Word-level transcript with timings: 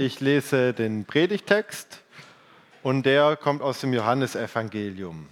Ich 0.00 0.20
lese 0.20 0.72
den 0.74 1.04
Predigtext 1.06 2.04
und 2.84 3.04
der 3.04 3.34
kommt 3.34 3.62
aus 3.62 3.80
dem 3.80 3.92
Johannesevangelium. 3.92 5.26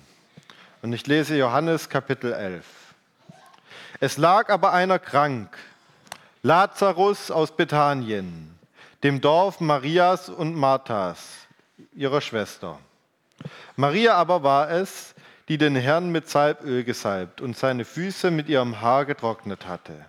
Und 0.83 0.92
ich 0.92 1.07
lese 1.07 1.37
Johannes 1.37 1.89
Kapitel 1.89 2.32
11. 2.32 2.64
Es 4.00 4.16
lag 4.16 4.48
aber 4.48 4.72
einer 4.72 4.98
krank, 4.98 5.56
Lazarus 6.42 7.30
aus 7.30 7.54
Bethanien, 7.54 8.58
dem 9.04 9.21
Dorf 9.21 9.60
Marias 9.60 10.29
und 10.29 10.56
Marthas, 10.56 11.46
ihrer 11.94 12.21
Schwester. 12.21 12.80
Maria 13.76 14.14
aber 14.14 14.42
war 14.42 14.69
es, 14.69 15.14
die 15.46 15.58
den 15.58 15.76
Herrn 15.76 16.10
mit 16.10 16.28
Salböl 16.28 16.83
gesalbt 16.83 17.41
und 17.41 17.56
seine 17.56 17.84
Füße 17.84 18.33
mit 18.33 18.48
ihrem 18.48 18.80
Haar 18.80 19.05
getrocknet 19.05 19.69
hatte. 19.69 20.06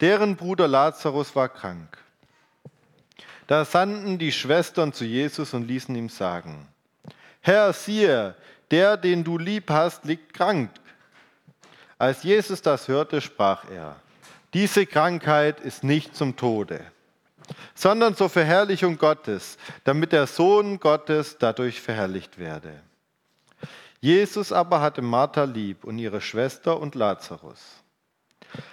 Deren 0.00 0.36
Bruder 0.36 0.68
Lazarus 0.68 1.34
war 1.34 1.48
krank. 1.48 2.01
Da 3.52 3.66
sandten 3.66 4.16
die 4.16 4.32
Schwestern 4.32 4.94
zu 4.94 5.04
Jesus 5.04 5.52
und 5.52 5.68
ließen 5.68 5.94
ihm 5.94 6.08
sagen, 6.08 6.68
Herr, 7.42 7.74
siehe, 7.74 8.34
der, 8.70 8.96
den 8.96 9.24
du 9.24 9.36
lieb 9.36 9.68
hast, 9.68 10.06
liegt 10.06 10.32
krank. 10.32 10.70
Als 11.98 12.22
Jesus 12.22 12.62
das 12.62 12.88
hörte, 12.88 13.20
sprach 13.20 13.70
er, 13.70 13.96
diese 14.54 14.86
Krankheit 14.86 15.60
ist 15.60 15.84
nicht 15.84 16.16
zum 16.16 16.34
Tode, 16.34 16.80
sondern 17.74 18.16
zur 18.16 18.30
Verherrlichung 18.30 18.96
Gottes, 18.96 19.58
damit 19.84 20.12
der 20.12 20.26
Sohn 20.26 20.80
Gottes 20.80 21.36
dadurch 21.38 21.78
verherrlicht 21.78 22.38
werde. 22.38 22.72
Jesus 24.00 24.50
aber 24.50 24.80
hatte 24.80 25.02
Martha 25.02 25.44
lieb 25.44 25.84
und 25.84 25.98
ihre 25.98 26.22
Schwester 26.22 26.80
und 26.80 26.94
Lazarus. 26.94 27.60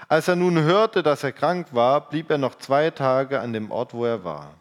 Als 0.08 0.30
er 0.30 0.38
nun 0.38 0.58
hörte, 0.62 1.04
dass 1.04 1.26
er 1.26 1.34
krank 1.34 1.68
war, 1.74 2.10
blieb 2.10 2.32
er 2.32 2.38
noch 2.38 2.56
zwei 2.56 2.92
Tage 2.92 3.42
an 3.42 3.52
dem 3.52 3.72
Ort, 3.72 3.94
wo 3.94 4.06
er 4.06 4.24
war. 4.24 4.56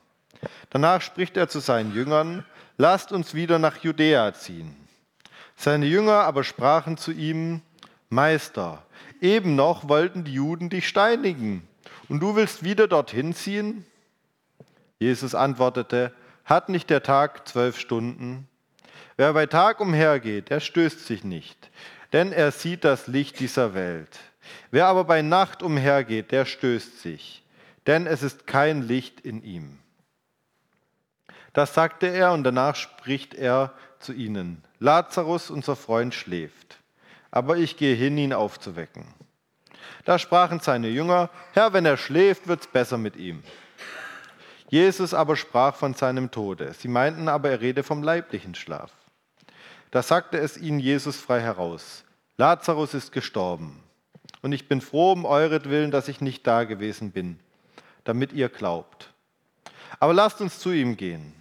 Danach 0.70 1.00
spricht 1.02 1.36
er 1.36 1.48
zu 1.48 1.60
seinen 1.60 1.94
Jüngern, 1.94 2.44
lasst 2.76 3.12
uns 3.12 3.34
wieder 3.34 3.58
nach 3.58 3.78
Judäa 3.78 4.32
ziehen. 4.34 4.74
Seine 5.56 5.86
Jünger 5.86 6.24
aber 6.24 6.44
sprachen 6.44 6.96
zu 6.96 7.10
ihm, 7.10 7.62
Meister, 8.10 8.84
eben 9.20 9.56
noch 9.56 9.88
wollten 9.88 10.24
die 10.24 10.34
Juden 10.34 10.70
dich 10.70 10.88
steinigen, 10.88 11.66
und 12.08 12.20
du 12.20 12.36
willst 12.36 12.62
wieder 12.62 12.88
dorthin 12.88 13.34
ziehen? 13.34 13.84
Jesus 14.98 15.34
antwortete, 15.34 16.12
hat 16.44 16.68
nicht 16.68 16.88
der 16.90 17.02
Tag 17.02 17.46
zwölf 17.46 17.78
Stunden? 17.78 18.48
Wer 19.16 19.32
bei 19.32 19.46
Tag 19.46 19.80
umhergeht, 19.80 20.48
der 20.48 20.60
stößt 20.60 21.04
sich 21.04 21.24
nicht, 21.24 21.70
denn 22.12 22.32
er 22.32 22.52
sieht 22.52 22.84
das 22.84 23.06
Licht 23.08 23.40
dieser 23.40 23.74
Welt. 23.74 24.18
Wer 24.70 24.86
aber 24.86 25.04
bei 25.04 25.22
Nacht 25.22 25.62
umhergeht, 25.62 26.30
der 26.30 26.44
stößt 26.44 27.00
sich, 27.00 27.42
denn 27.86 28.06
es 28.06 28.22
ist 28.22 28.46
kein 28.46 28.82
Licht 28.82 29.20
in 29.20 29.42
ihm. 29.42 29.78
Das 31.58 31.74
sagte 31.74 32.06
er 32.06 32.30
und 32.34 32.44
danach 32.44 32.76
spricht 32.76 33.34
er 33.34 33.72
zu 33.98 34.12
ihnen. 34.12 34.62
Lazarus, 34.78 35.50
unser 35.50 35.74
Freund, 35.74 36.14
schläft, 36.14 36.78
aber 37.32 37.56
ich 37.56 37.76
gehe 37.76 37.96
hin, 37.96 38.16
ihn 38.16 38.32
aufzuwecken. 38.32 39.04
Da 40.04 40.20
sprachen 40.20 40.60
seine 40.60 40.86
Jünger, 40.86 41.30
Herr, 41.54 41.72
wenn 41.72 41.84
er 41.84 41.96
schläft, 41.96 42.46
wird's 42.46 42.68
besser 42.68 42.96
mit 42.96 43.16
ihm. 43.16 43.42
Jesus 44.68 45.12
aber 45.12 45.34
sprach 45.34 45.74
von 45.74 45.94
seinem 45.94 46.30
Tode. 46.30 46.74
Sie 46.74 46.86
meinten 46.86 47.28
aber, 47.28 47.50
er 47.50 47.60
rede 47.60 47.82
vom 47.82 48.04
leiblichen 48.04 48.54
Schlaf. 48.54 48.92
Da 49.90 50.04
sagte 50.04 50.38
es 50.38 50.56
ihnen 50.56 50.78
Jesus 50.78 51.16
frei 51.16 51.40
heraus, 51.40 52.04
Lazarus 52.36 52.94
ist 52.94 53.10
gestorben. 53.10 53.82
Und 54.42 54.52
ich 54.52 54.68
bin 54.68 54.80
froh 54.80 55.10
um 55.10 55.24
euretwillen, 55.24 55.90
dass 55.90 56.06
ich 56.06 56.20
nicht 56.20 56.46
da 56.46 56.62
gewesen 56.62 57.10
bin, 57.10 57.40
damit 58.04 58.32
ihr 58.32 58.48
glaubt. 58.48 59.12
Aber 59.98 60.14
lasst 60.14 60.40
uns 60.40 60.60
zu 60.60 60.70
ihm 60.70 60.96
gehen. 60.96 61.34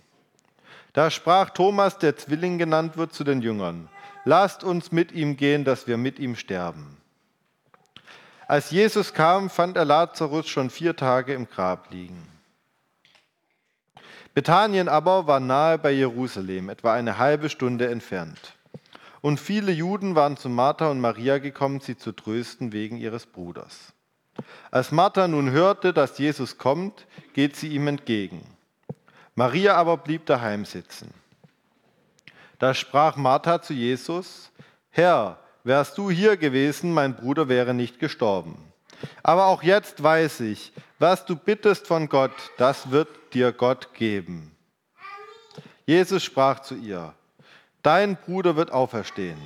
Da 0.98 1.12
sprach 1.12 1.52
Thomas, 1.52 2.00
der 2.00 2.18
Zwilling 2.18 2.58
genannt 2.58 2.98
wird, 2.98 3.14
zu 3.14 3.24
den 3.24 3.44
Jüngern, 3.44 3.88
lasst 4.26 4.64
uns 4.64 4.92
mit 4.92 5.12
ihm 5.12 5.38
gehen, 5.38 5.64
dass 5.64 5.86
wir 5.86 5.96
mit 5.96 6.18
ihm 6.18 6.36
sterben. 6.36 6.98
Als 8.48 8.72
Jesus 8.72 9.14
kam, 9.14 9.52
fand 9.52 9.78
er 9.78 9.86
Lazarus 9.86 10.48
schon 10.48 10.72
vier 10.72 10.96
Tage 10.96 11.36
im 11.36 11.48
Grab 11.48 11.92
liegen. 11.92 12.28
Bethanien 14.34 14.90
aber 14.90 15.28
war 15.28 15.40
nahe 15.40 15.78
bei 15.78 15.92
Jerusalem, 15.92 16.68
etwa 16.70 16.96
eine 16.96 17.20
halbe 17.20 17.52
Stunde 17.52 17.90
entfernt. 17.92 18.56
Und 19.22 19.40
viele 19.40 19.72
Juden 19.72 20.16
waren 20.16 20.36
zu 20.36 20.50
Martha 20.50 20.90
und 20.90 21.00
Maria 21.00 21.38
gekommen, 21.38 21.80
sie 21.80 21.96
zu 21.96 22.12
trösten 22.12 22.74
wegen 22.74 22.98
ihres 22.98 23.28
Bruders. 23.28 23.94
Als 24.72 24.92
Martha 24.92 25.28
nun 25.28 25.52
hörte, 25.52 25.94
dass 25.94 26.18
Jesus 26.18 26.58
kommt, 26.58 27.06
geht 27.34 27.56
sie 27.56 27.68
ihm 27.68 27.86
entgegen. 27.86 28.57
Maria 29.38 29.76
aber 29.76 29.98
blieb 29.98 30.26
daheim 30.26 30.66
sitzen. 30.66 31.14
Da 32.58 32.74
sprach 32.74 33.18
Martha 33.18 33.62
zu 33.62 33.72
Jesus, 33.72 34.50
Herr, 34.90 35.38
wärst 35.64 35.96
du 36.00 36.10
hier 36.10 36.38
gewesen, 36.38 36.92
mein 36.92 37.16
Bruder 37.16 37.48
wäre 37.48 37.76
nicht 37.76 38.00
gestorben. 38.00 38.58
Aber 39.22 39.46
auch 39.46 39.62
jetzt 39.62 40.02
weiß 40.02 40.40
ich, 40.40 40.74
was 40.98 41.24
du 41.26 41.36
bittest 41.36 41.86
von 41.86 42.10
Gott, 42.10 42.32
das 42.58 42.90
wird 42.90 43.10
dir 43.36 43.52
Gott 43.52 43.94
geben. 43.94 44.56
Jesus 45.86 46.24
sprach 46.24 46.62
zu 46.62 46.74
ihr, 46.74 47.14
Dein 47.84 48.16
Bruder 48.16 48.56
wird 48.56 48.72
auferstehen. 48.72 49.38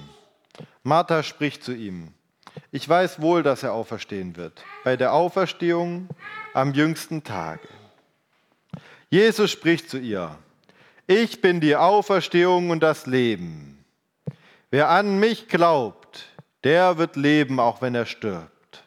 Martha 0.84 1.22
spricht 1.22 1.66
zu 1.66 1.74
ihm, 1.74 2.14
Ich 2.72 2.88
weiß 2.88 3.22
wohl, 3.22 3.44
dass 3.44 3.62
er 3.62 3.74
auferstehen 3.74 4.38
wird, 4.38 4.64
bei 4.86 4.96
der 4.96 5.12
Auferstehung 5.12 6.08
am 6.54 6.74
jüngsten 6.74 7.26
Tage. 7.26 7.68
Jesus 9.12 9.52
spricht 9.52 9.90
zu 9.90 9.98
ihr, 9.98 10.38
ich 11.06 11.42
bin 11.42 11.60
die 11.60 11.76
Auferstehung 11.76 12.70
und 12.70 12.80
das 12.80 13.08
Leben. 13.08 13.84
Wer 14.70 14.90
an 14.90 15.20
mich 15.20 15.50
glaubt, 15.50 16.30
der 16.64 16.98
wird 16.98 17.18
leben, 17.18 17.60
auch 17.60 17.82
wenn 17.82 17.94
er 17.94 18.06
stirbt. 18.06 18.86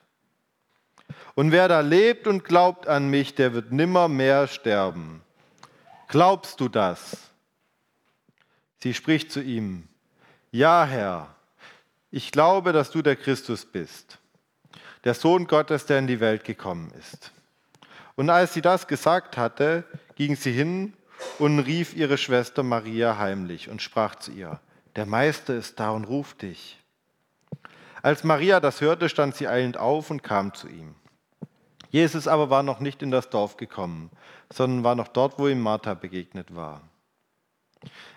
Und 1.34 1.52
wer 1.52 1.68
da 1.68 1.80
lebt 1.80 2.26
und 2.26 2.42
glaubt 2.42 2.88
an 2.88 3.10
mich, 3.10 3.34
der 3.34 3.52
wird 3.52 3.70
nimmer 3.70 4.08
mehr 4.08 4.46
sterben. 4.46 5.20
Glaubst 6.08 6.58
du 6.58 6.70
das? 6.70 7.18
Sie 8.78 8.94
spricht 8.94 9.30
zu 9.30 9.42
ihm, 9.42 9.88
ja 10.52 10.86
Herr, 10.86 11.34
ich 12.10 12.32
glaube, 12.32 12.72
dass 12.72 12.90
du 12.90 13.02
der 13.02 13.16
Christus 13.16 13.66
bist, 13.66 14.18
der 15.04 15.12
Sohn 15.12 15.46
Gottes, 15.46 15.84
der 15.84 15.98
in 15.98 16.06
die 16.06 16.20
Welt 16.20 16.44
gekommen 16.44 16.90
ist. 16.98 17.30
Und 18.16 18.30
als 18.30 18.54
sie 18.54 18.62
das 18.62 18.86
gesagt 18.86 19.36
hatte, 19.36 19.84
ging 20.16 20.36
sie 20.36 20.52
hin 20.52 20.94
und 21.38 21.60
rief 21.60 21.94
ihre 21.94 22.19
Schwester 22.19 22.62
Maria 22.62 23.19
heimlich 23.19 23.69
und 23.69 23.82
sprach 23.82 24.16
zu 24.16 24.32
ihr, 24.32 24.60
der 24.97 25.06
Meister 25.06 25.54
ist 25.54 25.80
da 25.80 25.91
und 25.91 26.04
ruft 26.04 26.42
dich. 26.42 26.80
Als 28.02 28.22
Maria 28.22 28.60
das 28.60 28.80
hörte, 28.80 29.08
stand 29.08 29.34
sie 29.34 29.48
eilend 29.48 29.76
auf 29.76 30.10
und 30.10 30.22
kam 30.22 30.54
zu 30.54 30.69
ihm. 30.69 30.94
Jesus 31.91 32.28
aber 32.28 32.50
war 32.50 32.62
noch 32.62 32.80
nicht 32.80 33.02
in 33.02 33.10
das 33.10 33.30
Dorf 33.30 33.56
gekommen, 33.56 34.10
sondern 34.52 34.84
war 34.84 34.94
noch 34.94 35.08
dort, 35.08 35.38
wo 35.38 35.48
ihm 35.48 35.60
Martha 35.60 35.94
begegnet 35.94 36.54
war. 36.54 36.82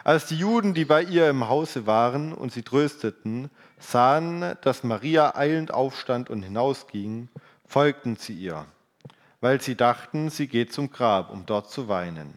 Als 0.03 0.27
die 0.27 0.37
Juden, 0.37 0.73
die 0.73 0.85
bei 0.85 1.03
ihr 1.03 1.29
im 1.29 1.47
Hause 1.47 1.85
waren 1.85 2.33
und 2.33 2.51
sie 2.51 2.63
trösteten, 2.63 3.49
sahen, 3.79 4.55
dass 4.61 4.83
Maria 4.83 5.35
eilend 5.35 5.73
aufstand 5.73 6.29
und 6.29 6.43
hinausging, 6.43 7.29
folgten 7.65 8.15
sie 8.15 8.33
ihr 8.33 8.65
weil 9.47 9.61
sie 9.61 9.75
dachten, 9.75 10.29
sie 10.29 10.49
geht 10.49 10.73
zum 10.73 10.91
Grab, 10.91 11.31
um 11.31 11.45
dort 11.45 11.71
zu 11.71 11.87
weinen. 11.87 12.33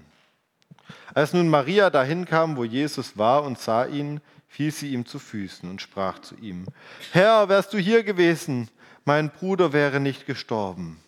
Als 1.13 1.33
nun 1.33 1.49
Maria 1.49 1.91
dahin 1.91 2.25
kam, 2.25 2.57
wo 2.57 2.63
Jesus 2.63 3.19
war 3.19 3.43
und 3.43 3.59
sah 3.59 3.85
ihn, 3.85 4.21
fiel 4.47 4.71
sie 4.71 4.93
ihm 4.93 5.05
zu 5.05 5.19
Füßen 5.19 5.69
und 5.69 5.83
sprach 5.83 6.21
zu 6.21 6.37
ihm, 6.37 6.67
Herr, 7.11 7.49
wärst 7.49 7.73
du 7.73 7.79
hier 7.79 8.05
gewesen, 8.05 8.69
mein 9.05 9.29
Bruder 9.29 9.73
wäre 9.73 9.99
nicht 9.99 10.25
gestorben. 10.25 11.03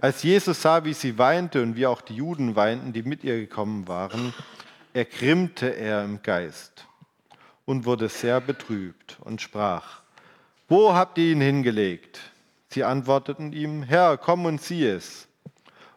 Als 0.00 0.24
Jesus 0.24 0.62
sah, 0.62 0.84
wie 0.84 0.94
sie 0.94 1.16
weinte 1.16 1.62
und 1.62 1.76
wie 1.76 1.86
auch 1.86 2.00
die 2.00 2.16
Juden 2.16 2.56
weinten, 2.56 2.92
die 2.92 3.04
mit 3.04 3.22
ihr 3.22 3.36
gekommen 3.36 3.86
waren, 3.86 4.34
ergrimmte 4.94 5.76
er 5.76 6.02
im 6.02 6.22
Geist 6.24 6.88
und 7.66 7.84
wurde 7.84 8.08
sehr 8.08 8.40
betrübt 8.40 9.18
und 9.20 9.40
sprach, 9.40 10.00
Wo 10.66 10.92
habt 10.92 11.18
ihr 11.18 11.30
ihn 11.30 11.40
hingelegt? 11.40 12.18
Sie 12.74 12.82
antworteten 12.82 13.52
ihm, 13.52 13.84
Herr, 13.84 14.18
komm 14.18 14.46
und 14.46 14.60
sieh 14.60 14.84
es. 14.84 15.28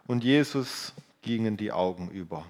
Und 0.06 0.22
Jesus 0.22 0.92
gingen 1.22 1.56
die 1.56 1.72
Augen 1.72 2.08
über. 2.08 2.44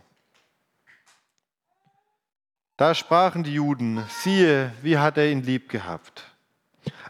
Da 2.77 2.95
sprachen 2.95 3.43
die 3.43 3.55
Juden, 3.55 4.05
siehe, 4.23 4.71
wie 4.83 4.99
hat 4.99 5.17
er 5.17 5.31
ihn 5.31 5.43
lieb 5.43 5.71
gehabt. 5.71 6.31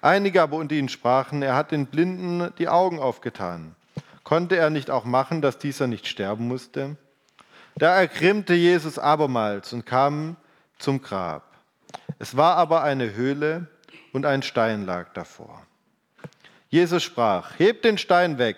Einige 0.00 0.43
aber 0.43 0.59
unter 0.59 0.76
ihnen 0.76 0.88
sprachen, 0.88 1.43
er 1.43 1.56
hat 1.56 1.73
den 1.73 1.87
Blinden 1.87 2.55
die 2.59 2.69
Augen 2.69 3.00
aufgetan. 3.00 3.75
Konnte 4.23 4.55
er 4.55 4.70
nicht 4.70 4.88
auch 4.88 5.05
machen, 5.05 5.43
dass 5.43 5.59
dieser 5.59 5.88
nicht 5.88 6.06
sterben 6.06 6.47
musste? 6.47 6.97
Da 7.75 7.97
ergrimmte 7.97 8.55
Jesus 8.55 8.97
abermals 8.97 9.73
und 9.73 9.85
kam 9.85 10.37
zum 10.79 11.03
Grab. 11.03 11.43
Es 12.20 12.37
war 12.37 12.55
aber 12.55 12.85
eine 12.85 13.12
Höhle 13.15 13.67
und 14.12 14.25
ein 14.25 14.43
Stein 14.44 14.87
lag 14.87 15.12
davor. 15.15 15.67
Jesus 16.70 17.03
sprach, 17.03 17.59
hebt 17.59 17.85
den 17.85 17.99
Stein 17.99 18.38
weg. 18.38 18.56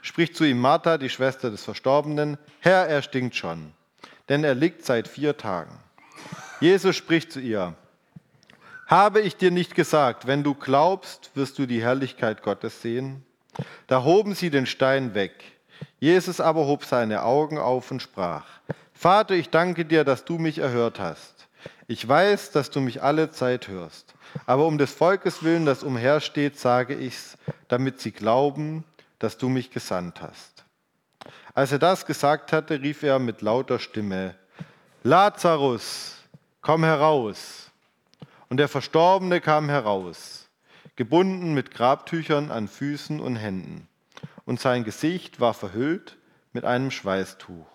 spricht 0.00 0.36
zu 0.36 0.44
ihm 0.44 0.60
Martha, 0.60 0.98
die 0.98 1.08
Schwester 1.08 1.50
des 1.50 1.64
Verstorbenen, 1.64 2.38
Herr, 2.60 2.86
er 2.86 3.02
stinkt 3.02 3.36
schon, 3.36 3.72
denn 4.28 4.44
er 4.44 4.54
liegt 4.54 4.84
seit 4.84 5.08
vier 5.08 5.36
Tagen. 5.36 5.78
Jesus 6.60 6.96
spricht 6.96 7.32
zu 7.32 7.40
ihr, 7.40 7.74
habe 8.86 9.20
ich 9.20 9.36
dir 9.36 9.50
nicht 9.50 9.74
gesagt, 9.74 10.26
wenn 10.26 10.42
du 10.42 10.54
glaubst, 10.54 11.30
wirst 11.34 11.58
du 11.58 11.66
die 11.66 11.82
Herrlichkeit 11.82 12.42
Gottes 12.42 12.82
sehen? 12.82 13.24
Da 13.86 14.04
hoben 14.04 14.34
sie 14.34 14.50
den 14.50 14.66
Stein 14.66 15.14
weg. 15.14 15.32
Jesus 15.98 16.40
aber 16.40 16.66
hob 16.66 16.84
seine 16.84 17.22
Augen 17.22 17.58
auf 17.58 17.90
und 17.90 18.02
sprach, 18.02 18.44
Vater, 18.92 19.34
ich 19.34 19.50
danke 19.50 19.84
dir, 19.84 20.04
dass 20.04 20.24
du 20.24 20.38
mich 20.38 20.58
erhört 20.58 21.00
hast. 21.00 21.48
Ich 21.88 22.06
weiß, 22.06 22.52
dass 22.52 22.70
du 22.70 22.80
mich 22.80 23.02
alle 23.02 23.30
Zeit 23.30 23.68
hörst. 23.68 24.14
Aber 24.46 24.66
um 24.66 24.78
des 24.78 24.92
Volkes 24.92 25.42
willen, 25.42 25.66
das 25.66 25.82
umhersteht, 25.82 26.58
sage 26.58 26.94
ich's, 26.94 27.36
damit 27.68 28.00
sie 28.00 28.12
glauben, 28.12 28.84
dass 29.18 29.38
du 29.38 29.48
mich 29.48 29.70
gesandt 29.70 30.20
hast. 30.22 30.64
Als 31.54 31.72
er 31.72 31.78
das 31.78 32.06
gesagt 32.06 32.52
hatte, 32.52 32.80
rief 32.80 33.02
er 33.02 33.18
mit 33.18 33.42
lauter 33.42 33.78
Stimme, 33.78 34.34
Lazarus, 35.04 36.16
komm 36.60 36.84
heraus. 36.84 37.70
Und 38.48 38.56
der 38.58 38.68
Verstorbene 38.68 39.40
kam 39.40 39.68
heraus, 39.68 40.48
gebunden 40.96 41.54
mit 41.54 41.70
Grabtüchern 41.70 42.50
an 42.50 42.68
Füßen 42.68 43.20
und 43.20 43.36
Händen, 43.36 43.88
und 44.44 44.60
sein 44.60 44.84
Gesicht 44.84 45.40
war 45.40 45.54
verhüllt 45.54 46.16
mit 46.52 46.64
einem 46.64 46.90
Schweißtuch. 46.90 47.66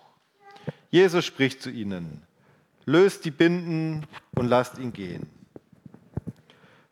Jesus 0.90 1.24
spricht 1.24 1.62
zu 1.62 1.70
ihnen, 1.70 2.22
löst 2.84 3.24
die 3.24 3.30
Binden 3.30 4.06
und 4.34 4.48
lasst 4.48 4.78
ihn 4.78 4.92
gehen. 4.92 5.37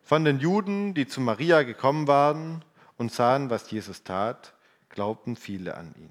Von 0.06 0.24
den 0.24 0.38
Juden, 0.38 0.94
die 0.94 1.08
zu 1.08 1.20
Maria 1.20 1.64
gekommen 1.64 2.06
waren 2.06 2.64
und 2.96 3.10
sahen, 3.10 3.50
was 3.50 3.68
Jesus 3.72 4.04
tat, 4.04 4.54
glaubten 4.88 5.34
viele 5.34 5.76
an 5.76 5.96
ihn. 5.98 6.10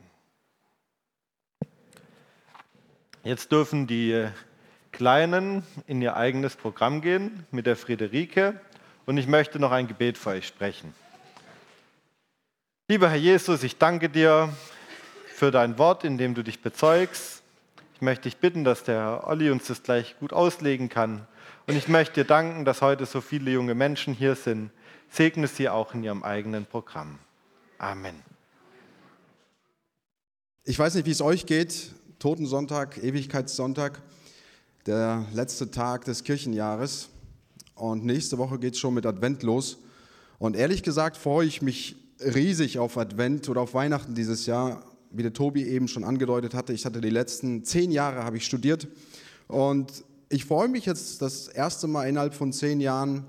Jetzt 3.24 3.53
dürfen 3.53 3.88
die 3.88 4.27
Kleinen 4.92 5.63
in 5.88 6.01
ihr 6.01 6.18
eigenes 6.18 6.57
Programm 6.57 7.00
gehen 7.00 7.45
mit 7.51 7.68
der 7.68 7.77
Friederike 7.77 8.59
und 9.06 9.18
ich 9.18 9.27
möchte 9.27 9.59
noch 9.59 9.71
ein 9.71 9.88
Gebet 9.88 10.18
für 10.18 10.31
euch 10.31 10.47
sprechen. 10.47 10.94
Lieber 12.89 13.07
Herr 13.07 13.15
Jesus, 13.15 13.63
ich 13.63 13.77
danke 13.77 14.09
dir 14.09 14.53
für 15.27 15.51
dein 15.51 15.77
Wort, 15.77 16.03
in 16.03 16.18
dem 16.18 16.36
du 16.36 16.44
dich 16.44 16.62
bezeugst. 16.62 17.44
Ich 17.94 18.01
möchte 18.01 18.24
dich 18.24 18.36
bitten, 18.36 18.65
dass 18.65 18.83
der 18.83 19.25
Olli 19.25 19.50
uns 19.50 19.68
das 19.68 19.83
gleich 19.83 20.19
gut 20.19 20.33
auslegen 20.33 20.89
kann 20.89 21.25
und 21.68 21.76
ich 21.76 21.88
möchte 21.88 22.16
dir 22.22 22.26
danken, 22.26 22.66
dass 22.66 22.82
heute 22.82 23.06
so 23.06 23.22
viele 23.22 23.52
junge 23.52 23.76
Menschen 23.76 24.14
hier 24.14 24.36
sind. 24.36 24.72
Segne 25.10 25.48
sie 25.48 25.70
auch 25.70 25.94
in 25.94 26.04
ihrem 26.04 26.24
eigenen 26.24 26.66
Programm. 26.66 27.20
Amen. 27.78 28.16
Ich 30.64 30.78
weiß 30.78 30.96
nicht, 30.96 31.06
wie 31.06 31.12
es 31.12 31.22
euch 31.22 31.46
geht. 31.46 31.92
Totensonntag, 32.20 32.98
Ewigkeitssonntag, 33.04 34.02
der 34.86 35.26
letzte 35.34 35.70
Tag 35.70 36.06
des 36.06 36.24
Kirchenjahres. 36.24 37.10
Und 37.76 38.06
nächste 38.06 38.38
Woche 38.38 38.58
geht 38.58 38.74
es 38.74 38.80
schon 38.80 38.94
mit 38.94 39.06
Advent 39.06 39.44
los. 39.44 39.78
Und 40.40 40.56
ehrlich 40.56 40.84
gesagt 40.84 41.18
freue 41.18 41.46
ich 41.46 41.62
mich 41.62 41.96
riesig 42.20 42.80
auf 42.80 42.98
Advent 42.98 43.50
oder 43.50 43.62
auf 43.62 43.74
Weihnachten 43.74 44.16
dieses 44.16 44.46
Jahr. 44.46 44.84
Wie 45.12 45.24
der 45.24 45.34
Tobi 45.34 45.64
eben 45.64 45.88
schon 45.88 46.04
angedeutet 46.04 46.54
hatte, 46.54 46.74
ich 46.74 46.86
hatte 46.86 47.00
die 47.00 47.10
letzten 47.10 47.64
zehn 47.64 47.92
Jahre 47.92 48.24
habe 48.24 48.38
ich 48.38 48.46
studiert 48.46 48.88
und 49.48 50.04
ich 50.30 50.45
freue 50.45 50.68
mich 50.68 50.86
jetzt 50.86 51.22
das 51.22 51.48
erste 51.48 51.88
Mal 51.88 52.07
innerhalb 52.07 52.33
von 52.33 52.51
zehn 52.51 52.80
Jahren 52.80 53.25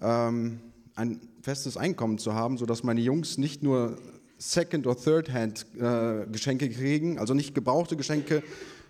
ähm, 0.00 0.60
ein 0.94 1.20
festes 1.42 1.76
Einkommen 1.76 2.18
zu 2.18 2.34
haben, 2.34 2.56
sodass 2.56 2.82
meine 2.82 3.00
Jungs 3.00 3.36
nicht 3.36 3.62
nur 3.62 3.98
Second- 4.38 4.86
oder 4.86 4.96
Third-Hand-Geschenke 4.96 6.66
äh, 6.66 6.68
kriegen, 6.68 7.18
also 7.18 7.34
nicht 7.34 7.54
gebrauchte 7.54 7.96
Geschenke. 7.96 8.42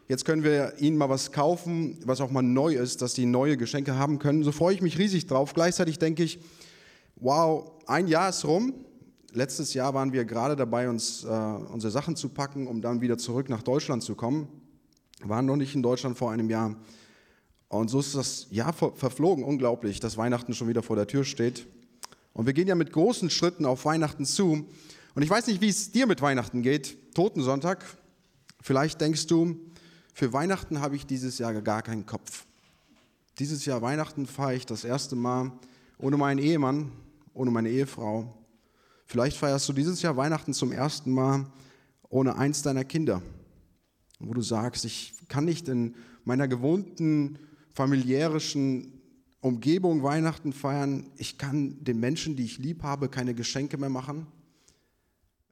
Jetzt 0.09 0.25
können 0.25 0.45
wir 0.45 0.75
ihnen 0.79 0.97
mal 0.97 1.09
was 1.09 1.33
kaufen, 1.33 1.99
was 2.05 2.21
auch 2.21 2.31
mal 2.31 2.43
neu 2.43 2.75
ist, 2.75 3.03
dass 3.03 3.15
die 3.15 3.27
neue 3.27 3.57
Geschenke 3.57 3.97
haben 3.97 4.19
können. 4.19 4.45
So 4.45 4.53
freue 4.53 4.75
ich 4.75 4.83
mich 4.83 4.99
riesig 4.99 5.27
drauf. 5.27 5.55
Gleichzeitig 5.55 5.99
denke 5.99 6.23
ich, 6.23 6.39
wow, 7.17 7.73
ein 7.87 8.07
Jahr 8.07 8.29
ist 8.29 8.45
rum. 8.45 8.75
Letztes 9.33 9.75
Jahr 9.75 9.95
waren 9.95 10.13
wir 10.13 10.25
gerade 10.25 10.57
dabei, 10.57 10.89
uns 10.89 11.25
äh, 11.25 11.29
unsere 11.29 11.91
Sachen 11.91 12.17
zu 12.17 12.29
packen, 12.29 12.67
um 12.69 12.81
dann 12.81 13.01
wieder 13.01 13.19
zurück 13.19 13.49
nach 13.49 13.63
Deutschland 13.63 14.03
zu 14.03 14.15
kommen. 14.15 14.47
Wir 15.21 15.31
waren 15.31 15.47
noch 15.47 15.57
nicht 15.57 15.75
in 15.75 15.83
Deutschland 15.83 16.17
vor 16.17 16.31
einem 16.31 16.51
Jahr. 16.51 16.77
Und 17.75 17.89
so 17.89 17.99
ist 17.99 18.15
das 18.15 18.47
Jahr 18.51 18.73
verflogen, 18.73 19.43
unglaublich, 19.43 19.99
dass 19.99 20.17
Weihnachten 20.17 20.55
schon 20.55 20.69
wieder 20.69 20.83
vor 20.83 20.95
der 20.95 21.09
Tür 21.09 21.25
steht. 21.25 21.67
Und 22.33 22.47
wir 22.47 22.53
gehen 22.53 22.69
ja 22.69 22.77
mit 22.77 22.93
großen 22.93 23.31
Schritten 23.31 23.67
auf 23.67 23.85
Weihnachten 23.85 24.25
zu. 24.25 24.69
Und 25.15 25.23
ich 25.23 25.29
weiß 25.29 25.49
nicht, 25.49 25.61
wie 25.61 25.69
es 25.69 25.91
dir 25.91 26.07
mit 26.07 26.23
Weihnachten 26.23 26.63
geht. 26.63 27.15
Totensonntag. 27.15 27.85
Vielleicht 28.61 29.01
denkst 29.01 29.27
du, 29.27 29.57
für 30.13 30.33
Weihnachten 30.33 30.81
habe 30.81 30.95
ich 30.95 31.05
dieses 31.05 31.39
Jahr 31.39 31.53
gar 31.63 31.83
keinen 31.83 32.07
Kopf. 32.07 32.47
Dieses 33.41 33.65
Jahr 33.65 33.83
Weihnachten 33.83 34.27
feiere 34.27 34.57
ich 34.57 34.67
das 34.67 34.85
erste 34.85 35.17
Mal 35.17 35.51
ohne 35.99 36.17
meinen 36.17 36.39
Ehemann, 36.39 36.93
ohne 37.35 37.51
meine 37.51 37.71
Ehefrau. 37.71 38.39
Vielleicht 39.05 39.37
feierst 39.37 39.69
du 39.69 39.73
dieses 39.73 40.01
Jahr 40.01 40.17
Weihnachten 40.17 40.55
zum 40.55 40.71
ersten 40.71 41.11
Mal 41.11 41.47
ohne 42.09 42.37
eins 42.37 42.63
deiner 42.63 42.85
Kinder, 42.85 43.21
wo 44.21 44.33
du 44.33 44.43
sagst, 44.43 44.85
ich 44.85 45.13
kann 45.27 45.45
nicht 45.45 45.67
in 45.69 45.97
meiner 46.25 46.47
gewohnten 46.47 47.41
familiärischen 47.75 49.01
Umgebung 49.41 50.03
Weihnachten 50.03 50.53
feiern. 50.53 51.11
Ich 51.19 51.37
kann 51.37 51.85
den 51.85 52.01
Menschen, 52.01 52.37
die 52.37 52.45
ich 52.45 52.59
lieb 52.59 52.83
habe, 52.83 53.09
keine 53.09 53.35
Geschenke 53.35 53.77
mehr 53.77 53.91
machen. 53.91 54.27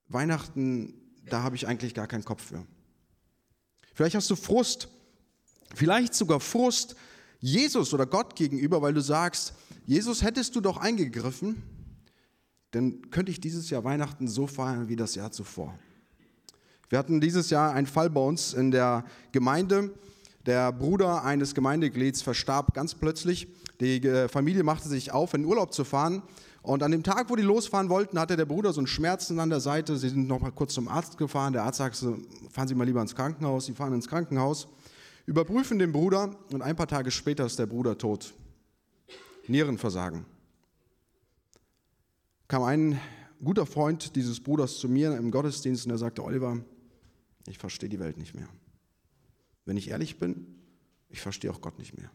Weihnachten, 0.08 0.94
da 1.28 1.42
habe 1.42 1.56
ich 1.56 1.66
eigentlich 1.66 1.94
gar 1.94 2.06
keinen 2.06 2.24
Kopf 2.24 2.42
für. 2.42 2.64
Vielleicht 3.94 4.14
hast 4.14 4.30
du 4.30 4.36
Frust, 4.36 4.88
vielleicht 5.74 6.14
sogar 6.14 6.40
Frust 6.40 6.96
Jesus 7.40 7.92
oder 7.92 8.06
Gott 8.06 8.36
gegenüber, 8.36 8.80
weil 8.80 8.94
du 8.94 9.00
sagst, 9.00 9.52
Jesus, 9.84 10.22
hättest 10.22 10.54
du 10.54 10.60
doch 10.60 10.76
eingegriffen, 10.76 11.62
dann 12.70 13.10
könnte 13.10 13.32
ich 13.32 13.40
dieses 13.40 13.68
Jahr 13.68 13.84
Weihnachten 13.84 14.28
so 14.28 14.46
feiern 14.46 14.88
wie 14.88 14.96
das 14.96 15.16
Jahr 15.16 15.32
zuvor. 15.32 15.78
Wir 16.88 16.98
hatten 16.98 17.20
dieses 17.20 17.50
Jahr 17.50 17.72
einen 17.72 17.86
Fall 17.86 18.10
bei 18.10 18.20
uns 18.20 18.54
in 18.54 18.70
der 18.70 19.04
Gemeinde, 19.32 19.92
der 20.46 20.72
Bruder 20.72 21.24
eines 21.24 21.54
Gemeindeglieds 21.54 22.22
verstarb 22.22 22.74
ganz 22.74 22.94
plötzlich. 22.94 23.48
Die 23.80 24.04
äh, 24.06 24.28
Familie 24.28 24.62
machte 24.62 24.88
sich 24.88 25.12
auf, 25.12 25.34
in 25.34 25.44
Urlaub 25.44 25.72
zu 25.72 25.84
fahren. 25.84 26.22
Und 26.62 26.82
an 26.84 26.92
dem 26.92 27.02
Tag, 27.02 27.28
wo 27.28 27.36
die 27.36 27.42
losfahren 27.42 27.88
wollten, 27.88 28.18
hatte 28.18 28.36
der 28.36 28.44
Bruder 28.44 28.72
so 28.72 28.80
einen 28.80 28.86
Schmerzen 28.86 29.40
an 29.40 29.50
der 29.50 29.60
Seite. 29.60 29.96
Sie 29.96 30.08
sind 30.08 30.28
noch 30.28 30.40
mal 30.40 30.52
kurz 30.52 30.74
zum 30.74 30.86
Arzt 30.88 31.18
gefahren. 31.18 31.52
Der 31.52 31.64
Arzt 31.64 31.78
sagte, 31.78 32.18
fahren 32.50 32.68
Sie 32.68 32.74
mal 32.74 32.84
lieber 32.84 33.02
ins 33.02 33.14
Krankenhaus. 33.14 33.66
Sie 33.66 33.74
fahren 33.74 33.92
ins 33.94 34.06
Krankenhaus, 34.06 34.68
überprüfen 35.26 35.78
den 35.78 35.92
Bruder 35.92 36.36
und 36.52 36.62
ein 36.62 36.76
paar 36.76 36.86
Tage 36.86 37.10
später 37.10 37.46
ist 37.46 37.58
der 37.58 37.66
Bruder 37.66 37.98
tot. 37.98 38.32
Nierenversagen. 39.48 40.24
Kam 42.46 42.62
ein 42.62 43.00
guter 43.42 43.66
Freund 43.66 44.14
dieses 44.14 44.40
Bruders 44.40 44.78
zu 44.78 44.88
mir 44.88 45.16
im 45.16 45.30
Gottesdienst 45.30 45.86
und 45.86 45.92
er 45.92 45.98
sagte, 45.98 46.22
Oliver, 46.22 46.58
ich 47.48 47.58
verstehe 47.58 47.88
die 47.88 47.98
Welt 47.98 48.18
nicht 48.18 48.34
mehr. 48.34 48.48
Wenn 49.64 49.76
ich 49.76 49.90
ehrlich 49.90 50.18
bin, 50.18 50.46
ich 51.08 51.20
verstehe 51.20 51.50
auch 51.50 51.60
Gott 51.60 51.78
nicht 51.78 51.96
mehr. 51.96 52.10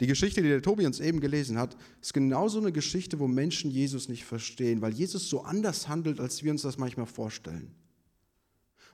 Die 0.00 0.06
Geschichte, 0.06 0.42
die 0.42 0.48
der 0.48 0.62
Tobi 0.62 0.86
uns 0.86 1.00
eben 1.00 1.20
gelesen 1.20 1.58
hat, 1.58 1.76
ist 2.00 2.14
genauso 2.14 2.60
eine 2.60 2.70
Geschichte, 2.70 3.18
wo 3.18 3.26
Menschen 3.26 3.70
Jesus 3.70 4.08
nicht 4.08 4.24
verstehen, 4.24 4.80
weil 4.80 4.92
Jesus 4.92 5.28
so 5.28 5.42
anders 5.42 5.88
handelt, 5.88 6.20
als 6.20 6.44
wir 6.44 6.52
uns 6.52 6.62
das 6.62 6.78
manchmal 6.78 7.06
vorstellen. 7.06 7.74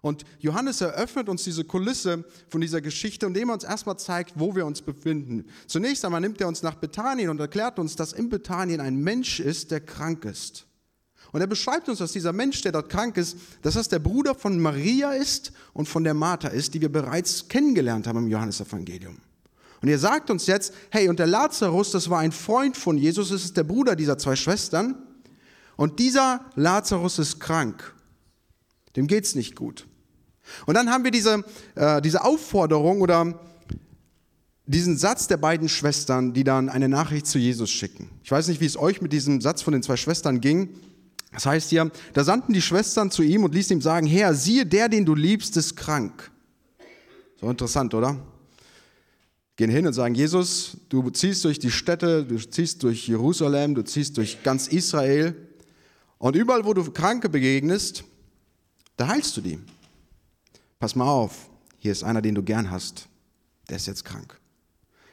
Und 0.01 0.25
Johannes 0.39 0.81
eröffnet 0.81 1.29
uns 1.31 1.45
diese 1.45 1.65
Kulisse 1.65 2.25
von 2.49 2.61
dieser 2.61 2.83
Geschichte, 2.83 3.25
indem 3.27 3.49
er 3.49 3.55
uns 3.55 3.65
erstmal 3.65 3.99
zeigt, 3.99 4.39
wo 4.39 4.55
wir 4.55 4.67
uns 4.67 4.83
befinden. 4.83 5.47
Zunächst 5.67 6.05
einmal 6.05 6.21
nimmt 6.21 6.41
er 6.41 6.49
uns 6.49 6.63
nach 6.63 6.75
Bethanien 6.75 7.31
und 7.31 7.41
erklärt 7.41 7.79
uns, 7.79 7.97
dass 7.97 8.13
in 8.13 8.29
Bethanien 8.29 8.81
ein 8.81 8.97
Mensch 8.97 9.41
ist, 9.41 9.71
der 9.71 9.81
krank 9.81 10.27
ist. 10.27 10.67
Und 11.35 11.41
er 11.41 11.49
beschreibt 11.49 11.89
uns, 11.89 11.99
dass 11.99 12.13
dieser 12.13 12.33
Mensch, 12.33 12.63
der 12.63 12.71
dort 12.71 12.89
krank 12.89 13.17
ist, 13.17 13.37
dass 13.63 13.75
das 13.75 13.89
der 13.89 13.99
Bruder 13.99 14.37
von 14.37 14.61
Maria 14.61 15.15
ist 15.15 15.51
und 15.73 15.89
von 15.89 16.05
der 16.05 16.15
Martha 16.15 16.47
ist, 16.47 16.75
die 16.75 16.81
wir 16.81 16.93
bereits 16.93 17.49
kennengelernt 17.49 18.07
haben 18.07 18.19
im 18.19 18.29
Johannesevangelium. 18.29 19.17
Und 19.83 19.89
er 19.89 19.99
sagt 19.99 20.31
uns 20.31 20.47
jetzt, 20.47 20.73
hey, 20.91 21.09
und 21.09 21.19
der 21.19 21.27
Lazarus, 21.27 21.91
das 21.91 22.09
war 22.09 22.21
ein 22.21 22.31
Freund 22.31 22.77
von 22.77 22.97
Jesus, 22.97 23.31
das 23.31 23.43
ist 23.43 23.57
der 23.57 23.65
Bruder 23.65 23.97
dieser 23.97 24.17
zwei 24.17 24.37
Schwestern. 24.37 24.95
Und 25.75 25.99
dieser 25.99 26.45
Lazarus 26.55 27.19
ist 27.19 27.41
krank. 27.41 27.97
Dem 28.95 29.09
geht 29.09 29.25
es 29.25 29.35
nicht 29.35 29.57
gut. 29.57 29.89
Und 30.67 30.75
dann 30.75 30.89
haben 30.89 31.03
wir 31.03 31.11
diese, 31.11 31.45
äh, 31.75 32.01
diese 32.01 32.23
Aufforderung 32.23 33.01
oder 33.01 33.41
diesen 34.67 34.97
Satz 34.97 35.27
der 35.27 35.39
beiden 35.39 35.69
Schwestern, 35.69 36.33
die 36.33 36.45
dann 36.45 36.69
eine 36.69 36.89
Nachricht 36.89 37.27
zu 37.27 37.41
Jesus 37.41 37.73
schicken. 37.73 38.09
Ich 38.23 38.31
weiß 38.31 38.47
nicht, 38.47 38.61
wie 38.61 38.67
es 38.67 38.77
euch 38.77 39.03
mit 39.03 39.13
diesem 39.13 39.41
Satz 39.41 39.63
von 39.63 39.73
den 39.73 39.83
zwei 39.83 39.97
Schwestern 39.97 40.41
ging. 40.41 40.69
Das 41.35 41.47
heißt 41.47 41.71
hier, 41.71 41.91
da 42.13 42.25
sandten 42.25 42.53
die 42.53 42.63
Schwestern 42.63 43.11
zu 43.11 43.23
ihm 43.23 43.43
und 43.43 43.55
ließen 43.55 43.77
ihm 43.77 43.83
sagen, 43.83 44.07
Herr, 44.07 44.35
siehe, 44.35 44.65
der, 44.65 44.89
den 44.89 45.05
du 45.05 45.15
liebst, 45.15 45.57
ist 45.57 45.77
krank. 45.77 46.31
So 47.41 47.51
interessant, 47.51 47.93
oder? 47.93 48.17
Gehen 49.57 49.71
hin 49.71 49.87
und 49.87 49.93
sagen, 49.93 50.15
Jesus, 50.15 50.77
du 50.89 51.11
ziehst 51.11 51.45
durch 51.45 51.59
die 51.59 51.71
Städte, 51.71 52.25
du 52.25 52.39
ziehst 52.39 52.83
durch 52.83 53.07
Jerusalem, 53.09 53.75
du 53.75 53.83
ziehst 53.83 54.17
durch 54.17 54.43
ganz 54.43 54.69
Israel 54.69 55.37
und 56.19 56.37
überall, 56.37 56.65
wo 56.65 56.73
du 56.73 56.89
Kranke 56.91 57.29
begegnest, 57.29 58.05
da 58.97 59.09
heilst 59.09 59.37
du 59.37 59.41
die. 59.41 59.59
Pass 60.79 60.95
mal 60.95 61.09
auf, 61.09 61.51
hier 61.79 61.93
ist 61.93 62.05
einer, 62.05 62.23
den 62.23 62.35
du 62.35 62.43
gern 62.43 62.71
hast, 62.71 63.09
der 63.69 63.77
ist 63.77 63.87
jetzt 63.87 64.05
krank. 64.05 64.39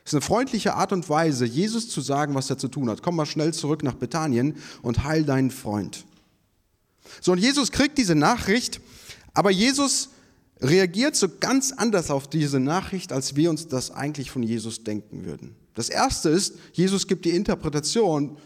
Es 0.03 0.11
ist 0.11 0.15
eine 0.15 0.21
freundliche 0.21 0.73
Art 0.73 0.91
und 0.91 1.09
Weise, 1.09 1.45
Jesus 1.45 1.89
zu 1.89 2.01
sagen, 2.01 2.33
was 2.35 2.49
er 2.49 2.57
zu 2.57 2.67
tun 2.67 2.89
hat. 2.89 3.03
Komm 3.03 3.15
mal 3.15 3.25
schnell 3.25 3.53
zurück 3.53 3.83
nach 3.83 3.93
Bethanien 3.93 4.55
und 4.81 5.03
heil 5.03 5.23
deinen 5.23 5.51
Freund. 5.51 6.05
So, 7.19 7.33
und 7.33 7.39
Jesus 7.39 7.71
kriegt 7.71 7.97
diese 7.97 8.15
Nachricht, 8.15 8.79
aber 9.33 9.51
Jesus 9.51 10.09
reagiert 10.61 11.15
so 11.15 11.27
ganz 11.39 11.71
anders 11.71 12.11
auf 12.11 12.29
diese 12.29 12.59
Nachricht, 12.59 13.11
als 13.11 13.35
wir 13.35 13.49
uns 13.49 13.67
das 13.67 13.91
eigentlich 13.91 14.31
von 14.31 14.43
Jesus 14.43 14.83
denken 14.83 15.25
würden. 15.25 15.55
Das 15.73 15.89
erste 15.89 16.29
ist, 16.29 16.55
Jesus 16.73 17.07
gibt 17.07 17.25
die 17.25 17.31
Interpretation 17.31 18.37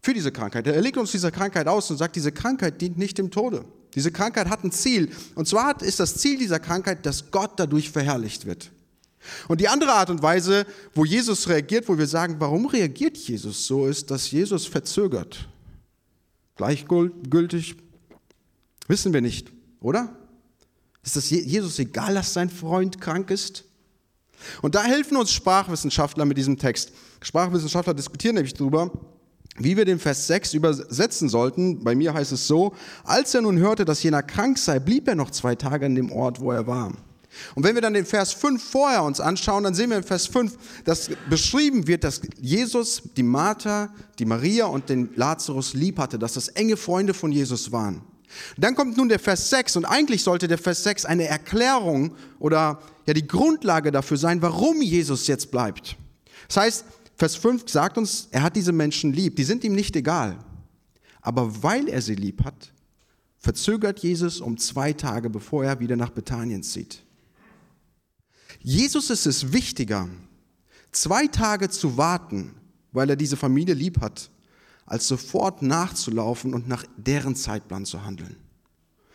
für 0.00 0.14
diese 0.14 0.32
Krankheit. 0.32 0.66
Er 0.66 0.80
legt 0.80 0.96
uns 0.96 1.12
diese 1.12 1.30
Krankheit 1.30 1.68
aus 1.68 1.90
und 1.90 1.96
sagt, 1.96 2.16
diese 2.16 2.32
Krankheit 2.32 2.80
dient 2.80 2.98
nicht 2.98 3.18
dem 3.18 3.30
Tode. 3.30 3.64
Diese 3.94 4.10
Krankheit 4.10 4.48
hat 4.48 4.64
ein 4.64 4.72
Ziel. 4.72 5.10
Und 5.34 5.46
zwar 5.46 5.80
ist 5.82 6.00
das 6.00 6.16
Ziel 6.16 6.38
dieser 6.38 6.58
Krankheit, 6.58 7.04
dass 7.04 7.30
Gott 7.30 7.52
dadurch 7.56 7.90
verherrlicht 7.90 8.46
wird. 8.46 8.70
Und 9.48 9.60
die 9.60 9.68
andere 9.68 9.92
Art 9.92 10.10
und 10.10 10.22
Weise, 10.22 10.66
wo 10.94 11.04
Jesus 11.04 11.48
reagiert, 11.48 11.88
wo 11.88 11.96
wir 11.96 12.06
sagen, 12.06 12.36
warum 12.38 12.66
reagiert 12.66 13.16
Jesus 13.16 13.66
so, 13.66 13.86
ist, 13.86 14.10
dass 14.10 14.30
Jesus 14.30 14.66
verzögert. 14.66 15.48
Gleichgültig, 16.56 17.76
wissen 18.88 19.12
wir 19.12 19.20
nicht, 19.20 19.50
oder? 19.80 20.16
Ist 21.04 21.16
das 21.16 21.30
Jesus 21.30 21.78
egal, 21.78 22.14
dass 22.14 22.32
sein 22.32 22.50
Freund 22.50 23.00
krank 23.00 23.30
ist? 23.30 23.64
Und 24.60 24.74
da 24.74 24.82
helfen 24.82 25.16
uns 25.16 25.32
Sprachwissenschaftler 25.32 26.24
mit 26.24 26.36
diesem 26.36 26.58
Text. 26.58 26.92
Sprachwissenschaftler 27.20 27.94
diskutieren 27.94 28.34
nämlich 28.34 28.54
darüber, 28.54 28.90
wie 29.56 29.76
wir 29.76 29.84
den 29.84 29.98
Vers 29.98 30.26
6 30.28 30.54
übersetzen 30.54 31.28
sollten. 31.28 31.84
Bei 31.84 31.94
mir 31.94 32.14
heißt 32.14 32.32
es 32.32 32.46
so, 32.46 32.74
als 33.04 33.34
er 33.34 33.42
nun 33.42 33.58
hörte, 33.58 33.84
dass 33.84 34.02
jener 34.02 34.22
krank 34.22 34.58
sei, 34.58 34.78
blieb 34.78 35.08
er 35.08 35.14
noch 35.14 35.30
zwei 35.30 35.54
Tage 35.54 35.86
an 35.86 35.94
dem 35.94 36.10
Ort, 36.10 36.40
wo 36.40 36.52
er 36.52 36.66
war. 36.66 36.92
Und 37.54 37.64
wenn 37.64 37.74
wir 37.74 37.82
dann 37.82 37.94
den 37.94 38.04
Vers 38.04 38.32
5 38.32 38.62
vorher 38.62 39.02
uns 39.04 39.18
anschauen, 39.18 39.64
dann 39.64 39.74
sehen 39.74 39.90
wir 39.90 39.96
in 39.96 40.02
Vers 40.02 40.26
5, 40.26 40.56
dass 40.84 41.10
beschrieben 41.30 41.86
wird, 41.86 42.04
dass 42.04 42.20
Jesus 42.38 43.02
die 43.16 43.22
Martha, 43.22 43.90
die 44.18 44.26
Maria 44.26 44.66
und 44.66 44.88
den 44.88 45.10
Lazarus 45.16 45.72
lieb 45.72 45.98
hatte, 45.98 46.18
dass 46.18 46.34
das 46.34 46.48
enge 46.48 46.76
Freunde 46.76 47.14
von 47.14 47.32
Jesus 47.32 47.72
waren. 47.72 48.02
Dann 48.56 48.74
kommt 48.74 48.96
nun 48.96 49.08
der 49.08 49.18
Vers 49.18 49.50
6 49.50 49.76
und 49.76 49.84
eigentlich 49.84 50.22
sollte 50.22 50.48
der 50.48 50.58
Vers 50.58 50.84
6 50.84 51.04
eine 51.04 51.26
Erklärung 51.26 52.14
oder 52.38 52.80
ja 53.06 53.14
die 53.14 53.26
Grundlage 53.26 53.90
dafür 53.90 54.16
sein, 54.16 54.42
warum 54.42 54.82
Jesus 54.82 55.26
jetzt 55.26 55.50
bleibt. 55.50 55.96
Das 56.48 56.56
heißt, 56.56 56.84
Vers 57.16 57.36
5 57.36 57.68
sagt 57.68 57.98
uns, 57.98 58.28
er 58.30 58.42
hat 58.42 58.56
diese 58.56 58.72
Menschen 58.72 59.12
lieb, 59.12 59.36
die 59.36 59.44
sind 59.44 59.64
ihm 59.64 59.74
nicht 59.74 59.94
egal. 59.96 60.38
Aber 61.20 61.62
weil 61.62 61.88
er 61.88 62.02
sie 62.02 62.14
lieb 62.14 62.44
hat, 62.44 62.72
verzögert 63.38 64.00
Jesus 64.00 64.40
um 64.40 64.58
zwei 64.58 64.92
Tage, 64.92 65.30
bevor 65.30 65.64
er 65.64 65.80
wieder 65.80 65.96
nach 65.96 66.10
Bethanien 66.10 66.62
zieht. 66.62 67.02
Jesus 68.60 69.10
ist 69.10 69.26
es 69.26 69.52
wichtiger, 69.52 70.08
zwei 70.92 71.26
Tage 71.26 71.68
zu 71.68 71.96
warten, 71.96 72.54
weil 72.92 73.10
er 73.10 73.16
diese 73.16 73.36
Familie 73.36 73.74
lieb 73.74 74.00
hat, 74.00 74.30
als 74.86 75.08
sofort 75.08 75.62
nachzulaufen 75.62 76.54
und 76.54 76.68
nach 76.68 76.84
deren 76.96 77.36
Zeitplan 77.36 77.84
zu 77.84 78.04
handeln. 78.04 78.36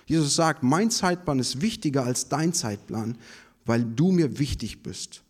Jesus 0.05 0.35
sagt, 0.35 0.63
mein 0.63 0.89
Zeitplan 0.89 1.39
ist 1.39 1.61
wichtiger 1.61 2.03
als 2.03 2.29
dein 2.29 2.53
Zeitplan, 2.53 3.17
weil 3.65 3.83
du 3.83 4.11
mir 4.11 4.39
wichtig 4.39 4.81
bist. 4.81 5.23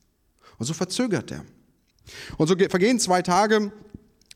Und 0.60 0.66
so 0.66 0.74
verzögert 0.74 1.32
er. 1.32 1.44
Und 2.38 2.48
so 2.48 2.56
vergehen 2.56 3.00
zwei 3.00 3.22
Tage. 3.22 3.72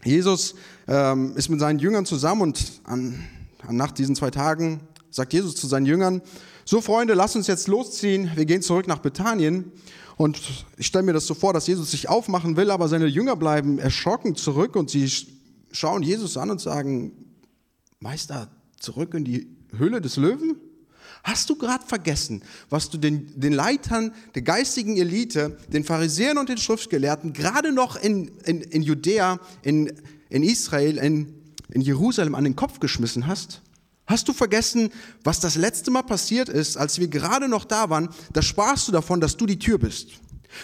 Jesus 0.04 0.56
ähm, 0.88 1.36
ist 1.38 1.50
mit 1.50 1.60
seinen 1.60 1.80
Jüngern 1.80 2.06
zusammen 2.06 2.42
und 2.42 2.82
an, 2.84 3.24
an, 3.68 3.76
nach 3.76 3.92
diesen 3.92 4.16
zwei 4.16 4.32
Tagen 4.32 4.82
sagt 5.12 5.34
Jesus 5.34 5.56
zu 5.56 5.68
seinen 5.68 5.86
Jüngern, 5.86 6.22
so 6.66 6.82
Freunde, 6.82 7.14
lasst 7.14 7.36
uns 7.36 7.48
jetzt 7.48 7.68
losziehen, 7.68 8.32
wir 8.36 8.46
gehen 8.46 8.62
zurück 8.62 8.88
nach 8.88 9.00
Bethanien. 9.00 9.72
Und 10.18 10.40
ich 10.78 10.88
stelle 10.88 11.04
mir 11.04 11.14
das 11.14 11.28
so 11.28 11.34
vor, 11.34 11.54
dass 11.54 11.68
Jesus 11.68 11.92
sich 11.92 12.08
aufmachen 12.10 12.56
will, 12.56 12.72
aber 12.72 12.88
seine 12.88 13.08
Jünger 13.08 13.36
bleiben 13.36 13.80
erschrocken 13.80 14.36
zurück 14.36 14.76
und 14.76 14.90
sie 14.90 15.10
schauen 15.72 16.04
Jesus 16.04 16.38
an 16.38 16.50
und 16.50 16.62
sagen, 16.62 17.14
Meister, 18.00 18.50
zurück 18.80 19.14
in 19.14 19.24
die 19.24 19.48
Höhle 19.76 20.02
des 20.02 20.18
Löwen? 20.18 20.56
Hast 21.24 21.50
du 21.50 21.56
gerade 21.56 21.86
vergessen, 21.86 22.42
was 22.70 22.90
du 22.90 22.98
den, 22.98 23.40
den 23.40 23.54
Leitern 23.54 24.14
der 24.34 24.42
geistigen 24.42 24.98
Elite, 24.98 25.58
den 25.72 25.84
Pharisäern 25.84 26.38
und 26.38 26.50
den 26.50 26.58
Schriftgelehrten, 26.58 27.34
gerade 27.34 27.72
noch 27.72 27.96
in, 27.96 28.30
in, 28.46 28.62
in 28.62 28.82
Judäa, 28.82 29.40
in, 29.62 29.94
in 30.30 30.44
Israel, 30.44 30.98
in, 30.98 31.34
in 31.70 31.82
Jerusalem 31.82 32.34
an 32.34 32.44
den 32.44 32.56
Kopf 32.56 32.80
geschmissen 32.80 33.28
hast? 33.28 33.62
Hast 34.08 34.28
du 34.28 34.34
vergessen, 34.34 34.90
was 35.24 35.40
das 35.40 35.56
letzte 35.56 35.92
Mal 35.92 36.02
passiert 36.02 36.50
ist, 36.50 36.76
als 36.76 37.00
wir 37.00 37.08
gerade 37.08 37.48
noch 37.48 37.66
da 37.66 37.90
waren? 37.90 38.10
Da 38.34 38.42
sprachst 38.42 38.88
du 38.88 38.92
davon, 38.92 39.22
dass 39.22 39.38
du 39.38 39.46
die 39.46 39.60
Tür 39.60 39.78
bist. 39.78 40.10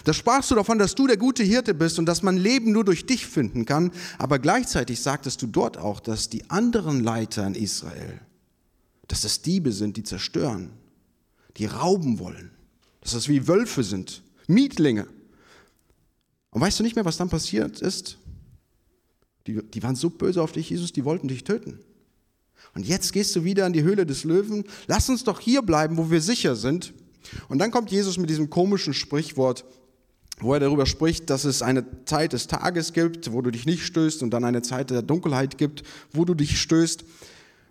Da 0.03 0.13
sprachst 0.13 0.51
du 0.51 0.55
davon, 0.55 0.79
dass 0.79 0.95
du 0.95 1.07
der 1.07 1.17
gute 1.17 1.43
Hirte 1.43 1.73
bist 1.73 1.99
und 1.99 2.05
dass 2.05 2.21
man 2.21 2.37
Leben 2.37 2.71
nur 2.71 2.83
durch 2.83 3.05
dich 3.05 3.25
finden 3.25 3.65
kann. 3.65 3.91
Aber 4.17 4.39
gleichzeitig 4.39 5.01
sagtest 5.01 5.41
du 5.41 5.47
dort 5.47 5.77
auch, 5.77 5.99
dass 5.99 6.29
die 6.29 6.49
anderen 6.49 7.03
Leiter 7.03 7.45
in 7.47 7.55
Israel, 7.55 8.19
dass 9.07 9.21
das 9.21 9.41
Diebe 9.41 9.71
sind, 9.71 9.97
die 9.97 10.03
zerstören, 10.03 10.71
die 11.57 11.65
rauben 11.65 12.19
wollen, 12.19 12.51
dass 13.01 13.13
das 13.13 13.27
wie 13.27 13.47
Wölfe 13.47 13.83
sind, 13.83 14.23
Mietlinge. 14.47 15.07
Und 16.51 16.61
weißt 16.61 16.79
du 16.79 16.83
nicht 16.83 16.95
mehr, 16.95 17.05
was 17.05 17.17
dann 17.17 17.29
passiert 17.29 17.81
ist? 17.81 18.17
Die, 19.47 19.61
die 19.61 19.83
waren 19.83 19.95
so 19.95 20.09
böse 20.09 20.41
auf 20.41 20.51
dich, 20.51 20.69
Jesus, 20.69 20.91
die 20.91 21.05
wollten 21.05 21.27
dich 21.27 21.43
töten. 21.43 21.79
Und 22.73 22.85
jetzt 22.85 23.13
gehst 23.13 23.35
du 23.35 23.43
wieder 23.43 23.65
in 23.65 23.73
die 23.73 23.83
Höhle 23.83 24.05
des 24.05 24.23
Löwen. 24.23 24.65
Lass 24.87 25.09
uns 25.09 25.23
doch 25.23 25.39
hier 25.39 25.61
bleiben, 25.61 25.97
wo 25.97 26.11
wir 26.11 26.21
sicher 26.21 26.55
sind. 26.55 26.93
Und 27.49 27.59
dann 27.59 27.71
kommt 27.71 27.91
Jesus 27.91 28.17
mit 28.17 28.29
diesem 28.29 28.49
komischen 28.49 28.93
Sprichwort, 28.93 29.65
wo 30.39 30.53
er 30.53 30.59
darüber 30.59 30.85
spricht, 30.85 31.29
dass 31.29 31.45
es 31.45 31.61
eine 31.61 31.85
Zeit 32.05 32.33
des 32.33 32.47
Tages 32.47 32.93
gibt, 32.93 33.31
wo 33.31 33.41
du 33.41 33.51
dich 33.51 33.65
nicht 33.65 33.83
stößt 33.83 34.21
und 34.21 34.29
dann 34.31 34.43
eine 34.43 34.61
Zeit 34.61 34.89
der 34.91 35.01
Dunkelheit 35.01 35.57
gibt, 35.57 35.83
wo 36.11 36.25
du 36.25 36.35
dich 36.35 36.61
stößt. 36.61 37.03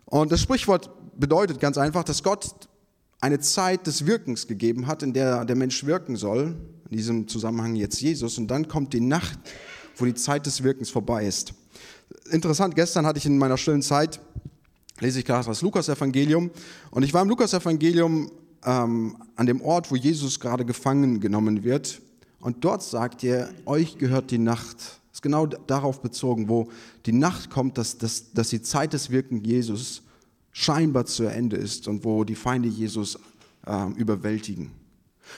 Und 0.06 0.32
das 0.32 0.40
Sprichwort 0.40 0.90
bedeutet 1.18 1.60
ganz 1.60 1.78
einfach, 1.78 2.04
dass 2.04 2.22
Gott 2.22 2.68
eine 3.20 3.40
Zeit 3.40 3.86
des 3.86 4.06
Wirkens 4.06 4.46
gegeben 4.46 4.86
hat, 4.86 5.02
in 5.02 5.12
der 5.12 5.44
der 5.44 5.56
Mensch 5.56 5.84
wirken 5.86 6.16
soll, 6.16 6.56
in 6.90 6.96
diesem 6.96 7.28
Zusammenhang 7.28 7.74
jetzt 7.74 8.00
Jesus, 8.00 8.38
und 8.38 8.48
dann 8.48 8.68
kommt 8.68 8.92
die 8.92 9.00
Nacht, 9.00 9.38
wo 9.96 10.04
die 10.04 10.14
Zeit 10.14 10.46
des 10.46 10.62
Wirkens 10.62 10.90
vorbei 10.90 11.26
ist. 11.26 11.54
Interessant, 12.30 12.74
gestern 12.74 13.06
hatte 13.06 13.18
ich 13.18 13.26
in 13.26 13.38
meiner 13.38 13.56
stillen 13.56 13.82
Zeit, 13.82 14.20
lese 15.00 15.18
ich 15.18 15.24
gerade 15.24 15.46
das 15.46 15.62
Lukas-Evangelium, 15.62 16.50
und 16.90 17.02
ich 17.02 17.14
war 17.14 17.22
im 17.22 17.28
Lukas-Evangelium 17.28 18.30
ähm, 18.64 19.16
an 19.36 19.46
dem 19.46 19.60
Ort, 19.60 19.90
wo 19.90 19.96
Jesus 19.96 20.40
gerade 20.40 20.64
gefangen 20.64 21.20
genommen 21.20 21.64
wird, 21.64 22.00
und 22.40 22.64
dort 22.64 22.82
sagt 22.82 23.24
er, 23.24 23.50
euch 23.64 23.98
gehört 23.98 24.30
die 24.30 24.38
Nacht. 24.38 25.00
Ist 25.12 25.22
genau 25.22 25.46
darauf 25.46 26.00
bezogen, 26.00 26.48
wo 26.48 26.68
die 27.04 27.12
Nacht 27.12 27.50
kommt, 27.50 27.76
dass, 27.78 27.98
dass, 27.98 28.32
dass 28.32 28.50
die 28.50 28.62
Zeit 28.62 28.92
des 28.92 29.10
Wirken 29.10 29.42
Jesus 29.42 30.02
scheinbar 30.52 31.06
zu 31.06 31.24
Ende 31.24 31.56
ist 31.56 31.88
und 31.88 32.04
wo 32.04 32.22
die 32.22 32.34
Feinde 32.34 32.68
Jesus 32.68 33.18
äh, 33.66 33.90
überwältigen. 33.96 34.70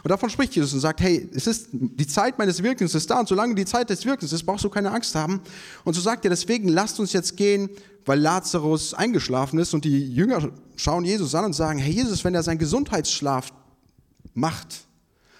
Und 0.02 0.10
davon 0.10 0.30
spricht 0.30 0.54
Jesus 0.54 0.72
und 0.72 0.80
sagt, 0.80 1.00
hey, 1.00 1.28
es 1.34 1.46
ist 1.46 1.68
die 1.72 2.06
Zeit 2.06 2.38
meines 2.38 2.62
Wirkens 2.62 2.94
ist 2.94 3.10
da 3.10 3.20
und 3.20 3.28
solange 3.28 3.54
die 3.54 3.64
Zeit 3.64 3.90
des 3.90 4.04
Wirkens 4.04 4.32
ist, 4.32 4.44
brauchst 4.44 4.64
du 4.64 4.68
keine 4.68 4.90
Angst 4.90 5.14
haben. 5.14 5.40
Und 5.84 5.94
so 5.94 6.00
sagt 6.00 6.24
er, 6.24 6.30
deswegen 6.30 6.68
lasst 6.68 7.00
uns 7.00 7.12
jetzt 7.12 7.36
gehen, 7.36 7.70
weil 8.04 8.20
Lazarus 8.20 8.94
eingeschlafen 8.94 9.58
ist 9.58 9.74
und 9.74 9.84
die 9.84 10.12
Jünger 10.12 10.50
schauen 10.76 11.04
Jesus 11.04 11.34
an 11.34 11.46
und 11.46 11.52
sagen, 11.52 11.78
hey 11.78 11.92
Jesus, 11.92 12.24
wenn 12.24 12.34
er 12.34 12.42
seinen 12.42 12.58
Gesundheitsschlaf 12.58 13.52
macht, 14.34 14.88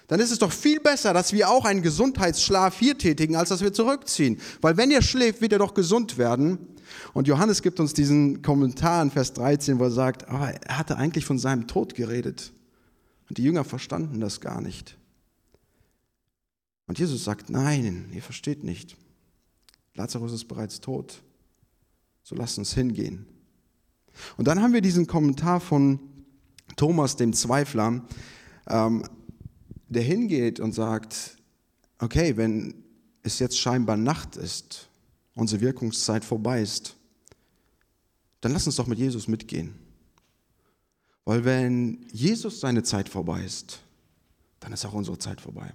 dann 0.07 0.19
ist 0.19 0.31
es 0.31 0.39
doch 0.39 0.51
viel 0.51 0.79
besser, 0.79 1.13
dass 1.13 1.33
wir 1.33 1.49
auch 1.49 1.65
einen 1.65 1.83
Gesundheitsschlaf 1.83 2.77
hier 2.79 2.97
tätigen, 2.97 3.35
als 3.35 3.49
dass 3.49 3.61
wir 3.61 3.71
zurückziehen. 3.73 4.39
Weil 4.59 4.75
wenn 4.75 4.89
er 4.89 5.03
schläft, 5.03 5.41
wird 5.41 5.53
er 5.53 5.59
doch 5.59 5.75
gesund 5.75 6.17
werden. 6.17 6.57
Und 7.13 7.27
Johannes 7.27 7.61
gibt 7.61 7.79
uns 7.79 7.93
diesen 7.93 8.41
Kommentar 8.41 9.03
in 9.03 9.11
Vers 9.11 9.33
13, 9.33 9.77
wo 9.77 9.83
er 9.83 9.91
sagt, 9.91 10.25
oh, 10.31 10.35
er 10.35 10.77
hatte 10.77 10.97
eigentlich 10.97 11.25
von 11.25 11.37
seinem 11.37 11.67
Tod 11.67 11.93
geredet. 11.93 12.51
Und 13.29 13.37
die 13.37 13.43
Jünger 13.43 13.63
verstanden 13.63 14.19
das 14.19 14.41
gar 14.41 14.59
nicht. 14.59 14.97
Und 16.87 16.97
Jesus 16.97 17.23
sagt, 17.23 17.51
nein, 17.51 18.09
ihr 18.13 18.23
versteht 18.23 18.63
nicht. 18.63 18.97
Lazarus 19.93 20.33
ist 20.33 20.45
bereits 20.45 20.81
tot. 20.81 21.21
So 22.23 22.35
lasst 22.35 22.57
uns 22.57 22.73
hingehen. 22.73 23.27
Und 24.37 24.47
dann 24.47 24.61
haben 24.61 24.73
wir 24.73 24.81
diesen 24.81 25.05
Kommentar 25.05 25.59
von 25.59 25.99
Thomas, 26.75 27.15
dem 27.15 27.33
Zweifler, 27.33 28.03
ähm, 28.67 29.03
der 29.87 30.01
hingeht 30.01 30.59
und 30.59 30.73
sagt, 30.73 31.37
okay, 31.99 32.37
wenn 32.37 32.73
es 33.21 33.39
jetzt 33.39 33.59
scheinbar 33.59 33.97
Nacht 33.97 34.35
ist, 34.35 34.89
unsere 35.35 35.61
Wirkungszeit 35.61 36.25
vorbei 36.25 36.61
ist, 36.61 36.95
dann 38.41 38.51
lass 38.51 38.65
uns 38.65 38.77
doch 38.77 38.87
mit 38.87 38.97
Jesus 38.97 39.27
mitgehen. 39.27 39.75
Weil 41.29 41.45
wenn 41.45 42.07
Jesus 42.11 42.59
seine 42.59 42.81
Zeit 42.81 43.07
vorbei 43.07 43.43
ist, 43.43 43.81
dann 44.61 44.73
ist 44.73 44.83
auch 44.83 44.93
unsere 44.93 45.19
Zeit 45.19 45.39
vorbei. 45.39 45.71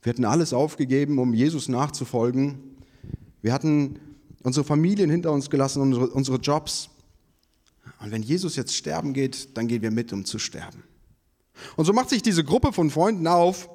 Wir 0.00 0.08
hatten 0.08 0.24
alles 0.24 0.54
aufgegeben, 0.54 1.18
um 1.18 1.34
Jesus 1.34 1.68
nachzufolgen. 1.68 2.78
Wir 3.42 3.52
hatten 3.52 4.00
unsere 4.44 4.64
Familien 4.64 5.10
hinter 5.10 5.30
uns 5.30 5.50
gelassen, 5.50 5.82
unsere, 5.82 6.06
unsere 6.06 6.38
Jobs. 6.38 6.88
Und 8.00 8.12
wenn 8.12 8.22
Jesus 8.22 8.56
jetzt 8.56 8.74
sterben 8.74 9.12
geht, 9.12 9.54
dann 9.58 9.68
gehen 9.68 9.82
wir 9.82 9.90
mit, 9.90 10.10
um 10.14 10.24
zu 10.24 10.38
sterben. 10.38 10.82
Und 11.76 11.84
so 11.84 11.92
macht 11.92 12.08
sich 12.08 12.22
diese 12.22 12.42
Gruppe 12.42 12.72
von 12.72 12.88
Freunden 12.88 13.26
auf 13.26 13.68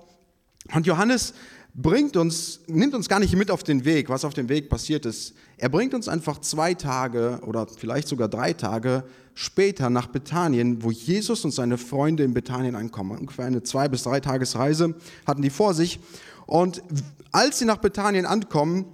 und 0.73 0.87
Johannes 0.87 1.35
bringt 1.73 2.17
uns, 2.17 2.59
nimmt 2.67 2.93
uns 2.93 3.07
gar 3.07 3.19
nicht 3.19 3.35
mit 3.35 3.49
auf 3.49 3.63
den 3.63 3.85
Weg, 3.85 4.09
was 4.09 4.25
auf 4.25 4.33
dem 4.33 4.49
Weg 4.49 4.69
passiert 4.69 5.05
ist. 5.05 5.33
Er 5.57 5.69
bringt 5.69 5.93
uns 5.93 6.07
einfach 6.07 6.39
zwei 6.39 6.73
Tage 6.73 7.39
oder 7.45 7.67
vielleicht 7.67 8.07
sogar 8.07 8.27
drei 8.27 8.53
Tage 8.53 9.03
später 9.33 9.89
nach 9.89 10.07
Bethanien, 10.07 10.83
wo 10.83 10.91
Jesus 10.91 11.45
und 11.45 11.51
seine 11.51 11.77
Freunde 11.77 12.23
in 12.23 12.33
Bethanien 12.33 12.75
ankommen. 12.75 13.17
Ungefähr 13.17 13.45
eine 13.45 13.63
zwei 13.63 13.87
bis 13.87 14.03
drei 14.03 14.19
Tagesreise 14.19 14.95
hatten 15.25 15.41
die 15.41 15.49
vor 15.49 15.73
sich. 15.73 15.99
Und 16.45 16.83
als 17.31 17.59
sie 17.59 17.65
nach 17.65 17.77
Bethanien 17.77 18.25
ankommen, 18.25 18.85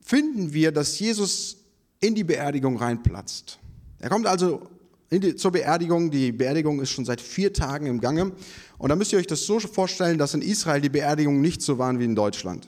finden 0.00 0.52
wir, 0.52 0.72
dass 0.72 0.98
Jesus 0.98 1.56
in 2.00 2.14
die 2.14 2.24
Beerdigung 2.24 2.76
reinplatzt. 2.76 3.58
Er 3.98 4.10
kommt 4.10 4.26
also 4.26 4.68
die, 5.10 5.36
zur 5.36 5.52
Beerdigung. 5.52 6.10
Die 6.10 6.32
Beerdigung 6.32 6.80
ist 6.80 6.90
schon 6.90 7.04
seit 7.04 7.20
vier 7.20 7.52
Tagen 7.52 7.86
im 7.86 8.00
Gange. 8.00 8.32
Und 8.78 8.88
da 8.88 8.96
müsst 8.96 9.12
ihr 9.12 9.18
euch 9.18 9.26
das 9.26 9.44
so 9.44 9.58
vorstellen, 9.60 10.18
dass 10.18 10.34
in 10.34 10.42
Israel 10.42 10.80
die 10.80 10.88
Beerdigungen 10.88 11.40
nicht 11.40 11.62
so 11.62 11.78
waren 11.78 11.98
wie 11.98 12.04
in 12.04 12.14
Deutschland. 12.14 12.66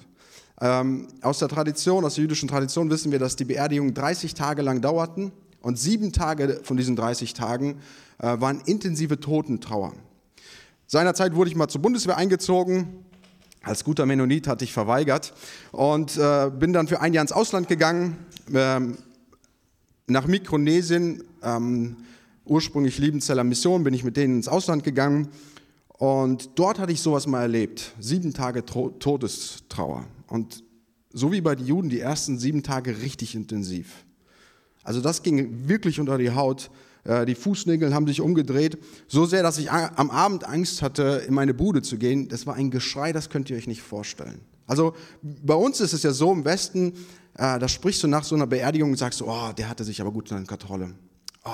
Ähm, 0.60 1.08
aus 1.22 1.38
der 1.38 1.48
Tradition, 1.48 2.04
aus 2.04 2.14
der 2.14 2.22
jüdischen 2.22 2.48
Tradition 2.48 2.90
wissen 2.90 3.12
wir, 3.12 3.18
dass 3.18 3.36
die 3.36 3.44
Beerdigungen 3.44 3.94
30 3.94 4.34
Tage 4.34 4.62
lang 4.62 4.80
dauerten 4.80 5.30
und 5.60 5.78
sieben 5.78 6.12
Tage 6.12 6.60
von 6.64 6.76
diesen 6.76 6.96
30 6.96 7.34
Tagen 7.34 7.78
äh, 8.18 8.40
waren 8.40 8.60
intensive 8.66 9.20
Totentrauer. 9.20 9.92
Seinerzeit 10.86 11.34
wurde 11.34 11.50
ich 11.50 11.56
mal 11.56 11.68
zur 11.68 11.82
Bundeswehr 11.82 12.16
eingezogen. 12.16 13.04
Als 13.62 13.84
guter 13.84 14.06
Mennonit 14.06 14.48
hatte 14.48 14.64
ich 14.64 14.72
verweigert 14.72 15.34
und 15.70 16.16
äh, 16.16 16.50
bin 16.50 16.72
dann 16.72 16.88
für 16.88 17.00
ein 17.00 17.12
Jahr 17.12 17.22
ins 17.22 17.32
Ausland 17.32 17.68
gegangen, 17.68 18.16
ähm, 18.52 18.96
nach 20.06 20.26
Mikronesien. 20.26 21.22
Ähm, 21.42 21.96
ursprünglich 22.48 22.98
Liebenzeller 22.98 23.44
Mission, 23.44 23.84
bin 23.84 23.94
ich 23.94 24.04
mit 24.04 24.16
denen 24.16 24.36
ins 24.36 24.48
Ausland 24.48 24.84
gegangen 24.84 25.28
und 25.98 26.50
dort 26.54 26.78
hatte 26.78 26.92
ich 26.92 27.00
sowas 27.00 27.26
mal 27.26 27.42
erlebt. 27.42 27.92
Sieben 27.98 28.32
Tage 28.32 28.64
Todestrauer. 28.64 30.04
Und 30.28 30.62
so 31.12 31.32
wie 31.32 31.40
bei 31.40 31.56
den 31.56 31.66
Juden 31.66 31.88
die 31.88 32.00
ersten 32.00 32.38
sieben 32.38 32.62
Tage 32.62 33.00
richtig 33.02 33.34
intensiv. 33.34 34.04
Also 34.84 35.00
das 35.00 35.22
ging 35.22 35.68
wirklich 35.68 35.98
unter 35.98 36.16
die 36.16 36.30
Haut. 36.30 36.70
Äh, 37.04 37.26
die 37.26 37.34
Fußnägel 37.34 37.92
haben 37.92 38.06
sich 38.06 38.20
umgedreht. 38.20 38.78
So 39.08 39.26
sehr, 39.26 39.42
dass 39.42 39.58
ich 39.58 39.70
am 39.72 40.10
Abend 40.10 40.44
Angst 40.44 40.82
hatte, 40.82 41.24
in 41.26 41.34
meine 41.34 41.52
Bude 41.52 41.82
zu 41.82 41.98
gehen. 41.98 42.28
Das 42.28 42.46
war 42.46 42.54
ein 42.54 42.70
Geschrei, 42.70 43.12
das 43.12 43.28
könnt 43.28 43.50
ihr 43.50 43.56
euch 43.56 43.66
nicht 43.66 43.82
vorstellen. 43.82 44.40
Also 44.66 44.94
bei 45.22 45.54
uns 45.54 45.80
ist 45.80 45.94
es 45.94 46.02
ja 46.02 46.12
so 46.12 46.32
im 46.32 46.44
Westen, 46.44 46.92
äh, 47.34 47.58
da 47.58 47.66
sprichst 47.66 48.02
du 48.02 48.06
nach 48.06 48.22
so 48.22 48.34
einer 48.34 48.46
Beerdigung 48.46 48.90
und 48.90 48.98
sagst, 48.98 49.22
oh, 49.22 49.52
der 49.56 49.68
hatte 49.68 49.82
sich 49.82 50.00
aber 50.00 50.12
gut 50.12 50.30
in 50.30 50.46
Kontrolle. 50.46 50.94
Oh, 51.44 51.50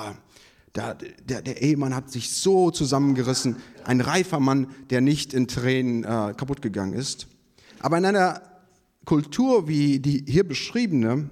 der, 0.75 0.95
der, 0.95 1.41
der, 1.41 1.61
Ehemann 1.61 1.95
hat 1.95 2.11
sich 2.11 2.33
so 2.33 2.69
zusammengerissen. 2.69 3.55
Ein 3.85 4.01
reifer 4.01 4.39
Mann, 4.39 4.67
der 4.89 5.01
nicht 5.01 5.33
in 5.33 5.47
Tränen 5.47 6.03
äh, 6.03 6.33
kaputt 6.35 6.61
gegangen 6.61 6.93
ist. 6.93 7.27
Aber 7.79 7.97
in 7.97 8.05
einer 8.05 8.41
Kultur 9.05 9.67
wie 9.67 9.99
die 9.99 10.25
hier 10.27 10.45
beschriebene, 10.45 11.29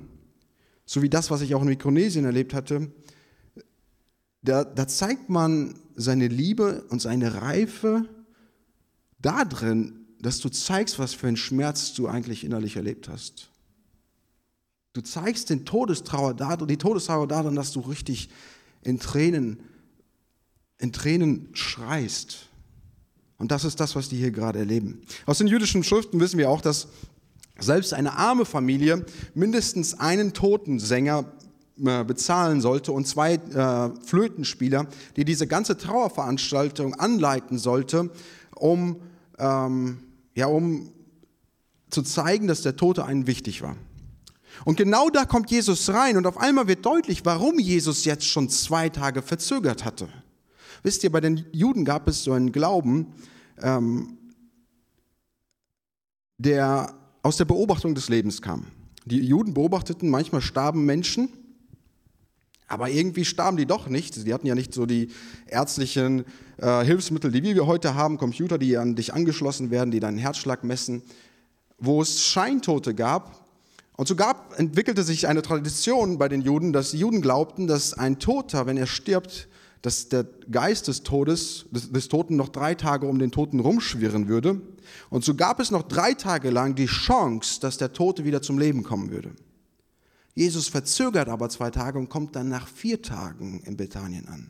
so 0.86 1.02
wie 1.02 1.10
das, 1.10 1.30
was 1.32 1.42
ich 1.42 1.56
auch 1.56 1.62
in 1.62 1.70
Mikronesien 1.70 2.26
erlebt 2.26 2.54
hatte, 2.54 2.92
da, 4.44 4.64
da 4.64 4.88
zeigt 4.88 5.30
man 5.30 5.76
seine 5.96 6.28
Liebe 6.28 6.86
und 6.90 7.02
seine 7.02 7.42
Reife 7.42 8.06
darin, 9.20 10.06
dass 10.20 10.40
du 10.40 10.50
zeigst, 10.50 11.00
was 11.00 11.14
für 11.14 11.28
einen 11.28 11.38
Schmerz 11.38 11.94
du 11.94 12.08
eigentlich 12.08 12.44
innerlich 12.44 12.76
erlebt 12.76 13.10
hast. 13.10 13.50
Du 14.94 15.02
zeigst 15.02 15.50
den 15.50 15.66
Todestrauer 15.66 16.34
die 16.34 16.78
Todestrauer 16.78 17.28
darin, 17.28 17.56
dass 17.56 17.72
du 17.72 17.80
richtig 17.82 18.30
in 18.84 19.00
Tränen, 19.00 19.60
in 20.80 20.92
Tränen 20.92 21.50
schreist. 21.54 22.50
Und 23.38 23.52
das 23.52 23.66
ist 23.66 23.80
das, 23.80 23.96
was 23.96 24.10
die 24.10 24.18
hier 24.18 24.32
gerade 24.32 24.60
erleben. 24.60 25.02
Aus 25.26 25.40
den 25.40 25.48
jüdischen 25.48 25.84
Schriften 25.84 26.20
wissen 26.20 26.38
wir 26.38 26.50
auch, 26.50 26.62
dass 26.62 26.88
selbst 27.60 27.94
eine 27.94 28.14
arme 28.14 28.46
Familie 28.46 29.06
mindestens 29.34 30.00
einen 30.00 30.34
Totensänger 30.34 31.26
äh, 31.84 32.04
bezahlen 32.04 32.62
sollte 32.62 32.92
und 32.92 33.08
zwei 33.08 33.34
äh, 33.34 33.90
Flötenspieler, 34.06 34.88
die 35.16 35.26
diese 35.26 35.48
ganze 35.48 35.78
Trauerveranstaltung 35.78 36.96
anleiten 36.96 37.58
sollte, 37.58 38.12
um, 38.56 39.02
ähm, 39.40 40.00
ja, 40.36 40.48
um 40.48 40.92
zu 41.90 42.02
zeigen, 42.02 42.48
dass 42.48 42.62
der 42.62 42.76
Tote 42.76 43.06
einen 43.06 43.28
wichtig 43.28 43.62
war. 43.62 43.76
Und 44.66 44.78
genau 44.78 45.10
da 45.10 45.26
kommt 45.26 45.52
Jesus 45.52 45.90
rein 45.90 46.18
und 46.18 46.28
auf 46.28 46.38
einmal 46.38 46.68
wird 46.68 46.86
deutlich, 46.86 47.26
warum 47.26 47.60
Jesus 47.60 48.06
jetzt 48.06 48.26
schon 48.26 48.50
zwei 48.50 48.90
Tage 48.90 49.22
verzögert 49.22 49.84
hatte. 49.84 50.10
Wisst 50.84 51.04
ihr, 51.04 51.12
bei 51.12 51.22
den 51.22 51.46
Juden 51.52 51.86
gab 51.86 52.08
es 52.08 52.24
so 52.24 52.34
einen 52.34 52.52
Glauben, 52.52 53.14
ähm, 53.62 54.18
der 56.38 56.94
aus 57.22 57.38
der 57.38 57.46
Beobachtung 57.46 57.96
des 57.96 58.10
Lebens 58.10 58.42
kam. 58.42 58.66
Die 59.06 59.20
Juden 59.20 59.54
beobachteten, 59.54 60.10
manchmal 60.10 60.42
starben 60.42 60.86
Menschen, 60.86 61.30
aber 62.68 62.90
irgendwie 62.90 63.26
starben 63.26 63.58
die 63.58 63.66
doch 63.66 63.88
nicht. 63.88 64.26
Die 64.26 64.34
hatten 64.34 64.48
ja 64.48 64.56
nicht 64.56 64.74
so 64.74 64.86
die 64.86 65.10
ärztlichen 65.48 66.26
äh, 66.58 66.84
Hilfsmittel, 66.84 67.32
die 67.32 67.44
wir 67.44 67.68
heute 67.68 67.96
haben, 67.96 68.18
Computer, 68.18 68.58
die 68.58 68.78
an 68.78 68.96
dich 68.96 69.14
angeschlossen 69.14 69.72
werden, 69.72 69.92
die 69.92 70.00
deinen 70.00 70.18
Herzschlag 70.18 70.64
messen. 70.64 71.04
Wo 71.78 72.02
es 72.02 72.24
Scheintote 72.24 72.96
gab, 72.96 73.43
und 73.96 74.08
so 74.08 74.16
gab, 74.16 74.58
entwickelte 74.60 75.04
sich 75.04 75.28
eine 75.28 75.42
Tradition 75.42 76.18
bei 76.18 76.28
den 76.28 76.42
Juden, 76.42 76.74
dass 76.74 76.92
die 76.92 77.00
Juden 77.00 77.22
glaubten, 77.22 77.68
dass 77.68 77.94
ein 77.94 78.20
Toter, 78.20 78.66
wenn 78.66 78.78
er 78.78 78.88
stirbt, 78.88 79.48
dass 79.84 80.10
der 80.10 80.26
Geist 80.50 80.88
des 80.88 81.04
Todes, 81.04 81.66
des, 81.70 81.92
des, 81.92 82.08
Toten 82.08 82.38
noch 82.38 82.50
drei 82.50 82.74
Tage 82.74 83.06
um 83.06 83.20
den 83.20 83.32
Toten 83.32 83.60
rumschwirren 83.60 84.28
würde. 84.28 84.62
Und 85.10 85.26
so 85.26 85.36
gab 85.36 85.60
es 85.60 85.72
noch 85.72 85.84
drei 85.84 86.14
Tage 86.14 86.50
lang 86.50 86.74
die 86.74 86.86
Chance, 86.86 87.60
dass 87.60 87.78
der 87.78 87.92
Tote 87.92 88.24
wieder 88.24 88.42
zum 88.42 88.58
Leben 88.58 88.84
kommen 88.84 89.12
würde. 89.12 89.32
Jesus 90.36 90.70
verzögert 90.70 91.30
aber 91.30 91.50
zwei 91.50 91.70
Tage 91.70 92.00
und 92.00 92.10
kommt 92.10 92.36
dann 92.36 92.50
nach 92.50 92.68
vier 92.68 93.02
Tagen 93.02 93.62
in 93.66 93.78
Bethanien 93.78 94.28
an. 94.28 94.50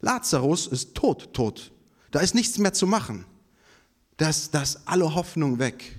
Lazarus 0.00 0.66
ist 0.66 0.94
tot, 0.94 1.32
tot. 1.32 1.72
Da 2.10 2.20
ist 2.20 2.34
nichts 2.34 2.58
mehr 2.58 2.74
zu 2.74 2.86
machen. 2.86 3.24
Das, 4.18 4.50
das 4.50 4.86
alle 4.86 5.14
Hoffnung 5.14 5.58
weg. 5.58 5.98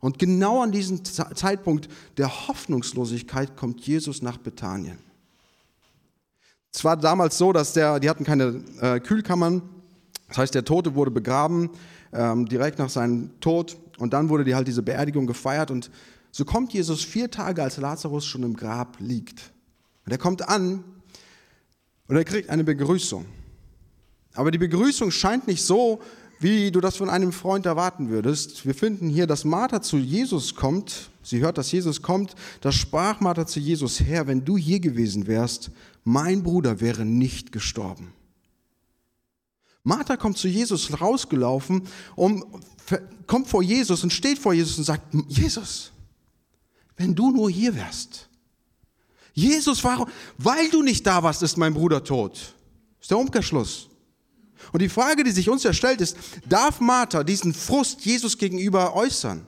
Und 0.00 0.18
genau 0.18 0.62
an 0.62 0.72
diesem 0.72 1.04
Zeitpunkt 1.04 1.88
der 2.16 2.48
Hoffnungslosigkeit 2.48 3.56
kommt 3.56 3.86
Jesus 3.86 4.22
nach 4.22 4.38
Bethanien. 4.38 4.98
Es 6.72 6.84
war 6.84 6.96
damals 6.96 7.36
so, 7.36 7.52
dass 7.52 7.74
der, 7.74 8.00
die 8.00 8.08
hatten 8.08 8.24
keine 8.24 8.62
äh, 8.80 9.00
Kühlkammern. 9.00 9.62
Das 10.28 10.38
heißt, 10.38 10.54
der 10.54 10.64
Tote 10.64 10.94
wurde 10.94 11.10
begraben 11.10 11.70
ähm, 12.12 12.46
direkt 12.46 12.78
nach 12.78 12.88
seinem 12.88 13.38
Tod 13.40 13.76
und 13.98 14.12
dann 14.12 14.28
wurde 14.28 14.44
die 14.44 14.54
halt 14.54 14.68
diese 14.68 14.82
Beerdigung 14.82 15.26
gefeiert 15.26 15.70
und 15.70 15.90
so 16.32 16.44
kommt 16.44 16.72
Jesus 16.72 17.04
vier 17.04 17.30
Tage, 17.30 17.62
als 17.62 17.76
Lazarus 17.76 18.24
schon 18.24 18.44
im 18.44 18.54
Grab 18.54 18.96
liegt. 19.00 19.52
Und 20.06 20.12
er 20.12 20.18
kommt 20.18 20.48
an 20.48 20.84
und 22.06 22.16
er 22.16 22.24
kriegt 22.24 22.50
eine 22.50 22.62
Begrüßung. 22.62 23.26
Aber 24.34 24.52
die 24.52 24.58
Begrüßung 24.58 25.10
scheint 25.10 25.48
nicht 25.48 25.64
so, 25.64 26.00
wie 26.40 26.70
du 26.70 26.80
das 26.80 26.96
von 26.96 27.10
einem 27.10 27.32
Freund 27.32 27.66
erwarten 27.66 28.08
würdest. 28.08 28.64
Wir 28.64 28.74
finden 28.74 29.10
hier, 29.10 29.26
dass 29.26 29.44
Martha 29.44 29.82
zu 29.82 29.98
Jesus 29.98 30.54
kommt. 30.54 31.10
Sie 31.22 31.40
hört, 31.40 31.58
dass 31.58 31.70
Jesus 31.70 32.00
kommt. 32.00 32.34
Da 32.62 32.72
sprach 32.72 33.20
Martha 33.20 33.46
zu 33.46 33.60
Jesus, 33.60 34.00
Herr, 34.00 34.26
wenn 34.26 34.44
du 34.44 34.56
hier 34.56 34.80
gewesen 34.80 35.26
wärst, 35.26 35.70
mein 36.02 36.42
Bruder 36.42 36.80
wäre 36.80 37.04
nicht 37.04 37.52
gestorben. 37.52 38.14
Martha 39.82 40.16
kommt 40.16 40.38
zu 40.38 40.48
Jesus 40.48 40.98
rausgelaufen, 40.98 41.82
um, 42.16 42.44
kommt 43.26 43.46
vor 43.46 43.62
Jesus 43.62 44.02
und 44.02 44.12
steht 44.12 44.38
vor 44.38 44.54
Jesus 44.54 44.78
und 44.78 44.84
sagt, 44.84 45.14
Jesus, 45.28 45.92
wenn 46.96 47.14
du 47.14 47.30
nur 47.30 47.50
hier 47.50 47.74
wärst. 47.74 48.30
Jesus, 49.34 49.84
warum? 49.84 50.08
Weil 50.38 50.70
du 50.70 50.82
nicht 50.82 51.06
da 51.06 51.22
warst, 51.22 51.42
ist 51.42 51.58
mein 51.58 51.74
Bruder 51.74 52.02
tot. 52.02 52.54
Ist 52.98 53.10
der 53.10 53.18
Umkehrschluss. 53.18 53.89
Und 54.72 54.82
die 54.82 54.88
Frage, 54.88 55.24
die 55.24 55.30
sich 55.30 55.48
uns 55.48 55.62
ja 55.62 55.72
stellt, 55.72 56.00
ist, 56.00 56.16
darf 56.48 56.80
Martha 56.80 57.24
diesen 57.24 57.54
Frust 57.54 58.04
Jesus 58.04 58.38
gegenüber 58.38 58.94
äußern? 58.94 59.46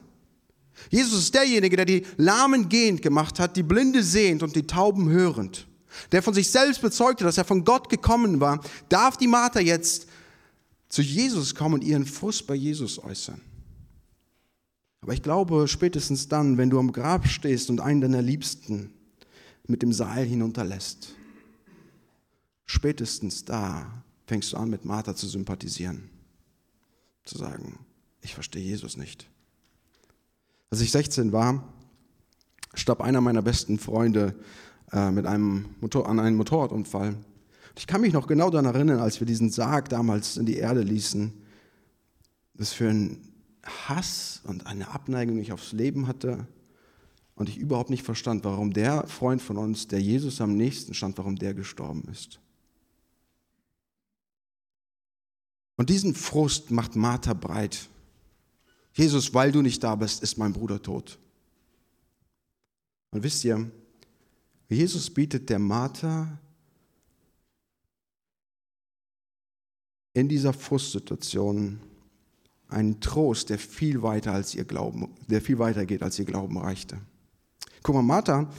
Jesus 0.89 1.19
ist 1.19 1.35
derjenige, 1.35 1.77
der 1.77 1.85
die 1.85 2.05
Lahmen 2.17 2.67
gehend 2.69 3.01
gemacht 3.01 3.39
hat, 3.39 3.55
die 3.55 3.63
Blinde 3.63 4.03
sehend 4.03 4.43
und 4.43 4.55
die 4.55 4.67
Tauben 4.67 5.09
hörend. 5.09 5.67
Der 6.11 6.23
von 6.23 6.33
sich 6.33 6.49
selbst 6.49 6.81
bezeugte, 6.81 7.23
dass 7.23 7.37
er 7.37 7.45
von 7.45 7.63
Gott 7.63 7.89
gekommen 7.89 8.39
war. 8.39 8.59
Darf 8.89 9.15
die 9.17 9.27
Martha 9.27 9.59
jetzt 9.59 10.07
zu 10.89 11.01
Jesus 11.01 11.55
kommen 11.55 11.75
und 11.75 11.83
ihren 11.83 12.05
Frust 12.05 12.47
bei 12.47 12.55
Jesus 12.55 13.01
äußern? 13.01 13.39
Aber 15.01 15.13
ich 15.13 15.21
glaube, 15.21 15.67
spätestens 15.67 16.27
dann, 16.29 16.57
wenn 16.57 16.69
du 16.69 16.79
am 16.79 16.91
Grab 16.91 17.27
stehst 17.27 17.69
und 17.69 17.81
einen 17.81 18.01
deiner 18.01 18.21
Liebsten 18.21 18.91
mit 19.67 19.81
dem 19.81 19.93
Seil 19.93 20.25
hinunterlässt, 20.25 21.09
spätestens 22.65 23.45
da 23.45 24.03
fängst 24.33 24.51
du 24.51 24.57
an, 24.57 24.71
mit 24.71 24.83
Martha 24.83 25.15
zu 25.15 25.27
sympathisieren. 25.27 26.09
Zu 27.23 27.37
sagen, 27.37 27.77
ich 28.21 28.33
verstehe 28.33 28.63
Jesus 28.63 28.97
nicht. 28.97 29.29
Als 30.71 30.81
ich 30.81 30.89
16 30.91 31.31
war, 31.31 31.71
starb 32.73 33.01
einer 33.01 33.21
meiner 33.21 33.43
besten 33.43 33.77
Freunde 33.77 34.33
äh, 34.91 35.11
mit 35.11 35.27
einem 35.27 35.75
Motor, 35.81 36.09
an 36.09 36.19
einen 36.19 36.35
Motorradunfall. 36.35 37.15
Ich 37.77 37.85
kann 37.85 38.01
mich 38.01 38.11
noch 38.11 38.25
genau 38.25 38.49
daran 38.49 38.73
erinnern, 38.73 39.01
als 39.01 39.19
wir 39.19 39.27
diesen 39.27 39.51
Sarg 39.51 39.89
damals 39.89 40.35
in 40.37 40.47
die 40.47 40.57
Erde 40.57 40.81
ließen, 40.81 41.31
was 42.55 42.73
für 42.73 42.89
ein 42.89 43.19
Hass 43.87 44.41
und 44.45 44.65
eine 44.65 44.87
Abneigung 44.87 45.37
ich 45.37 45.51
aufs 45.51 45.73
Leben 45.73 46.07
hatte 46.07 46.47
und 47.35 47.49
ich 47.49 47.59
überhaupt 47.59 47.91
nicht 47.91 48.01
verstand, 48.01 48.45
warum 48.45 48.73
der 48.73 49.05
Freund 49.05 49.43
von 49.43 49.57
uns, 49.57 49.87
der 49.89 50.01
Jesus 50.01 50.41
am 50.41 50.57
nächsten 50.57 50.95
stand, 50.95 51.19
warum 51.19 51.35
der 51.35 51.53
gestorben 51.53 52.05
ist. 52.11 52.39
Und 55.75 55.89
diesen 55.89 56.13
Frust 56.15 56.71
macht 56.71 56.95
Martha 56.95 57.33
breit. 57.33 57.89
Jesus, 58.93 59.33
weil 59.33 59.51
du 59.51 59.61
nicht 59.61 59.83
da 59.83 59.95
bist, 59.95 60.21
ist 60.21 60.37
mein 60.37 60.53
Bruder 60.53 60.81
tot. 60.81 61.17
Und 63.11 63.23
wisst 63.23 63.43
ihr, 63.43 63.71
Jesus 64.69 65.09
bietet 65.09 65.49
der 65.49 65.59
Martha 65.59 66.39
in 70.13 70.29
dieser 70.29 70.53
Frustsituation 70.53 71.79
einen 72.67 72.99
Trost, 72.99 73.49
der 73.49 73.59
viel 73.59 74.01
weiter 74.01 74.31
als 74.31 74.55
ihr 74.55 74.65
Glauben, 74.65 75.15
der 75.27 75.41
viel 75.41 75.59
weiter 75.59 75.85
geht, 75.85 76.01
als 76.01 76.17
ihr 76.17 76.25
Glauben 76.25 76.57
reichte. 76.57 76.99
Guck 77.81 77.95
mal, 77.95 78.01
Martha 78.01 78.49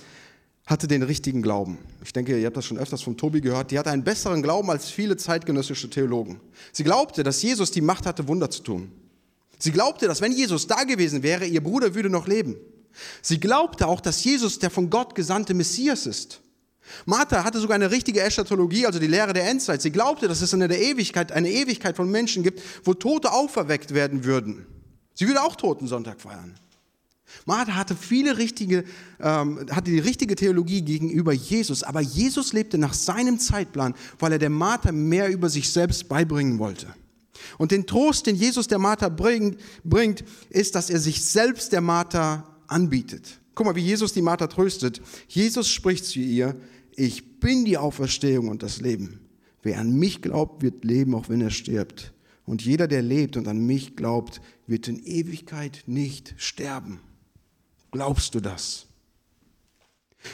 hatte 0.66 0.88
den 0.88 1.02
richtigen 1.02 1.42
Glauben. 1.42 1.78
Ich 2.02 2.12
denke, 2.12 2.38
ihr 2.38 2.46
habt 2.46 2.56
das 2.56 2.64
schon 2.64 2.78
öfters 2.78 3.02
von 3.02 3.16
Tobi 3.16 3.40
gehört. 3.40 3.70
Die 3.70 3.78
hatte 3.78 3.90
einen 3.90 4.04
besseren 4.04 4.42
Glauben 4.42 4.70
als 4.70 4.88
viele 4.88 5.16
zeitgenössische 5.16 5.90
Theologen. 5.90 6.40
Sie 6.72 6.84
glaubte, 6.84 7.22
dass 7.22 7.42
Jesus 7.42 7.70
die 7.70 7.82
Macht 7.82 8.06
hatte, 8.06 8.26
Wunder 8.28 8.50
zu 8.50 8.62
tun. 8.62 8.90
Sie 9.58 9.72
glaubte, 9.72 10.06
dass 10.06 10.20
wenn 10.20 10.32
Jesus 10.32 10.66
da 10.66 10.84
gewesen 10.84 11.22
wäre, 11.22 11.44
ihr 11.44 11.62
Bruder 11.62 11.94
würde 11.94 12.08
noch 12.08 12.26
leben. 12.26 12.56
Sie 13.20 13.40
glaubte 13.40 13.86
auch, 13.86 14.00
dass 14.00 14.24
Jesus 14.24 14.58
der 14.58 14.70
von 14.70 14.88
Gott 14.88 15.14
gesandte 15.14 15.52
Messias 15.52 16.06
ist. 16.06 16.40
Martha 17.06 17.44
hatte 17.44 17.60
sogar 17.60 17.74
eine 17.74 17.90
richtige 17.90 18.20
Eschatologie, 18.20 18.86
also 18.86 18.98
die 18.98 19.06
Lehre 19.06 19.32
der 19.32 19.48
Endzeit. 19.48 19.82
Sie 19.82 19.90
glaubte, 19.90 20.28
dass 20.28 20.42
es 20.42 20.52
in 20.52 20.60
der 20.60 20.80
Ewigkeit 20.80 21.32
eine 21.32 21.50
Ewigkeit 21.50 21.96
von 21.96 22.10
Menschen 22.10 22.42
gibt, 22.42 22.60
wo 22.84 22.94
Tote 22.94 23.32
auferweckt 23.32 23.94
werden 23.94 24.24
würden. 24.24 24.66
Sie 25.14 25.26
würde 25.26 25.42
auch 25.42 25.56
Totensonntag 25.56 26.20
feiern. 26.20 26.54
Martha 27.46 27.74
hatte 27.74 27.96
viele 27.96 28.38
richtige, 28.38 28.84
ähm, 29.20 29.66
hatte 29.70 29.90
die 29.90 29.98
richtige 29.98 30.36
Theologie 30.36 30.82
gegenüber 30.82 31.32
Jesus, 31.32 31.82
aber 31.82 32.00
Jesus 32.00 32.52
lebte 32.52 32.78
nach 32.78 32.94
seinem 32.94 33.38
Zeitplan, 33.38 33.94
weil 34.18 34.32
er 34.32 34.38
der 34.38 34.50
Martha 34.50 34.92
mehr 34.92 35.30
über 35.30 35.48
sich 35.48 35.70
selbst 35.70 36.08
beibringen 36.08 36.58
wollte. 36.58 36.86
Und 37.58 37.70
den 37.70 37.86
Trost, 37.86 38.26
den 38.26 38.36
Jesus 38.36 38.68
der 38.68 38.78
Martha 38.78 39.08
bringt, 39.08 39.58
bringt, 39.84 40.24
ist, 40.50 40.74
dass 40.74 40.90
er 40.90 41.00
sich 41.00 41.24
selbst 41.24 41.72
der 41.72 41.80
Martha 41.80 42.48
anbietet. 42.66 43.40
Guck 43.54 43.66
mal, 43.66 43.76
wie 43.76 43.80
Jesus 43.80 44.12
die 44.12 44.22
Martha 44.22 44.46
tröstet. 44.46 45.00
Jesus 45.28 45.68
spricht 45.68 46.04
zu 46.06 46.18
ihr, 46.18 46.56
ich 46.96 47.38
bin 47.40 47.64
die 47.64 47.78
Auferstehung 47.78 48.48
und 48.48 48.62
das 48.62 48.80
Leben. 48.80 49.20
Wer 49.62 49.78
an 49.78 49.92
mich 49.92 50.22
glaubt, 50.22 50.62
wird 50.62 50.84
leben, 50.84 51.14
auch 51.14 51.28
wenn 51.28 51.40
er 51.40 51.50
stirbt. 51.50 52.12
Und 52.46 52.62
jeder, 52.62 52.88
der 52.88 53.02
lebt 53.02 53.36
und 53.36 53.48
an 53.48 53.58
mich 53.58 53.96
glaubt, 53.96 54.40
wird 54.66 54.88
in 54.88 55.02
Ewigkeit 55.04 55.82
nicht 55.86 56.34
sterben. 56.36 57.00
Glaubst 57.94 58.34
du 58.34 58.40
das? 58.40 58.86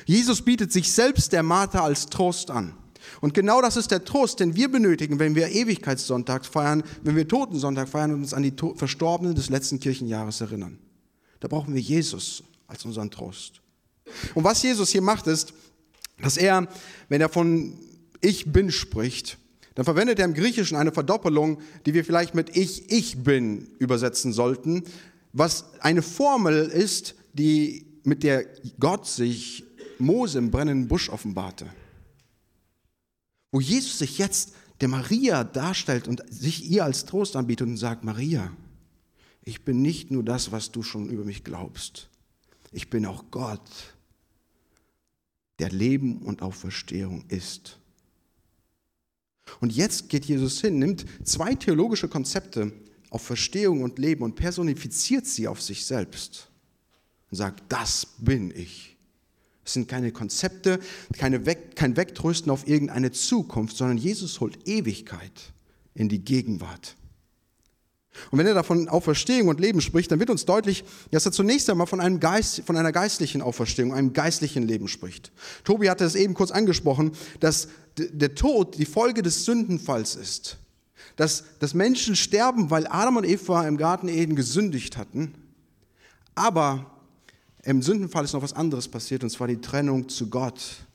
Jesus 0.06 0.40
bietet 0.40 0.72
sich 0.72 0.90
selbst 0.90 1.30
der 1.34 1.42
Martha 1.42 1.84
als 1.84 2.06
Trost 2.06 2.50
an. 2.50 2.72
Und 3.20 3.34
genau 3.34 3.60
das 3.60 3.76
ist 3.76 3.90
der 3.90 4.02
Trost, 4.02 4.40
den 4.40 4.56
wir 4.56 4.70
benötigen, 4.70 5.18
wenn 5.18 5.34
wir 5.34 5.48
Ewigkeitssonntag 5.48 6.46
feiern, 6.46 6.82
wenn 7.02 7.16
wir 7.16 7.28
Totensonntag 7.28 7.90
feiern 7.90 8.14
und 8.14 8.22
uns 8.22 8.32
an 8.32 8.42
die 8.42 8.54
Verstorbenen 8.76 9.34
des 9.34 9.50
letzten 9.50 9.78
Kirchenjahres 9.78 10.40
erinnern. 10.40 10.78
Da 11.40 11.48
brauchen 11.48 11.74
wir 11.74 11.82
Jesus 11.82 12.42
als 12.66 12.86
unseren 12.86 13.10
Trost. 13.10 13.60
Und 14.34 14.44
was 14.44 14.62
Jesus 14.62 14.88
hier 14.88 15.02
macht, 15.02 15.26
ist, 15.26 15.52
dass 16.18 16.38
er, 16.38 16.66
wenn 17.10 17.20
er 17.20 17.28
von 17.28 17.78
Ich 18.22 18.50
bin 18.50 18.72
spricht, 18.72 19.36
dann 19.74 19.84
verwendet 19.84 20.18
er 20.18 20.24
im 20.24 20.34
Griechischen 20.34 20.78
eine 20.78 20.92
Verdoppelung, 20.92 21.60
die 21.84 21.92
wir 21.92 22.06
vielleicht 22.06 22.34
mit 22.34 22.56
Ich, 22.56 22.90
ich 22.90 23.22
bin 23.22 23.68
übersetzen 23.78 24.32
sollten, 24.32 24.84
was 25.34 25.66
eine 25.80 26.00
Formel 26.00 26.70
ist, 26.70 27.16
die, 27.32 27.86
mit 28.04 28.22
der 28.22 28.46
Gott 28.78 29.06
sich 29.06 29.64
Mose 29.98 30.38
im 30.38 30.50
brennenden 30.50 30.88
Busch 30.88 31.08
offenbarte. 31.08 31.66
Wo 33.52 33.60
Jesus 33.60 33.98
sich 33.98 34.18
jetzt 34.18 34.54
der 34.80 34.88
Maria 34.88 35.44
darstellt 35.44 36.08
und 36.08 36.22
sich 36.30 36.70
ihr 36.70 36.84
als 36.84 37.04
Trost 37.04 37.36
anbietet 37.36 37.68
und 37.68 37.76
sagt, 37.76 38.04
Maria, 38.04 38.52
ich 39.44 39.64
bin 39.64 39.82
nicht 39.82 40.10
nur 40.10 40.22
das, 40.22 40.52
was 40.52 40.70
du 40.70 40.82
schon 40.82 41.10
über 41.10 41.24
mich 41.24 41.44
glaubst. 41.44 42.08
Ich 42.72 42.88
bin 42.88 43.04
auch 43.04 43.24
Gott, 43.30 43.94
der 45.58 45.70
Leben 45.70 46.22
und 46.22 46.42
Auferstehung 46.42 47.24
ist. 47.28 47.78
Und 49.60 49.74
jetzt 49.74 50.08
geht 50.08 50.24
Jesus 50.24 50.60
hin, 50.60 50.78
nimmt 50.78 51.04
zwei 51.24 51.54
theologische 51.54 52.08
Konzepte, 52.08 52.72
Auferstehung 53.10 53.82
und 53.82 53.98
Leben, 53.98 54.22
und 54.22 54.36
personifiziert 54.36 55.26
sie 55.26 55.48
auf 55.48 55.60
sich 55.60 55.84
selbst 55.84 56.49
und 57.30 57.36
sagt, 57.36 57.62
das 57.68 58.06
bin 58.18 58.52
ich. 58.54 58.96
Es 59.64 59.74
sind 59.74 59.88
keine 59.88 60.10
Konzepte, 60.10 60.80
keine 61.16 61.46
Weg, 61.46 61.76
kein 61.76 61.96
Wegtrösten 61.96 62.50
auf 62.50 62.66
irgendeine 62.66 63.12
Zukunft, 63.12 63.76
sondern 63.76 63.98
Jesus 63.98 64.40
holt 64.40 64.66
Ewigkeit 64.66 65.52
in 65.94 66.08
die 66.08 66.24
Gegenwart. 66.24 66.96
Und 68.30 68.38
wenn 68.38 68.46
er 68.46 68.54
davon 68.54 68.88
Auferstehung 68.88 69.48
und 69.48 69.60
Leben 69.60 69.80
spricht, 69.80 70.10
dann 70.10 70.18
wird 70.18 70.30
uns 70.30 70.44
deutlich, 70.44 70.84
dass 71.12 71.26
er 71.26 71.32
zunächst 71.32 71.70
einmal 71.70 71.86
von, 71.86 72.00
einem 72.00 72.18
Geist, 72.18 72.62
von 72.66 72.76
einer 72.76 72.90
geistlichen 72.90 73.40
Auferstehung, 73.40 73.94
einem 73.94 74.12
geistlichen 74.12 74.64
Leben 74.64 74.88
spricht. 74.88 75.30
Tobi 75.62 75.88
hatte 75.88 76.04
es 76.04 76.16
eben 76.16 76.34
kurz 76.34 76.50
angesprochen, 76.50 77.12
dass 77.38 77.68
der 77.96 78.34
Tod 78.34 78.78
die 78.78 78.84
Folge 78.84 79.22
des 79.22 79.44
Sündenfalls 79.44 80.16
ist. 80.16 80.58
Dass, 81.16 81.44
dass 81.58 81.74
Menschen 81.74 82.16
sterben, 82.16 82.70
weil 82.70 82.86
Adam 82.86 83.16
und 83.16 83.24
Eva 83.24 83.66
im 83.66 83.76
Garten 83.76 84.08
Eden 84.08 84.36
gesündigt 84.36 84.96
hatten. 84.96 85.34
Aber 86.34 86.90
im 87.62 87.82
Sündenfall 87.82 88.24
ist 88.24 88.32
noch 88.32 88.42
was 88.42 88.52
anderes 88.52 88.88
passiert, 88.88 89.22
und 89.22 89.30
zwar 89.30 89.48
die 89.48 89.60
Trennung 89.60 90.08
zu 90.08 90.30
Gott, 90.30 90.86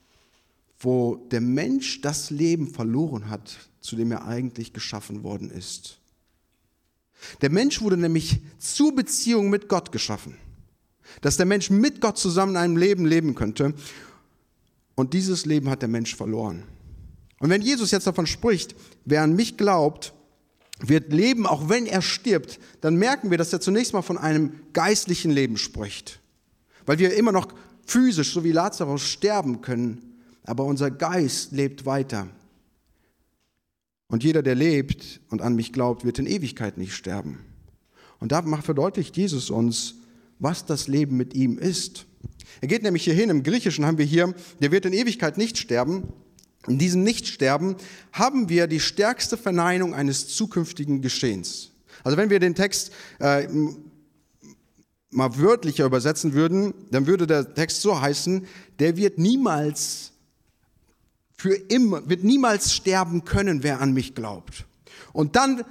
wo 0.79 1.15
der 1.31 1.41
Mensch 1.41 2.01
das 2.01 2.29
Leben 2.29 2.67
verloren 2.67 3.29
hat, 3.29 3.55
zu 3.81 3.95
dem 3.95 4.11
er 4.11 4.25
eigentlich 4.25 4.73
geschaffen 4.73 5.23
worden 5.23 5.49
ist. 5.49 5.99
Der 7.41 7.49
Mensch 7.49 7.81
wurde 7.81 7.97
nämlich 7.97 8.41
zur 8.59 8.93
Beziehung 8.95 9.49
mit 9.49 9.69
Gott 9.69 9.91
geschaffen, 9.91 10.37
dass 11.21 11.37
der 11.37 11.45
Mensch 11.45 11.69
mit 11.69 12.01
Gott 12.01 12.17
zusammen 12.17 12.57
ein 12.57 12.75
Leben 12.75 13.05
leben 13.05 13.35
könnte. 13.35 13.73
Und 14.95 15.13
dieses 15.13 15.45
Leben 15.45 15.69
hat 15.69 15.81
der 15.81 15.89
Mensch 15.89 16.15
verloren. 16.15 16.63
Und 17.39 17.49
wenn 17.49 17.61
Jesus 17.61 17.91
jetzt 17.91 18.07
davon 18.07 18.27
spricht, 18.27 18.75
wer 19.03 19.23
an 19.23 19.35
mich 19.35 19.57
glaubt, 19.57 20.13
wird 20.79 21.11
leben, 21.11 21.45
auch 21.45 21.69
wenn 21.69 21.85
er 21.85 22.01
stirbt, 22.01 22.59
dann 22.81 22.95
merken 22.95 23.29
wir, 23.29 23.37
dass 23.37 23.53
er 23.53 23.61
zunächst 23.61 23.93
mal 23.93 24.01
von 24.01 24.17
einem 24.17 24.53
geistlichen 24.73 25.31
Leben 25.31 25.57
spricht. 25.57 26.19
Weil 26.85 26.99
wir 26.99 27.15
immer 27.15 27.31
noch 27.31 27.47
physisch, 27.85 28.33
so 28.33 28.43
wie 28.43 28.51
Lazarus, 28.51 29.03
sterben 29.03 29.61
können, 29.61 30.21
aber 30.43 30.65
unser 30.65 30.91
Geist 30.91 31.51
lebt 31.51 31.85
weiter. 31.85 32.27
Und 34.07 34.23
jeder, 34.23 34.43
der 34.43 34.55
lebt 34.55 35.19
und 35.29 35.41
an 35.41 35.55
mich 35.55 35.73
glaubt, 35.73 36.05
wird 36.05 36.19
in 36.19 36.27
Ewigkeit 36.27 36.77
nicht 36.77 36.93
sterben. 36.93 37.39
Und 38.19 38.31
da 38.31 38.41
verdeutlicht 38.61 39.17
Jesus 39.17 39.49
uns, 39.49 39.95
was 40.39 40.65
das 40.65 40.87
Leben 40.87 41.17
mit 41.17 41.33
ihm 41.33 41.57
ist. 41.57 42.05
Er 42.61 42.67
geht 42.67 42.83
nämlich 42.83 43.03
hierhin, 43.03 43.29
im 43.29 43.43
Griechischen 43.43 43.85
haben 43.85 43.97
wir 43.97 44.05
hier, 44.05 44.33
der 44.61 44.71
wird 44.71 44.85
in 44.85 44.93
Ewigkeit 44.93 45.37
nicht 45.37 45.57
sterben. 45.57 46.13
In 46.67 46.79
diesem 46.79 47.03
Nichtsterben 47.03 47.75
haben 48.11 48.49
wir 48.49 48.67
die 48.67 48.79
stärkste 48.79 49.37
Verneinung 49.37 49.93
eines 49.93 50.27
zukünftigen 50.27 51.01
Geschehens. 51.01 51.71
Also 52.03 52.17
wenn 52.17 52.29
wir 52.29 52.39
den 52.39 52.55
Text 52.55 52.91
äh, 53.19 53.47
mal 55.15 55.37
wörtlicher 55.37 55.85
übersetzen 55.85 56.33
würden, 56.33 56.73
dann 56.91 57.07
würde 57.07 57.27
der 57.27 57.53
Text 57.53 57.81
so 57.81 57.99
heißen, 57.99 58.45
der 58.79 58.97
wird 58.97 59.17
niemals 59.17 60.11
für 61.37 61.55
immer, 61.55 62.07
wird 62.09 62.23
niemals 62.23 62.73
sterben 62.73 63.25
können, 63.25 63.63
wer 63.63 63.81
an 63.81 63.93
mich 63.93 64.15
glaubt. 64.15 64.65
Und 65.13 65.35
dann 65.35 65.63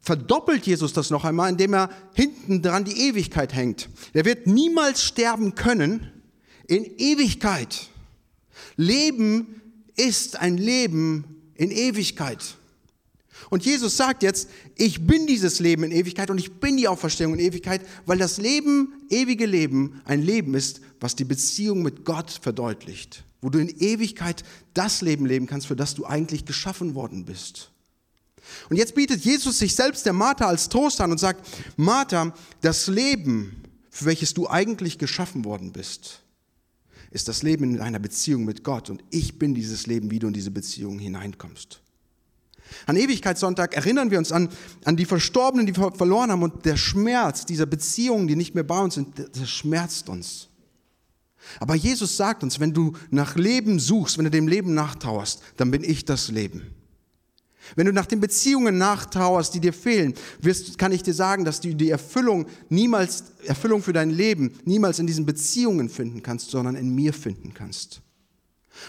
verdoppelt 0.00 0.66
Jesus 0.66 0.92
das 0.92 1.10
noch 1.10 1.24
einmal, 1.24 1.50
indem 1.50 1.74
er 1.74 1.90
hinten 2.14 2.62
dran 2.62 2.84
die 2.84 3.08
Ewigkeit 3.08 3.54
hängt. 3.54 3.88
Der 4.14 4.24
wird 4.24 4.46
niemals 4.46 5.02
sterben 5.02 5.54
können 5.54 6.10
in 6.66 6.84
Ewigkeit. 6.98 7.88
Leben 8.76 9.60
ist 9.96 10.40
ein 10.40 10.56
Leben 10.56 11.52
in 11.54 11.70
Ewigkeit. 11.70 12.56
Und 13.48 13.64
Jesus 13.64 13.96
sagt 13.96 14.22
jetzt, 14.22 14.48
ich 14.76 15.06
bin 15.06 15.26
dieses 15.26 15.60
Leben 15.60 15.84
in 15.84 15.92
Ewigkeit 15.92 16.30
und 16.30 16.38
ich 16.38 16.52
bin 16.52 16.76
die 16.76 16.88
Auferstehung 16.88 17.34
in 17.34 17.40
Ewigkeit, 17.40 17.80
weil 18.06 18.18
das 18.18 18.38
Leben, 18.38 18.92
ewige 19.08 19.46
Leben, 19.46 20.02
ein 20.04 20.22
Leben 20.22 20.54
ist, 20.54 20.80
was 21.00 21.16
die 21.16 21.24
Beziehung 21.24 21.82
mit 21.82 22.04
Gott 22.04 22.30
verdeutlicht 22.42 23.24
wo 23.40 23.48
du 23.48 23.58
in 23.58 23.68
Ewigkeit 23.80 24.44
das 24.74 25.00
Leben 25.00 25.26
leben 25.26 25.46
kannst, 25.46 25.66
für 25.66 25.76
das 25.76 25.94
du 25.94 26.06
eigentlich 26.06 26.44
geschaffen 26.44 26.94
worden 26.94 27.24
bist. 27.24 27.70
Und 28.68 28.76
jetzt 28.76 28.94
bietet 28.94 29.24
Jesus 29.24 29.58
sich 29.58 29.74
selbst 29.74 30.04
der 30.06 30.12
Martha 30.12 30.46
als 30.46 30.68
Trost 30.68 31.00
an 31.00 31.12
und 31.12 31.18
sagt, 31.18 31.46
Martha, 31.76 32.34
das 32.60 32.88
Leben, 32.88 33.62
für 33.90 34.06
welches 34.06 34.34
du 34.34 34.48
eigentlich 34.48 34.98
geschaffen 34.98 35.44
worden 35.44 35.72
bist, 35.72 36.22
ist 37.10 37.28
das 37.28 37.42
Leben 37.42 37.74
in 37.74 37.80
einer 37.80 37.98
Beziehung 37.98 38.44
mit 38.44 38.62
Gott 38.64 38.90
und 38.90 39.02
ich 39.10 39.38
bin 39.38 39.54
dieses 39.54 39.86
Leben, 39.86 40.10
wie 40.10 40.18
du 40.18 40.28
in 40.28 40.32
diese 40.32 40.50
Beziehung 40.50 40.98
hineinkommst. 40.98 41.80
An 42.86 42.96
Ewigkeitssonntag 42.96 43.74
erinnern 43.74 44.10
wir 44.10 44.18
uns 44.18 44.32
an, 44.32 44.48
an 44.84 44.96
die 44.96 45.04
Verstorbenen, 45.04 45.66
die 45.66 45.76
wir 45.76 45.92
verloren 45.92 46.30
haben 46.30 46.42
und 46.42 46.64
der 46.64 46.76
Schmerz 46.76 47.44
dieser 47.46 47.66
Beziehungen, 47.66 48.28
die 48.28 48.36
nicht 48.36 48.54
mehr 48.54 48.64
bei 48.64 48.80
uns 48.80 48.94
sind, 48.94 49.18
das 49.18 49.50
schmerzt 49.50 50.08
uns. 50.08 50.48
Aber 51.58 51.74
Jesus 51.74 52.16
sagt 52.16 52.42
uns, 52.42 52.60
wenn 52.60 52.72
du 52.72 52.92
nach 53.10 53.36
Leben 53.36 53.78
suchst, 53.78 54.18
wenn 54.18 54.24
du 54.24 54.30
dem 54.30 54.46
Leben 54.46 54.74
nachtauerst, 54.74 55.42
dann 55.56 55.70
bin 55.70 55.82
ich 55.82 56.04
das 56.04 56.28
Leben. 56.28 56.74
Wenn 57.76 57.86
du 57.86 57.92
nach 57.92 58.06
den 58.06 58.20
Beziehungen 58.20 58.78
nachtauerst, 58.78 59.54
die 59.54 59.60
dir 59.60 59.72
fehlen, 59.72 60.14
wirst, 60.40 60.78
kann 60.78 60.92
ich 60.92 61.02
dir 61.02 61.14
sagen, 61.14 61.44
dass 61.44 61.60
du 61.60 61.74
die 61.74 61.90
Erfüllung 61.90 62.46
niemals, 62.68 63.24
Erfüllung 63.44 63.82
für 63.82 63.92
dein 63.92 64.10
Leben 64.10 64.58
niemals 64.64 64.98
in 64.98 65.06
diesen 65.06 65.26
Beziehungen 65.26 65.88
finden 65.88 66.22
kannst, 66.22 66.50
sondern 66.50 66.74
in 66.74 66.94
mir 66.94 67.12
finden 67.12 67.54
kannst. 67.54 68.00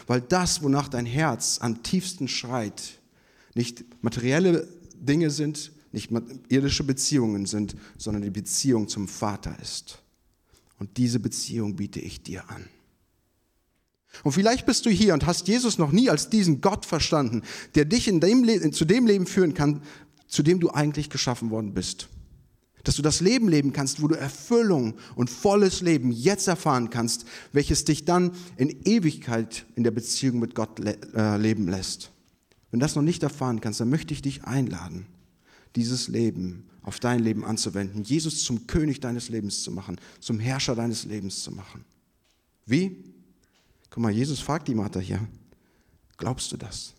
Weil 0.08 0.22
das, 0.22 0.64
wonach 0.64 0.88
dein 0.88 1.06
Herz 1.06 1.60
am 1.62 1.84
tiefsten 1.84 2.28
schreit, 2.28 3.01
nicht 3.54 3.84
materielle 4.02 4.68
Dinge 4.96 5.30
sind, 5.30 5.72
nicht 5.92 6.12
irdische 6.50 6.84
Beziehungen 6.84 7.46
sind, 7.46 7.76
sondern 7.98 8.24
die 8.24 8.30
Beziehung 8.30 8.88
zum 8.88 9.08
Vater 9.08 9.58
ist. 9.62 10.02
Und 10.80 10.98
diese 10.98 11.20
Beziehung 11.20 11.76
biete 11.76 12.00
ich 12.00 12.24
dir 12.24 12.50
an. 12.50 12.66
Und 14.24 14.34
vielleicht 14.34 14.66
bist 14.66 14.86
du 14.86 14.90
hier 14.90 15.14
und 15.14 15.26
hast 15.26 15.48
Jesus 15.48 15.78
noch 15.78 15.92
nie 15.92 16.10
als 16.10 16.30
diesen 16.30 16.62
Gott 16.62 16.86
verstanden, 16.86 17.44
der 17.76 17.86
dich 17.86 18.08
in 18.08 18.20
dem 18.20 18.74
zu 18.74 18.86
dem 18.86 19.08
Leben 19.08 19.26
führen 19.26 19.54
kann, 19.54 19.82
zu 20.28 20.44
dem 20.44 20.60
du 20.60 20.70
eigentlich 20.70 21.10
geschaffen 21.10 21.50
worden 21.50 21.74
bist. 21.74 22.08
Dass 22.84 22.96
du 22.96 23.02
das 23.02 23.22
Leben 23.22 23.48
leben 23.48 23.74
kannst, 23.74 24.02
wo 24.02 24.08
du 24.08 24.16
Erfüllung 24.16 24.96
und 25.16 25.30
volles 25.30 25.82
Leben 25.82 26.12
jetzt 26.12 26.48
erfahren 26.48 26.90
kannst, 26.90 27.26
welches 27.52 27.86
dich 27.86 28.06
dann 28.06 28.32
in 28.58 28.70
Ewigkeit 28.86 29.66
in 29.76 29.84
der 29.84 29.92
Beziehung 29.92 30.40
mit 30.40 30.56
Gott 30.56 30.80
le 30.80 30.98
äh, 31.14 31.38
leben 31.38 31.68
lässt. 31.68 32.11
Wenn 32.72 32.80
du 32.80 32.86
das 32.86 32.96
noch 32.96 33.04
nicht 33.04 33.22
erfahren 33.22 33.62
kannst, 33.62 33.80
dann 33.80 33.90
möchte 33.90 34.14
ich 34.14 34.22
dich 34.22 34.46
einladen, 34.46 35.06
dieses 35.76 36.08
Leben 36.08 36.70
auf 36.84 37.00
dein 37.00 37.20
Leben 37.20 37.46
anzuwenden, 37.46 38.04
Jesus 38.04 38.44
zum 38.44 38.66
König 38.66 39.00
deines 39.02 39.30
Lebens 39.30 39.64
zu 39.64 39.72
machen, 39.72 40.00
zum 40.20 40.40
Herrscher 40.40 40.74
deines 40.74 41.06
Lebens 41.06 41.44
zu 41.44 41.52
machen. 41.52 41.86
Wie? 42.66 43.04
Guck 43.90 44.02
mal, 44.02 44.12
Jesus 44.12 44.40
fragt 44.40 44.68
die 44.68 44.76
Martha 44.76 45.00
hier, 45.00 45.28
glaubst 46.18 46.52
du 46.52 46.58
das? 46.58 46.94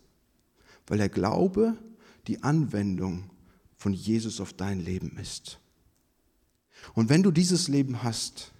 Weil 0.86 0.98
der 0.98 1.08
Glaube 1.08 1.76
die 2.26 2.42
Anwendung 2.42 3.30
von 3.76 3.92
Jesus 3.92 4.40
auf 4.40 4.52
dein 4.52 4.80
Leben 4.80 5.16
ist. 5.16 5.58
Und 6.94 7.08
wenn 7.08 7.22
du 7.22 7.30
dieses 7.30 7.68
Leben 7.68 8.02
hast, 8.02 8.52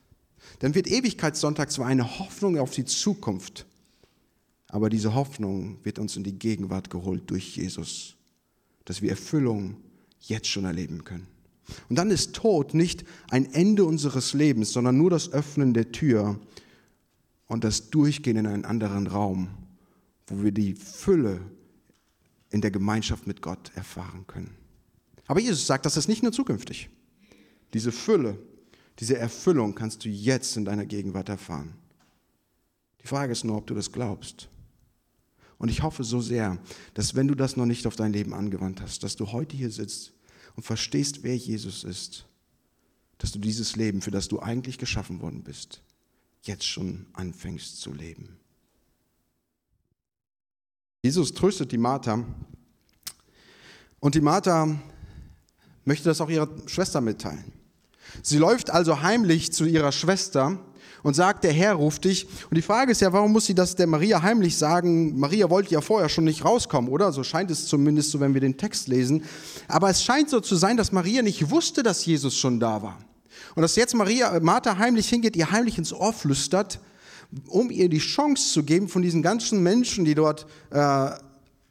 dann 0.61 0.75
wird 0.75 0.87
Ewigkeitssonntag 0.89 1.71
zwar 1.71 1.87
eine 1.87 2.19
Hoffnung 2.19 2.59
auf 2.59 2.71
die 2.71 2.85
Zukunft, 2.85 3.67
aber 4.73 4.89
diese 4.89 5.15
Hoffnung 5.15 5.77
wird 5.85 5.99
uns 5.99 6.17
in 6.17 6.25
die 6.25 6.39
Gegenwart 6.39 6.89
geholt 6.89 7.31
durch 7.31 7.57
Jesus, 7.57 8.17
dass 8.87 9.03
wir 9.03 9.11
Erfüllung 9.11 9.77
jetzt 10.19 10.49
schon 10.49 10.65
erleben 10.65 11.05
können. 11.05 11.27
Und 11.91 11.97
dann 11.97 12.11
ist 12.11 12.35
Tod 12.35 12.73
nicht 12.73 13.05
ein 13.31 13.53
Ende 13.53 13.85
unseres 13.85 14.33
Lebens, 14.33 14.73
sondern 14.73 14.97
nur 14.97 15.11
das 15.11 15.31
Öffnen 15.31 15.75
der 15.75 15.93
Tür 15.93 16.41
und 17.49 17.65
das 17.65 17.91
Durchgehen 17.91 18.39
in 18.39 18.47
einen 18.47 18.65
anderen 18.65 19.07
Raum, 19.07 19.51
wo 20.27 20.43
wir 20.43 20.53
die 20.53 20.75
Fülle 20.75 21.43
in 22.49 22.63
der 22.63 22.71
Gemeinschaft 22.71 23.27
mit 23.27 23.43
Gott 23.43 23.71
erfahren 23.75 24.27
können. 24.27 24.57
Aber 25.27 25.41
Jesus 25.41 25.67
sagt, 25.67 25.85
das 25.85 25.99
ist 25.99 26.09
nicht 26.09 26.23
nur 26.23 26.33
zukünftig. 26.33 26.89
Diese 27.75 27.93
Fülle, 27.93 28.39
diese 29.01 29.19
Erfüllung 29.19 29.75
kannst 29.75 30.07
du 30.07 30.09
jetzt 30.09 30.57
in 30.57 30.65
deiner 30.65 30.87
Gegenwart 30.87 31.29
erfahren. 31.29 31.75
Die 33.03 33.07
Frage 33.07 33.33
ist 33.33 33.45
nur, 33.45 33.59
ob 33.59 33.67
du 33.67 33.75
das 33.75 33.93
glaubst. 33.93 34.49
Und 35.63 35.69
ich 35.69 35.85
hoffe 35.85 36.03
so 36.03 36.21
sehr, 36.21 36.59
dass 36.95 37.15
wenn 37.15 37.29
du 37.29 37.37
das 37.37 37.57
noch 37.57 37.67
nicht 37.67 37.87
auf 37.87 37.95
dein 37.95 38.13
Leben 38.13 38.35
angewandt 38.35 38.81
hast, 38.81 39.05
dass 39.05 39.15
du 39.15 39.31
heute 39.31 39.57
hier 39.57 39.71
sitzt 39.71 40.13
und 40.57 40.65
verstehst, 40.65 41.23
wer 41.23 41.37
Jesus 41.37 41.85
ist, 41.85 42.27
dass 43.19 43.31
du 43.31 43.39
dieses 43.39 43.77
Leben, 43.77 44.03
für 44.03 44.11
das 44.11 44.27
du 44.27 44.41
eigentlich 44.41 44.77
geschaffen 44.77 45.23
worden 45.23 45.45
bist, 45.45 45.81
jetzt 46.43 46.67
schon 46.67 47.07
anfängst 47.13 47.81
zu 47.81 47.93
leben. 47.93 48.41
Jesus 51.01 51.33
tröstet 51.33 51.71
die 51.71 51.79
Martha 51.79 52.25
und 54.01 54.17
die 54.17 54.21
Martha 54.21 54.81
möchte 55.85 56.07
das 56.07 56.21
auch 56.21 56.29
ihrer 56.29 56.49
Schwester 56.67 57.01
mitteilen. 57.01 57.53
Sie 58.25 58.39
läuft 58.39 58.71
also 58.71 59.01
heimlich 59.03 59.53
zu 59.53 59.65
ihrer 59.65 59.93
Schwester 59.93 60.59
und 61.03 61.15
sagt, 61.15 61.45
der 61.45 61.53
Herr 61.53 61.75
ruft 61.75 62.05
dich. 62.05 62.27
Und 62.51 62.57
die 62.57 62.63
Frage 62.63 62.93
ist 62.93 63.01
ja, 63.01 63.13
warum 63.13 63.33
muss 63.33 63.47
sie 63.47 63.55
das 63.55 63.75
der 63.75 63.87
Maria 63.87 64.23
heimlich 64.23 64.57
sagen? 64.57 65.19
Maria 65.19 65.51
wollte 65.51 65.71
ja 65.71 65.81
vorher 65.81 66.09
schon 66.09 66.25
nicht 66.25 66.45
rauskommen, 66.45 66.91
oder? 66.91 67.13
So 67.13 67.25
scheint 67.25 67.51
es 67.51 67.67
zumindest 67.67 68.11
so, 68.11 68.21
wenn 68.21 68.35
wir 68.35 68.41
den 68.41 68.57
Text 68.57 68.89
lesen. 68.89 69.25
Aber 69.69 69.91
es 69.91 70.03
scheint 70.03 70.31
so 70.31 70.41
zu 70.41 70.57
sein, 70.57 70.77
dass 70.77 70.93
Maria 70.93 71.23
nicht 71.23 71.51
wusste, 71.51 71.83
dass 71.83 72.05
Jesus 72.05 72.37
schon 72.37 72.61
da 72.61 72.83
war. 72.83 72.99
Und 73.55 73.63
dass 73.63 73.77
jetzt 73.77 73.95
Maria, 73.95 74.39
Martha 74.41 74.79
heimlich 74.79 75.09
hingeht, 75.09 75.37
ihr 75.37 75.51
heimlich 75.51 75.79
ins 75.79 75.93
Ohr 75.93 76.13
flüstert, 76.13 76.79
um 77.49 77.71
ihr 77.71 77.89
die 77.89 77.99
Chance 77.99 78.53
zu 78.53 78.63
geben 78.63 78.89
von 78.89 79.03
diesen 79.03 79.23
ganzen 79.23 79.63
Menschen, 79.63 80.05
die 80.05 80.15
dort 80.15 80.47
äh, 80.71 81.11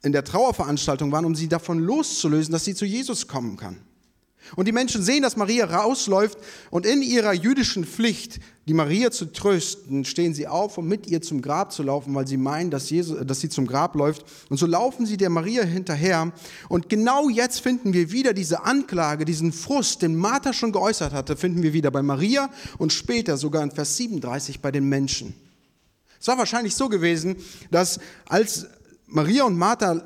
in 0.02 0.12
der 0.12 0.24
Trauerveranstaltung 0.24 1.12
waren, 1.12 1.24
um 1.24 1.34
sie 1.34 1.48
davon 1.48 1.78
loszulösen, 1.78 2.52
dass 2.52 2.64
sie 2.64 2.74
zu 2.74 2.84
Jesus 2.84 3.28
kommen 3.28 3.56
kann. 3.56 3.78
Und 4.56 4.68
die 4.68 4.72
Menschen 4.72 5.02
sehen, 5.02 5.22
dass 5.22 5.36
Maria 5.36 5.64
rausläuft 5.64 6.38
und 6.70 6.84
in 6.84 7.02
ihrer 7.02 7.32
jüdischen 7.32 7.84
Pflicht, 7.84 8.40
die 8.66 8.74
Maria 8.74 9.10
zu 9.10 9.32
trösten, 9.32 10.04
stehen 10.04 10.34
sie 10.34 10.46
auf, 10.46 10.78
um 10.78 10.86
mit 10.86 11.06
ihr 11.06 11.22
zum 11.22 11.42
Grab 11.42 11.72
zu 11.72 11.82
laufen, 11.82 12.14
weil 12.14 12.26
sie 12.26 12.36
meinen, 12.36 12.70
dass, 12.70 12.90
Jesus, 12.90 13.26
dass 13.26 13.40
sie 13.40 13.48
zum 13.48 13.66
Grab 13.66 13.94
läuft. 13.96 14.24
Und 14.50 14.58
so 14.58 14.66
laufen 14.66 15.06
sie 15.06 15.16
der 15.16 15.30
Maria 15.30 15.64
hinterher. 15.64 16.32
Und 16.68 16.88
genau 16.88 17.28
jetzt 17.28 17.60
finden 17.60 17.92
wir 17.92 18.12
wieder 18.12 18.34
diese 18.34 18.64
Anklage, 18.64 19.24
diesen 19.24 19.52
Frust, 19.52 20.02
den 20.02 20.16
Martha 20.16 20.52
schon 20.52 20.72
geäußert 20.72 21.12
hatte, 21.12 21.36
finden 21.36 21.62
wir 21.62 21.72
wieder 21.72 21.90
bei 21.90 22.02
Maria 22.02 22.50
und 22.78 22.92
später 22.92 23.36
sogar 23.36 23.62
in 23.62 23.70
Vers 23.70 23.96
37 23.96 24.60
bei 24.60 24.70
den 24.70 24.88
Menschen. 24.88 25.34
Es 26.20 26.28
war 26.28 26.38
wahrscheinlich 26.38 26.76
so 26.76 26.88
gewesen, 26.88 27.36
dass 27.72 27.98
als 28.28 28.66
Maria 29.06 29.42
und 29.42 29.56
Martha 29.56 30.02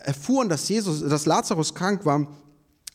erfuhren, 0.00 0.48
dass 0.48 0.68
Jesus, 0.68 1.00
dass 1.08 1.26
Lazarus 1.26 1.74
krank 1.74 2.04
war, 2.04 2.26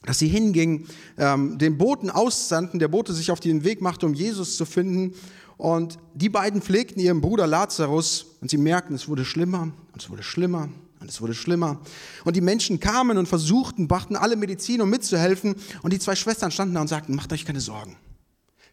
dass 0.04 0.20
sie 0.20 0.28
hingingen, 0.28 0.88
ähm, 1.18 1.58
den 1.58 1.78
Boten 1.78 2.10
aussandten, 2.10 2.80
der 2.80 2.88
Bote 2.88 3.14
sich 3.14 3.32
auf 3.32 3.40
den 3.40 3.64
Weg 3.64 3.82
machte, 3.82 4.06
um 4.06 4.14
Jesus 4.14 4.58
zu 4.58 4.66
finden. 4.66 5.14
Und 5.58 5.98
die 6.14 6.30
beiden 6.30 6.62
pflegten 6.62 7.02
ihren 7.02 7.22
Bruder 7.22 7.48
Lazarus 7.48 8.26
und 8.42 8.50
sie 8.50 8.58
merkten, 8.58 8.96
es 8.96 9.08
wurde 9.08 9.26
schlimmer 9.26 9.72
und 9.94 10.02
es 10.02 10.10
wurde 10.10 10.24
schlimmer 10.24 10.70
und 11.00 11.10
es 11.10 11.22
wurde 11.22 11.34
schlimmer. 11.34 11.82
Und 12.24 12.36
die 12.36 12.42
Menschen 12.42 12.80
kamen 12.80 13.18
und 13.18 13.28
versuchten, 13.28 13.88
brachten 13.88 14.16
alle 14.16 14.36
Medizin, 14.36 14.82
um 14.82 14.90
mitzuhelfen. 14.90 15.56
Und 15.82 15.94
die 15.94 16.00
zwei 16.00 16.16
Schwestern 16.16 16.52
standen 16.52 16.76
da 16.76 16.82
und 16.82 16.88
sagten, 16.88 17.16
macht 17.16 17.32
euch 17.32 17.46
keine 17.46 17.62
Sorgen. 17.62 17.96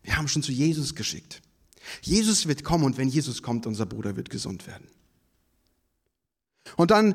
Wir 0.03 0.17
haben 0.17 0.29
schon 0.29 0.43
zu 0.43 0.51
Jesus 0.51 0.95
geschickt. 0.95 1.41
Jesus 2.01 2.47
wird 2.47 2.65
kommen 2.65 2.85
und 2.85 2.99
wenn 2.99 3.09
Jesus 3.09 3.43
kommt, 3.43 3.67
unser 3.67 3.87
Bruder 3.87 4.17
wird 4.17 4.31
gesund 4.31 4.67
werden. 4.67 4.87
Und 6.77 6.91
dann 6.91 7.15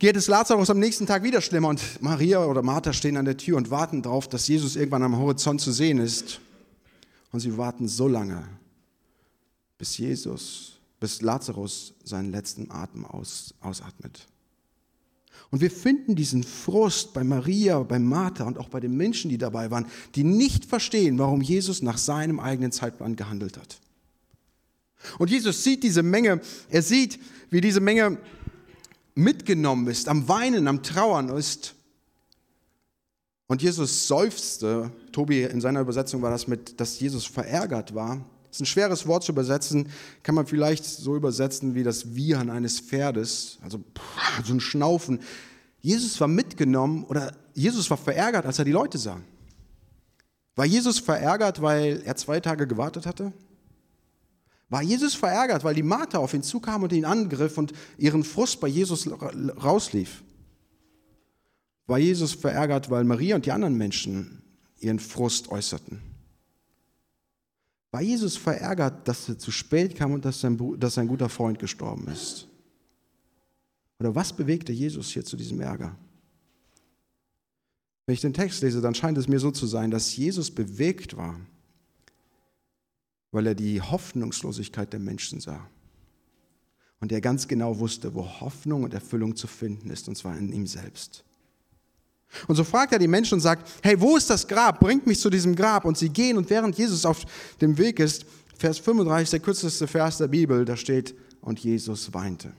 geht 0.00 0.16
es 0.16 0.28
Lazarus 0.28 0.70
am 0.70 0.78
nächsten 0.78 1.06
Tag 1.06 1.22
wieder 1.22 1.42
schlimmer 1.42 1.68
und 1.68 2.02
Maria 2.02 2.44
oder 2.46 2.62
Martha 2.62 2.92
stehen 2.92 3.18
an 3.18 3.26
der 3.26 3.36
Tür 3.36 3.58
und 3.58 3.70
warten 3.70 4.00
darauf, 4.00 4.26
dass 4.28 4.48
Jesus 4.48 4.74
irgendwann 4.74 5.02
am 5.02 5.18
Horizont 5.18 5.60
zu 5.60 5.72
sehen 5.72 5.98
ist. 5.98 6.40
Und 7.32 7.40
sie 7.40 7.56
warten 7.58 7.86
so 7.86 8.08
lange, 8.08 8.42
bis 9.76 9.98
Jesus, 9.98 10.80
bis 10.98 11.20
Lazarus 11.20 11.92
seinen 12.02 12.32
letzten 12.32 12.70
Atem 12.70 13.04
aus, 13.04 13.54
ausatmet. 13.60 14.26
Und 15.50 15.60
wir 15.60 15.70
finden 15.70 16.16
diesen 16.16 16.44
Frust 16.44 17.12
bei 17.12 17.22
Maria, 17.22 17.80
bei 17.80 17.98
Martha 17.98 18.44
und 18.44 18.56
auch 18.56 18.70
bei 18.70 18.80
den 18.80 18.96
Menschen, 18.96 19.28
die 19.28 19.38
dabei 19.38 19.70
waren, 19.70 19.86
die 20.14 20.24
nicht 20.24 20.64
verstehen, 20.64 21.18
warum 21.18 21.42
Jesus 21.42 21.82
nach 21.82 21.98
seinem 21.98 22.40
eigenen 22.40 22.72
Zeitplan 22.72 23.16
gehandelt 23.16 23.58
hat. 23.58 23.78
Und 25.18 25.30
Jesus 25.30 25.62
sieht 25.62 25.82
diese 25.82 26.02
Menge, 26.02 26.40
er 26.70 26.82
sieht, 26.82 27.18
wie 27.50 27.60
diese 27.60 27.80
Menge 27.80 28.18
mitgenommen 29.20 29.86
ist, 29.88 30.08
am 30.08 30.28
Weinen, 30.28 30.68
am 30.68 30.82
Trauern 30.82 31.28
ist. 31.28 31.74
Und 33.46 33.62
Jesus 33.62 34.06
seufzte, 34.06 34.92
Tobi 35.12 35.42
in 35.42 35.60
seiner 35.60 35.80
Übersetzung 35.80 36.22
war 36.22 36.30
das 36.30 36.46
mit, 36.46 36.80
dass 36.80 37.00
Jesus 37.00 37.26
verärgert 37.26 37.94
war. 37.94 38.24
Das 38.48 38.56
ist 38.56 38.60
ein 38.62 38.66
schweres 38.66 39.06
Wort 39.06 39.22
zu 39.22 39.32
übersetzen, 39.32 39.90
kann 40.22 40.34
man 40.34 40.46
vielleicht 40.46 40.84
so 40.84 41.16
übersetzen 41.16 41.74
wie 41.74 41.82
das 41.82 42.14
Wiehern 42.14 42.50
eines 42.50 42.80
Pferdes, 42.80 43.58
also 43.62 43.80
so 44.44 44.52
ein 44.52 44.60
Schnaufen. 44.60 45.20
Jesus 45.80 46.20
war 46.20 46.28
mitgenommen 46.28 47.04
oder 47.04 47.32
Jesus 47.54 47.90
war 47.90 47.96
verärgert, 47.96 48.46
als 48.46 48.58
er 48.58 48.64
die 48.64 48.72
Leute 48.72 48.98
sah. 48.98 49.20
War 50.56 50.64
Jesus 50.66 50.98
verärgert, 50.98 51.62
weil 51.62 52.02
er 52.04 52.16
zwei 52.16 52.40
Tage 52.40 52.66
gewartet 52.66 53.06
hatte? 53.06 53.32
War 54.70 54.82
Jesus 54.82 55.14
verärgert, 55.14 55.64
weil 55.64 55.74
die 55.74 55.82
Martha 55.82 56.18
auf 56.18 56.32
ihn 56.32 56.44
zukam 56.44 56.84
und 56.84 56.92
ihn 56.92 57.04
angriff 57.04 57.58
und 57.58 57.72
ihren 57.98 58.22
Frust 58.22 58.60
bei 58.60 58.68
Jesus 58.68 59.08
rauslief? 59.62 60.22
War 61.86 61.98
Jesus 61.98 62.32
verärgert, 62.34 62.88
weil 62.88 63.02
Maria 63.02 63.34
und 63.34 63.46
die 63.46 63.52
anderen 63.52 63.76
Menschen 63.76 64.42
ihren 64.78 65.00
Frust 65.00 65.48
äußerten? 65.48 66.00
War 67.90 68.00
Jesus 68.00 68.36
verärgert, 68.36 69.08
dass 69.08 69.28
er 69.28 69.38
zu 69.38 69.50
spät 69.50 69.96
kam 69.96 70.12
und 70.12 70.24
dass 70.24 70.40
sein, 70.40 70.56
dass 70.78 70.94
sein 70.94 71.08
guter 71.08 71.28
Freund 71.28 71.58
gestorben 71.58 72.06
ist? 72.06 72.46
Oder 73.98 74.14
was 74.14 74.32
bewegte 74.32 74.72
Jesus 74.72 75.10
hier 75.10 75.24
zu 75.24 75.36
diesem 75.36 75.60
Ärger? 75.60 75.96
Wenn 78.06 78.14
ich 78.14 78.20
den 78.20 78.34
Text 78.34 78.62
lese, 78.62 78.80
dann 78.80 78.94
scheint 78.94 79.18
es 79.18 79.26
mir 79.26 79.40
so 79.40 79.50
zu 79.50 79.66
sein, 79.66 79.90
dass 79.90 80.16
Jesus 80.16 80.52
bewegt 80.52 81.16
war, 81.16 81.40
weil 83.32 83.46
er 83.46 83.54
die 83.54 83.80
Hoffnungslosigkeit 83.80 84.92
der 84.92 85.00
Menschen 85.00 85.40
sah. 85.40 85.68
Und 87.00 87.12
er 87.12 87.20
ganz 87.20 87.48
genau 87.48 87.78
wusste, 87.78 88.14
wo 88.14 88.26
Hoffnung 88.40 88.84
und 88.84 88.92
Erfüllung 88.92 89.34
zu 89.34 89.46
finden 89.46 89.90
ist, 89.90 90.08
und 90.08 90.16
zwar 90.16 90.36
in 90.36 90.52
ihm 90.52 90.66
selbst. 90.66 91.24
Und 92.46 92.56
so 92.56 92.64
fragt 92.64 92.92
er 92.92 92.98
die 92.98 93.08
Menschen 93.08 93.34
und 93.34 93.40
sagt, 93.40 93.68
hey, 93.82 94.00
wo 94.00 94.16
ist 94.16 94.30
das 94.30 94.46
Grab? 94.46 94.80
Bringt 94.80 95.06
mich 95.06 95.18
zu 95.18 95.30
diesem 95.30 95.56
Grab. 95.56 95.84
Und 95.84 95.98
sie 95.98 96.10
gehen 96.10 96.36
und 96.36 96.48
während 96.50 96.76
Jesus 96.76 97.04
auf 97.04 97.24
dem 97.60 97.76
Weg 97.78 97.98
ist, 97.98 98.24
Vers 98.56 98.78
35, 98.78 99.30
der 99.30 99.40
kürzeste 99.40 99.86
Vers 99.86 100.18
der 100.18 100.28
Bibel, 100.28 100.64
da 100.64 100.76
steht, 100.76 101.14
und 101.40 101.58
Jesus 101.60 102.12
weinte. 102.12 102.52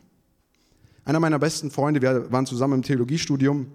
Einer 1.06 1.20
meiner 1.20 1.40
besten 1.40 1.72
Freunde, 1.72 2.02
wir 2.02 2.32
waren 2.32 2.46
zusammen 2.46 2.76
im 2.76 2.82
Theologiestudium, 2.82 3.68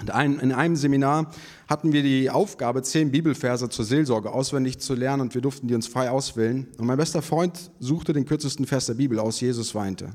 in 0.00 0.10
einem 0.10 0.76
Seminar 0.76 1.32
hatten 1.68 1.92
wir 1.92 2.02
die 2.02 2.28
Aufgabe, 2.28 2.82
zehn 2.82 3.10
Bibelverse 3.10 3.68
zur 3.70 3.84
Seelsorge 3.84 4.30
auswendig 4.30 4.78
zu 4.78 4.94
lernen 4.94 5.22
und 5.22 5.34
wir 5.34 5.40
durften 5.40 5.68
die 5.68 5.74
uns 5.74 5.86
frei 5.86 6.10
auswählen. 6.10 6.68
Und 6.76 6.86
mein 6.86 6.98
bester 6.98 7.22
Freund 7.22 7.70
suchte 7.80 8.12
den 8.12 8.26
kürzesten 8.26 8.66
Vers 8.66 8.86
der 8.86 8.94
Bibel 8.94 9.18
aus, 9.18 9.40
Jesus 9.40 9.74
weinte. 9.74 10.14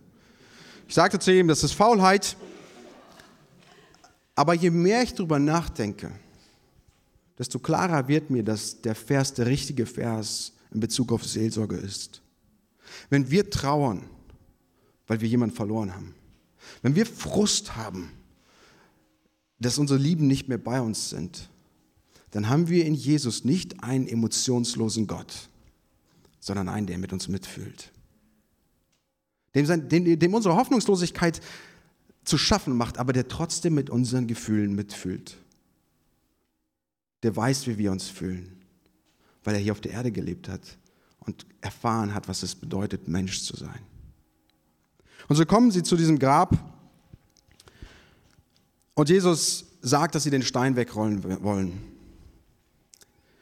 Ich 0.88 0.94
sagte 0.94 1.18
zu 1.18 1.34
ihm, 1.34 1.48
das 1.48 1.64
ist 1.64 1.74
Faulheit, 1.74 2.38
aber 4.36 4.54
je 4.54 4.70
mehr 4.70 5.02
ich 5.02 5.14
darüber 5.14 5.40
nachdenke, 5.40 6.12
desto 7.38 7.58
klarer 7.58 8.08
wird 8.08 8.30
mir, 8.30 8.44
dass 8.44 8.82
der 8.82 8.94
Vers 8.94 9.34
der 9.34 9.48
richtige 9.48 9.88
Vers 9.88 10.54
in 10.72 10.80
Bezug 10.80 11.12
auf 11.12 11.26
Seelsorge 11.26 11.78
ist. 11.78 12.22
Wenn 13.10 13.32
wir 13.32 13.50
trauern, 13.50 14.04
weil 15.08 15.22
wir 15.22 15.28
jemanden 15.28 15.56
verloren 15.56 15.94
haben, 15.94 16.14
wenn 16.84 16.96
wir 16.96 17.06
Frust 17.06 17.76
haben, 17.76 18.12
dass 19.62 19.78
unsere 19.78 20.00
Lieben 20.00 20.28
nicht 20.28 20.48
mehr 20.48 20.58
bei 20.58 20.82
uns 20.82 21.12
sind, 21.12 21.50
dann 22.32 22.50
haben 22.50 22.68
wir 22.68 22.86
in 22.86 22.94
Jesus 22.94 23.46
nicht 23.46 23.84
einen 23.84 24.08
emotionslosen 24.08 25.06
Gott, 25.06 25.50
sondern 26.40 26.70
einen, 26.70 26.88
der 26.88 26.98
mit 26.98 27.14
uns 27.14 27.28
mitfühlt. 27.28 27.92
Dem, 29.54 29.90
dem, 29.90 30.20
dem 30.20 30.34
unsere 30.34 30.56
Hoffnungslosigkeit 30.56 31.42
zu 32.24 32.38
schaffen 32.38 32.76
macht, 32.76 32.98
aber 32.98 33.14
der 33.14 33.28
trotzdem 33.28 33.76
mit 33.76 33.90
unseren 33.90 34.28
Gefühlen 34.28 34.74
mitfühlt. 34.74 35.38
Der 37.24 37.36
weiß, 37.36 37.68
wie 37.68 37.78
wir 37.78 37.92
uns 37.92 38.08
fühlen, 38.08 38.64
weil 39.44 39.56
er 39.56 39.62
hier 39.62 39.74
auf 39.74 39.82
der 39.82 39.92
Erde 39.92 40.12
gelebt 40.12 40.48
hat 40.48 40.62
und 41.20 41.46
erfahren 41.60 42.14
hat, 42.14 42.28
was 42.28 42.44
es 42.44 42.56
bedeutet, 42.56 43.08
Mensch 43.08 43.44
zu 43.44 43.56
sein. 43.56 43.80
Und 45.28 45.36
so 45.36 45.46
kommen 45.46 45.70
sie 45.70 45.84
zu 45.84 45.96
diesem 45.96 46.18
Grab 46.18 46.71
und 49.02 49.10
Jesus 49.10 49.66
sagt, 49.82 50.14
dass 50.14 50.22
sie 50.22 50.30
den 50.30 50.44
Stein 50.44 50.76
wegrollen 50.76 51.24
wollen. 51.42 51.82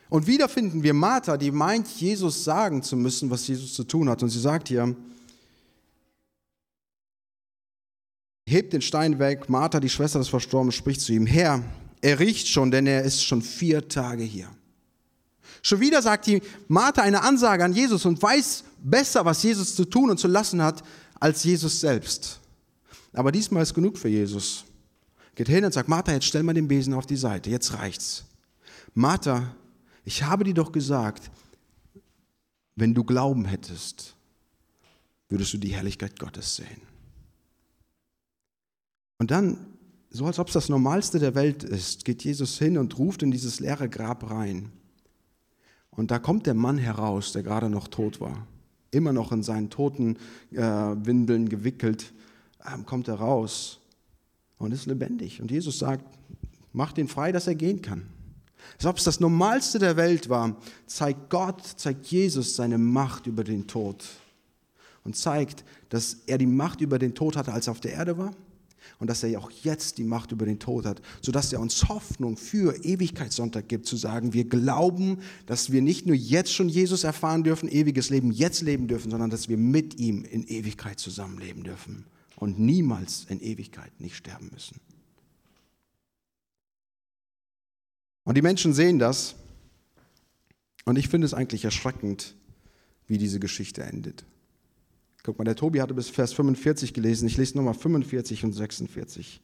Und 0.07 0.25
wieder 0.25 0.47
finden 0.47 0.83
wir 0.83 0.93
Martha, 0.93 1.35
die 1.35 1.51
meint, 1.51 1.85
Jesus 1.99 2.45
sagen 2.45 2.81
zu 2.81 2.95
müssen, 2.95 3.29
was 3.29 3.45
Jesus 3.45 3.73
zu 3.73 3.83
tun 3.83 4.07
hat. 4.07 4.23
Und 4.23 4.29
sie 4.29 4.39
sagt 4.39 4.69
hier, 4.69 4.95
hebt 8.47 8.71
den 8.71 8.81
Stein 8.81 9.19
weg. 9.19 9.49
Martha, 9.49 9.81
die 9.81 9.89
Schwester 9.89 10.19
des 10.19 10.29
Verstorbenen, 10.29 10.71
spricht 10.71 11.01
zu 11.01 11.11
ihm, 11.11 11.25
Herr, 11.25 11.61
er 11.99 12.19
riecht 12.19 12.47
schon, 12.47 12.71
denn 12.71 12.87
er 12.87 13.03
ist 13.03 13.21
schon 13.25 13.41
vier 13.41 13.85
Tage 13.89 14.23
hier. 14.23 14.47
Schon 15.61 15.81
wieder 15.81 16.01
sagt 16.01 16.27
die 16.27 16.41
Martha 16.69 17.01
eine 17.01 17.21
Ansage 17.21 17.65
an 17.65 17.73
Jesus 17.73 18.05
und 18.05 18.23
weiß 18.23 18.63
besser, 18.81 19.25
was 19.25 19.43
Jesus 19.43 19.75
zu 19.75 19.83
tun 19.83 20.09
und 20.09 20.21
zu 20.21 20.29
lassen 20.29 20.63
hat, 20.63 20.81
als 21.19 21.43
Jesus 21.43 21.81
selbst. 21.81 22.39
Aber 23.11 23.33
diesmal 23.33 23.63
ist 23.63 23.73
genug 23.73 23.97
für 23.97 24.07
Jesus. 24.07 24.63
Geht 25.35 25.47
hin 25.47 25.65
und 25.65 25.73
sagt, 25.73 25.89
Martha, 25.89 26.11
jetzt 26.11 26.25
stell 26.25 26.43
mal 26.43 26.53
den 26.53 26.67
Besen 26.67 26.93
auf 26.93 27.05
die 27.05 27.15
Seite, 27.15 27.49
jetzt 27.49 27.73
reicht's. 27.73 28.25
Martha, 28.93 29.55
ich 30.03 30.23
habe 30.23 30.43
dir 30.43 30.53
doch 30.53 30.71
gesagt, 30.71 31.29
wenn 32.75 32.93
du 32.93 33.03
Glauben 33.03 33.45
hättest, 33.45 34.15
würdest 35.29 35.53
du 35.53 35.57
die 35.57 35.73
Herrlichkeit 35.73 36.17
Gottes 36.19 36.55
sehen. 36.55 36.81
Und 39.17 39.31
dann, 39.31 39.67
so 40.09 40.25
als 40.25 40.39
ob 40.39 40.47
es 40.47 40.53
das 40.53 40.69
Normalste 40.69 41.19
der 41.19 41.35
Welt 41.35 41.63
ist, 41.63 42.05
geht 42.05 42.23
Jesus 42.23 42.57
hin 42.57 42.77
und 42.77 42.97
ruft 42.97 43.21
in 43.21 43.31
dieses 43.31 43.59
leere 43.59 43.89
Grab 43.89 44.29
rein. 44.31 44.71
Und 45.91 46.11
da 46.11 46.19
kommt 46.19 46.47
der 46.47 46.53
Mann 46.53 46.77
heraus, 46.77 47.33
der 47.33 47.43
gerade 47.43 47.69
noch 47.69 47.89
tot 47.89 48.21
war. 48.21 48.47
Immer 48.91 49.13
noch 49.13 49.31
in 49.31 49.43
seinen 49.43 49.69
toten 49.69 50.17
äh, 50.51 50.61
Windeln 50.61 51.49
gewickelt, 51.49 52.13
ähm, 52.65 52.85
kommt 52.85 53.07
er 53.07 53.15
raus 53.15 53.79
und 54.59 54.71
ist 54.71 54.85
lebendig. 54.85 55.41
Und 55.41 55.49
Jesus 55.49 55.79
sagt, 55.79 56.05
macht 56.71 56.97
ihn 56.99 57.07
frei, 57.07 57.31
dass 57.31 57.47
er 57.47 57.55
gehen 57.55 57.81
kann. 57.81 58.05
Als 58.75 58.85
ob 58.85 58.97
es 58.97 59.05
das 59.05 59.19
Normalste 59.19 59.79
der 59.79 59.97
Welt 59.97 60.29
war, 60.29 60.55
zeigt 60.85 61.29
Gott, 61.29 61.65
zeigt 61.65 62.05
Jesus 62.07 62.55
seine 62.55 62.77
Macht 62.77 63.25
über 63.25 63.43
den 63.43 63.65
Tod. 63.65 64.05
Und 65.03 65.15
zeigt, 65.15 65.63
dass 65.87 66.17
er 66.27 66.37
die 66.37 66.45
Macht 66.45 66.81
über 66.81 66.99
den 66.99 67.15
Tod 67.15 67.35
hatte, 67.35 67.53
als 67.53 67.67
er 67.67 67.71
auf 67.71 67.79
der 67.79 67.93
Erde 67.93 68.17
war 68.17 68.31
und 68.99 69.09
dass 69.09 69.23
er 69.23 69.39
auch 69.39 69.49
jetzt 69.49 69.97
die 69.97 70.03
Macht 70.03 70.33
über 70.33 70.45
den 70.45 70.59
Tod 70.59 70.85
hat, 70.85 71.01
sodass 71.21 71.53
er 71.53 71.61
uns 71.61 71.87
Hoffnung 71.87 72.35
für 72.35 72.75
Ewigkeitssonntag 72.83 73.69
gibt, 73.69 73.85
zu 73.85 73.95
sagen, 73.95 74.33
wir 74.33 74.43
glauben, 74.43 75.19
dass 75.45 75.71
wir 75.71 75.81
nicht 75.81 76.05
nur 76.05 76.15
jetzt 76.15 76.53
schon 76.53 76.69
Jesus 76.69 77.05
erfahren 77.05 77.43
dürfen, 77.43 77.69
ewiges 77.69 78.09
Leben 78.09 78.31
jetzt 78.31 78.61
leben 78.61 78.87
dürfen, 78.87 79.09
sondern 79.09 79.29
dass 79.29 79.47
wir 79.47 79.57
mit 79.57 79.99
ihm 79.99 80.25
in 80.25 80.43
Ewigkeit 80.47 80.99
zusammenleben 80.99 81.63
dürfen 81.63 82.05
und 82.39 82.57
niemals 82.59 83.25
in 83.29 83.41
Ewigkeit 83.41 83.99
nicht 83.99 84.15
sterben 84.15 84.49
müssen. 84.51 84.79
Und 88.23 88.35
die 88.35 88.41
Menschen 88.41 88.73
sehen 88.73 88.99
das 88.99 89.35
und 90.85 90.97
ich 90.97 91.09
finde 91.09 91.25
es 91.25 91.33
eigentlich 91.33 91.65
erschreckend, 91.65 92.35
wie 93.07 93.17
diese 93.17 93.39
Geschichte 93.39 93.83
endet. 93.83 94.25
Guck 95.23 95.37
mal, 95.37 95.43
der 95.43 95.55
Tobi 95.55 95.81
hatte 95.81 95.93
bis 95.93 96.09
Vers 96.09 96.33
45 96.33 96.93
gelesen. 96.93 97.27
Ich 97.27 97.37
lese 97.37 97.57
nochmal 97.57 97.73
45 97.73 98.45
und 98.45 98.53
46. 98.53 99.41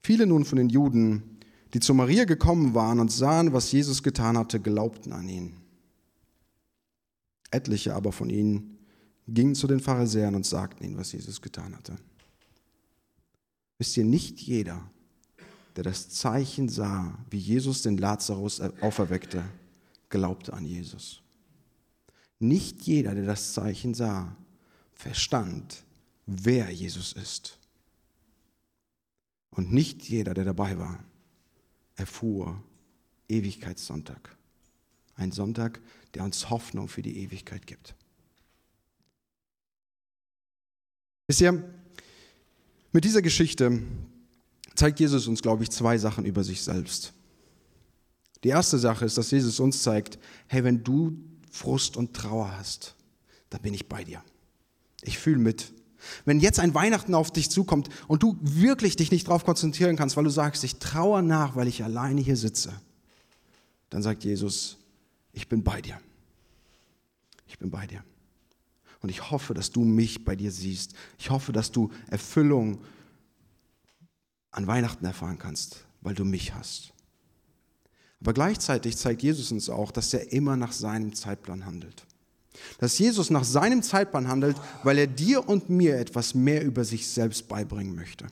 Viele 0.00 0.26
nun 0.26 0.44
von 0.44 0.56
den 0.56 0.68
Juden, 0.68 1.38
die 1.74 1.80
zu 1.80 1.92
Maria 1.92 2.24
gekommen 2.24 2.74
waren 2.74 3.00
und 3.00 3.12
sahen, 3.12 3.52
was 3.52 3.70
Jesus 3.72 4.02
getan 4.02 4.38
hatte, 4.38 4.60
glaubten 4.60 5.12
an 5.12 5.28
ihn. 5.28 5.56
Etliche 7.50 7.94
aber 7.94 8.12
von 8.12 8.30
ihnen 8.30 8.75
gingen 9.28 9.54
zu 9.54 9.66
den 9.66 9.80
Pharisäern 9.80 10.34
und 10.34 10.46
sagten 10.46 10.84
ihnen, 10.84 10.96
was 10.96 11.12
Jesus 11.12 11.40
getan 11.40 11.74
hatte. 11.74 11.96
Wisst 13.78 13.96
ihr, 13.96 14.04
nicht 14.04 14.40
jeder, 14.40 14.88
der 15.74 15.84
das 15.84 16.08
Zeichen 16.08 16.68
sah, 16.68 17.18
wie 17.30 17.38
Jesus 17.38 17.82
den 17.82 17.98
Lazarus 17.98 18.60
auferweckte, 18.60 19.44
glaubte 20.08 20.52
an 20.52 20.64
Jesus. 20.64 21.22
Nicht 22.38 22.82
jeder, 22.82 23.14
der 23.14 23.26
das 23.26 23.52
Zeichen 23.52 23.94
sah, 23.94 24.36
verstand, 24.94 25.84
wer 26.26 26.70
Jesus 26.70 27.12
ist. 27.12 27.58
Und 29.50 29.72
nicht 29.72 30.08
jeder, 30.08 30.34
der 30.34 30.44
dabei 30.44 30.78
war, 30.78 31.02
erfuhr 31.96 32.62
Ewigkeitssonntag. 33.28 34.36
Ein 35.14 35.32
Sonntag, 35.32 35.80
der 36.14 36.24
uns 36.24 36.50
Hoffnung 36.50 36.88
für 36.88 37.02
die 37.02 37.18
Ewigkeit 37.18 37.66
gibt. 37.66 37.94
Wisst 41.26 41.40
ihr, 41.40 41.62
mit 42.92 43.04
dieser 43.04 43.22
Geschichte 43.22 43.82
zeigt 44.74 45.00
Jesus 45.00 45.26
uns, 45.26 45.42
glaube 45.42 45.62
ich, 45.62 45.70
zwei 45.70 45.98
Sachen 45.98 46.24
über 46.24 46.44
sich 46.44 46.62
selbst. 46.62 47.12
Die 48.44 48.48
erste 48.48 48.78
Sache 48.78 49.04
ist, 49.04 49.18
dass 49.18 49.30
Jesus 49.30 49.58
uns 49.58 49.82
zeigt, 49.82 50.18
hey, 50.46 50.62
wenn 50.62 50.84
du 50.84 51.16
Frust 51.50 51.96
und 51.96 52.14
Trauer 52.14 52.56
hast, 52.56 52.94
dann 53.50 53.62
bin 53.62 53.74
ich 53.74 53.88
bei 53.88 54.04
dir. 54.04 54.22
Ich 55.02 55.18
fühle 55.18 55.38
mit. 55.38 55.72
Wenn 56.24 56.38
jetzt 56.40 56.60
ein 56.60 56.74
Weihnachten 56.74 57.14
auf 57.14 57.32
dich 57.32 57.50
zukommt 57.50 57.88
und 58.06 58.22
du 58.22 58.38
wirklich 58.40 58.96
dich 58.96 59.10
nicht 59.10 59.26
darauf 59.26 59.44
konzentrieren 59.44 59.96
kannst, 59.96 60.16
weil 60.16 60.24
du 60.24 60.30
sagst, 60.30 60.62
ich 60.62 60.78
traue 60.78 61.22
nach, 61.22 61.56
weil 61.56 61.66
ich 61.66 61.82
alleine 61.82 62.20
hier 62.20 62.36
sitze, 62.36 62.72
dann 63.90 64.02
sagt 64.02 64.24
Jesus, 64.24 64.76
ich 65.32 65.48
bin 65.48 65.64
bei 65.64 65.80
dir. 65.80 65.98
Ich 67.46 67.58
bin 67.58 67.70
bei 67.70 67.86
dir. 67.86 68.04
Und 69.02 69.10
ich 69.10 69.30
hoffe, 69.30 69.54
dass 69.54 69.70
du 69.70 69.84
mich 69.84 70.24
bei 70.24 70.36
dir 70.36 70.50
siehst. 70.50 70.94
Ich 71.18 71.30
hoffe, 71.30 71.52
dass 71.52 71.70
du 71.70 71.90
Erfüllung 72.08 72.80
an 74.50 74.66
Weihnachten 74.66 75.04
erfahren 75.04 75.38
kannst, 75.38 75.84
weil 76.00 76.14
du 76.14 76.24
mich 76.24 76.54
hast. 76.54 76.92
Aber 78.20 78.32
gleichzeitig 78.32 78.96
zeigt 78.96 79.22
Jesus 79.22 79.52
uns 79.52 79.68
auch, 79.68 79.90
dass 79.90 80.14
er 80.14 80.32
immer 80.32 80.56
nach 80.56 80.72
seinem 80.72 81.14
Zeitplan 81.14 81.66
handelt. 81.66 82.06
Dass 82.78 82.98
Jesus 82.98 83.28
nach 83.28 83.44
seinem 83.44 83.82
Zeitplan 83.82 84.28
handelt, 84.28 84.56
weil 84.82 84.98
er 84.98 85.06
dir 85.06 85.46
und 85.46 85.68
mir 85.68 85.98
etwas 85.98 86.34
mehr 86.34 86.64
über 86.64 86.84
sich 86.84 87.06
selbst 87.06 87.48
beibringen 87.48 87.94
möchte. 87.94 88.26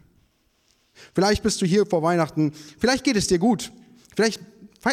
Vielleicht 1.14 1.42
bist 1.42 1.60
du 1.60 1.66
hier 1.66 1.84
vor 1.84 2.02
Weihnachten, 2.02 2.52
vielleicht 2.78 3.04
geht 3.04 3.16
es 3.16 3.26
dir 3.26 3.38
gut, 3.38 3.72
vielleicht 4.14 4.40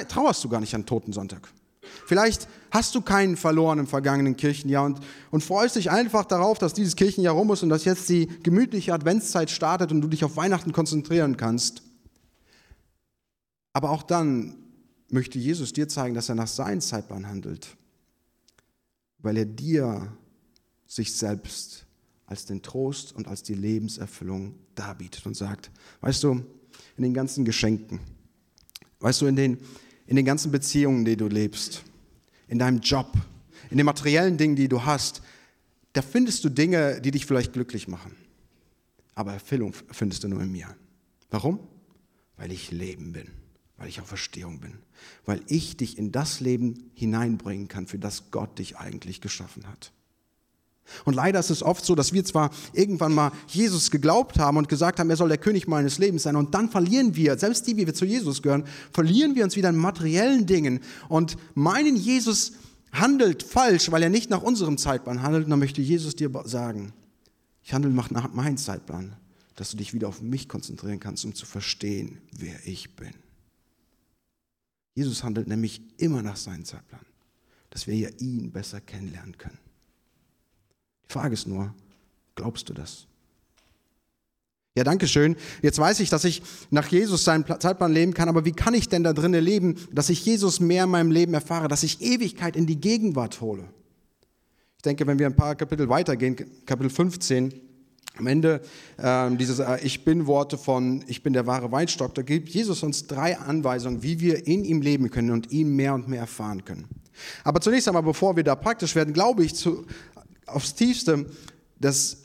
trauerst 0.09 0.43
du 0.43 0.49
gar 0.49 0.59
nicht 0.59 0.76
an 0.76 0.86
Totensonntag. 0.86 1.47
Vielleicht 2.05 2.47
hast 2.71 2.95
du 2.95 3.01
keinen 3.01 3.37
verloren 3.37 3.79
im 3.79 3.87
vergangenen 3.87 4.37
Kirchenjahr 4.37 4.85
und, 4.85 4.99
und 5.29 5.43
freust 5.43 5.75
dich 5.75 5.91
einfach 5.91 6.25
darauf, 6.25 6.57
dass 6.57 6.73
dieses 6.73 6.95
Kirchenjahr 6.95 7.35
rum 7.35 7.51
ist 7.51 7.63
und 7.63 7.69
dass 7.69 7.85
jetzt 7.85 8.09
die 8.09 8.27
gemütliche 8.43 8.93
Adventszeit 8.93 9.49
startet 9.49 9.91
und 9.91 10.01
du 10.01 10.07
dich 10.07 10.23
auf 10.23 10.37
Weihnachten 10.37 10.71
konzentrieren 10.71 11.37
kannst. 11.37 11.83
Aber 13.73 13.89
auch 13.89 14.03
dann 14.03 14.57
möchte 15.09 15.39
Jesus 15.39 15.73
dir 15.73 15.87
zeigen, 15.87 16.15
dass 16.15 16.29
er 16.29 16.35
nach 16.35 16.47
seinem 16.47 16.81
Zeitplan 16.81 17.27
handelt, 17.27 17.75
weil 19.19 19.37
er 19.37 19.45
dir 19.45 20.11
sich 20.87 21.13
selbst 21.13 21.85
als 22.25 22.45
den 22.45 22.61
Trost 22.61 23.13
und 23.13 23.27
als 23.27 23.43
die 23.43 23.53
Lebenserfüllung 23.53 24.55
darbietet 24.75 25.25
und 25.25 25.35
sagt, 25.35 25.69
weißt 25.99 26.23
du, 26.23 26.45
in 26.97 27.03
den 27.03 27.13
ganzen 27.13 27.43
Geschenken, 27.45 27.99
weißt 28.99 29.21
du, 29.21 29.25
in 29.27 29.35
den, 29.35 29.57
in 30.12 30.18
den 30.18 30.26
ganzen 30.26 30.51
Beziehungen, 30.51 31.05
die 31.05 31.16
du 31.16 31.28
lebst, 31.28 31.84
in 32.47 32.59
deinem 32.59 32.82
Job, 32.82 33.14
in 33.70 33.78
den 33.78 33.86
materiellen 33.86 34.38
Dingen, 34.38 34.55
die 34.57 34.68
du 34.68 34.84
hast, 34.84 35.22
da 35.93 36.01
findest 36.01 36.43
du 36.43 36.49
Dinge, 36.49 36.99
die 36.99 37.12
dich 37.12 37.26
vielleicht 37.26 37.53
glücklich 37.53 37.88
machen. 37.88 38.16
Aber 39.16 39.34
Erfüllung 39.34 39.74
findest 39.91 40.24
du 40.24 40.28
nur 40.28 40.41
in 40.41 40.51
mir. 40.51 40.76
Warum? 41.30 41.59
Weil 42.36 42.51
ich 42.51 42.72
Leben 42.72 43.14
bin 43.14 43.28
weil 43.82 43.89
ich 43.89 43.99
auf 43.99 44.07
Verstehung 44.07 44.59
bin, 44.59 44.78
weil 45.26 45.41
ich 45.47 45.76
dich 45.76 45.97
in 45.97 46.12
das 46.12 46.39
Leben 46.39 46.91
hineinbringen 46.93 47.68
kann, 47.68 47.88
für 47.88 47.97
das 47.97 48.30
Gott 48.30 48.59
dich 48.59 48.78
eigentlich 48.78 49.22
geschaffen 49.22 49.68
hat. 49.68 49.91
Und 51.05 51.13
leider 51.13 51.39
ist 51.39 51.49
es 51.49 51.63
oft 51.63 51.86
so, 51.86 51.95
dass 51.95 52.11
wir 52.11 52.25
zwar 52.25 52.51
irgendwann 52.73 53.13
mal 53.13 53.32
Jesus 53.47 53.91
geglaubt 53.91 54.39
haben 54.39 54.57
und 54.57 54.67
gesagt 54.67 54.99
haben, 54.99 55.09
er 55.09 55.15
soll 55.15 55.29
der 55.29 55.38
König 55.38 55.67
meines 55.67 55.99
Lebens 55.99 56.23
sein, 56.23 56.36
und 56.36 56.53
dann 56.53 56.69
verlieren 56.69 57.15
wir, 57.15 57.38
selbst 57.38 57.67
die, 57.67 57.77
wie 57.77 57.86
wir 57.86 57.93
zu 57.93 58.05
Jesus 58.05 58.41
gehören, 58.41 58.65
verlieren 58.91 59.36
wir 59.36 59.43
uns 59.43 59.55
wieder 59.55 59.69
in 59.69 59.77
materiellen 59.77 60.45
Dingen 60.45 60.82
und 61.07 61.38
meinen, 61.55 61.95
Jesus 61.95 62.53
handelt 62.91 63.43
falsch, 63.43 63.91
weil 63.91 64.03
er 64.03 64.09
nicht 64.09 64.29
nach 64.29 64.41
unserem 64.41 64.77
Zeitplan 64.77 65.21
handelt. 65.21 65.45
Und 65.45 65.51
dann 65.51 65.59
möchte 65.59 65.82
Jesus 65.82 66.15
dir 66.15 66.29
sagen, 66.45 66.93
ich 67.63 67.73
handle 67.73 67.91
nach 67.91 68.34
meinem 68.34 68.57
Zeitplan, 68.57 69.15
dass 69.55 69.71
du 69.71 69.77
dich 69.77 69.93
wieder 69.93 70.07
auf 70.07 70.21
mich 70.21 70.49
konzentrieren 70.49 70.99
kannst, 70.99 71.25
um 71.25 71.36
zu 71.36 71.45
verstehen, 71.45 72.19
wer 72.32 72.55
ich 72.65 72.95
bin. 72.95 73.13
Jesus 74.93 75.23
handelt 75.23 75.47
nämlich 75.47 75.82
immer 75.97 76.21
nach 76.21 76.36
seinem 76.36 76.65
Zeitplan, 76.65 77.05
dass 77.69 77.88
wir 77.88 77.95
ja 77.95 78.09
ihn 78.19 78.51
besser 78.51 78.82
kennenlernen 78.82 79.38
können. 79.38 79.59
Die 81.10 81.14
Frage 81.14 81.34
ist 81.34 81.47
nur, 81.47 81.74
glaubst 82.36 82.70
du 82.70 82.74
das? 82.74 83.08
Ja, 84.74 84.86
danke 84.86 85.06
schön. 85.06 85.36
Jetzt 85.62 85.80
weiß 85.80 85.99
ich, 85.99 86.10
dass 86.10 86.24
ich 86.24 86.41
nach 86.70 86.88
Jesus 86.88 87.26
seinen 87.26 87.45
Zeitplan 87.45 87.91
leben 87.91 88.14
kann, 88.14 88.30
aber 88.30 88.45
wie 88.45 88.54
kann 88.54 88.74
ich 88.74 88.88
denn 88.88 89.04
da 89.04 89.12
drinnen 89.12 89.43
leben, 89.43 89.76
dass 89.91 90.10
ich 90.10 90.26
Jesus 90.26 90.62
mehr 90.62 90.86
in 90.86 90.89
meinem 90.89 91.12
Leben 91.12 91.34
erfahre, 91.34 91.68
dass 91.68 91.84
ich 91.84 92.02
Ewigkeit 92.02 92.56
in 92.56 92.68
die 92.68 92.80
Gegenwart 92.80 93.41
hole? 93.41 93.66
Ich 94.78 94.84
denke, 94.84 95.06
wenn 95.08 95.20
wir 95.20 95.26
ein 95.26 95.36
paar 95.36 95.56
Kapitel 95.56 95.89
weitergehen, 95.89 96.38
Kapitel 96.66 96.89
15, 96.89 97.54
am 98.18 98.28
Ende 98.28 98.62
äh, 98.97 99.30
dieses 99.36 99.60
äh, 99.60 99.80
Ich 99.84 100.06
bin 100.06 100.26
Worte 100.26 100.58
von 100.58 101.04
Ich 101.08 101.22
bin 101.22 101.34
der 101.34 101.47
wahre 101.47 101.72
Weinstock, 101.72 102.16
da 102.16 102.22
gibt 102.22 102.49
Jesus 102.49 102.82
uns 102.82 103.08
drei 103.08 103.38
Anweisungen, 103.38 104.04
wie 104.04 104.22
wir 104.22 104.47
in 104.47 104.64
ihm 104.64 104.82
leben 104.82 105.10
können 105.10 105.32
und 105.32 105.52
ihn 105.52 105.76
mehr 105.76 105.93
und 105.93 106.08
mehr 106.08 106.22
erfahren 106.22 106.64
können. 106.64 106.86
Aber 107.43 107.62
zunächst 107.62 107.88
einmal, 107.88 108.04
bevor 108.04 108.36
wir 108.36 108.43
da 108.43 108.56
praktisch 108.56 108.95
werden, 108.95 109.14
glaube 109.14 109.43
ich 109.43 109.54
zu, 109.56 109.86
aufs 110.54 110.76
tiefste, 110.76 111.26
dass 111.80 112.18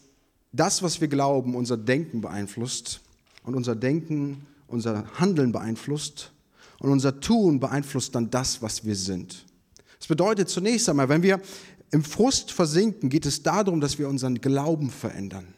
das, 0.52 0.82
was 0.82 1.00
wir 1.00 1.08
glauben, 1.08 1.54
unser 1.54 1.76
Denken 1.76 2.20
beeinflusst 2.20 3.00
und 3.44 3.54
unser 3.54 3.74
Denken 3.74 4.46
unser 4.66 5.04
Handeln 5.18 5.52
beeinflusst 5.52 6.32
und 6.80 6.90
unser 6.90 7.20
Tun 7.20 7.60
beeinflusst 7.60 8.14
dann 8.14 8.30
das, 8.30 8.62
was 8.62 8.84
wir 8.84 8.96
sind. 8.96 9.44
Das 9.98 10.08
bedeutet 10.08 10.48
zunächst 10.48 10.88
einmal, 10.88 11.08
wenn 11.08 11.22
wir 11.22 11.40
im 11.90 12.02
Frust 12.02 12.50
versinken, 12.50 13.08
geht 13.08 13.26
es 13.26 13.42
darum, 13.42 13.80
dass 13.80 13.98
wir 13.98 14.08
unseren 14.08 14.40
Glauben 14.40 14.90
verändern. 14.90 15.54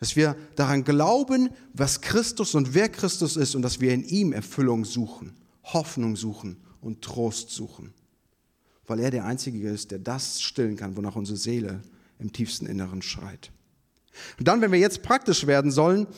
Dass 0.00 0.16
wir 0.16 0.36
daran 0.56 0.84
glauben, 0.84 1.50
was 1.72 2.00
Christus 2.00 2.54
und 2.54 2.74
wer 2.74 2.88
Christus 2.88 3.36
ist 3.36 3.54
und 3.54 3.62
dass 3.62 3.80
wir 3.80 3.92
in 3.92 4.04
ihm 4.04 4.32
Erfüllung 4.32 4.84
suchen, 4.84 5.34
Hoffnung 5.64 6.16
suchen 6.16 6.56
und 6.80 7.02
Trost 7.02 7.50
suchen. 7.50 7.92
Weil 8.88 8.98
er 8.98 9.12
der 9.12 9.24
Einzige 9.24 9.70
ist, 9.70 9.92
der 9.92 10.00
das 10.00 10.42
stillen 10.42 10.74
kann, 10.74 10.96
wonach 10.96 11.14
unsere 11.14 11.38
Seele 11.38 11.80
im 12.18 12.32
tiefsten 12.32 12.66
Inneren 12.66 13.02
schreit. 13.02 13.52
Und 14.38 14.48
dann, 14.48 14.60
wenn 14.60 14.72
wir 14.72 14.80
jetzt 14.80 15.02
praktisch 15.04 15.46
werden 15.46 15.70
sollen, 15.70 16.08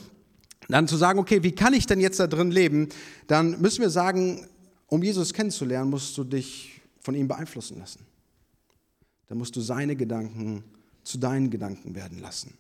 dann 0.69 0.89
zu 0.89 0.97
sagen, 0.97 1.19
okay, 1.19 1.43
wie 1.43 1.55
kann 1.55 1.75
ich 1.75 1.87
denn 1.87 2.01
jetzt 2.01 2.19
da 2.19 2.27
drin 2.27 2.51
leben? 2.51 2.89
Dann 3.27 3.61
müssen 3.61 3.83
wir 3.83 3.91
sagen, 3.91 4.47
um 4.87 5.03
Jesus 5.03 5.35
kennenzulernen, 5.35 5.91
musst 5.91 6.17
du 6.17 6.25
dich 6.25 6.81
von 7.01 7.15
ihm 7.15 7.29
beeinflussen 7.29 7.79
lassen. 7.79 8.07
Dann 9.29 9.37
musst 9.37 9.55
du 9.55 9.61
seine 9.61 9.95
Gedanken 9.95 10.65
zu 11.05 11.19
deinen 11.19 11.51
Gedanken 11.51 11.95
werden 11.95 12.19
lassen 12.21 12.55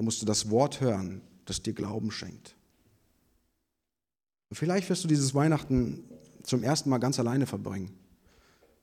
dann 0.00 0.06
musst 0.06 0.22
du 0.22 0.24
das 0.24 0.48
Wort 0.48 0.80
hören, 0.80 1.20
das 1.44 1.62
dir 1.62 1.74
Glauben 1.74 2.10
schenkt. 2.10 2.56
Und 4.48 4.56
vielleicht 4.56 4.88
wirst 4.88 5.04
du 5.04 5.08
dieses 5.08 5.34
Weihnachten 5.34 6.04
zum 6.42 6.62
ersten 6.62 6.88
Mal 6.88 6.96
ganz 6.96 7.18
alleine 7.18 7.44
verbringen. 7.44 7.92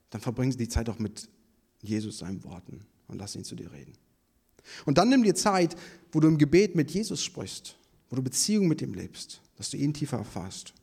Dann 0.10 0.22
verbringen 0.22 0.52
sie 0.52 0.58
die 0.58 0.70
Zeit 0.70 0.90
auch 0.90 1.00
mit 1.00 1.30
Jesus, 1.82 2.20
seinen 2.20 2.44
Worten, 2.44 2.86
und 3.08 3.20
lass 3.20 3.36
ihn 3.36 3.44
zu 3.44 3.56
dir 3.56 3.72
reden. 3.72 3.94
Und 4.86 4.98
dann 4.98 5.10
nimm 5.10 5.24
dir 5.24 5.36
Zeit, 5.36 5.76
wo 6.12 6.20
du 6.20 6.28
im 6.28 6.38
Gebet 6.38 6.76
mit 6.76 6.92
Jesus 6.92 7.24
sprichst, 7.24 7.78
wo 8.10 8.16
du 8.16 8.22
Beziehung 8.22 8.68
mit 8.68 8.82
ihm 8.82 8.94
lebst, 8.94 9.42
dass 9.56 9.70
du 9.70 9.78
ihn 9.78 9.94
tiefer 9.94 10.18
erfasst. 10.18 10.74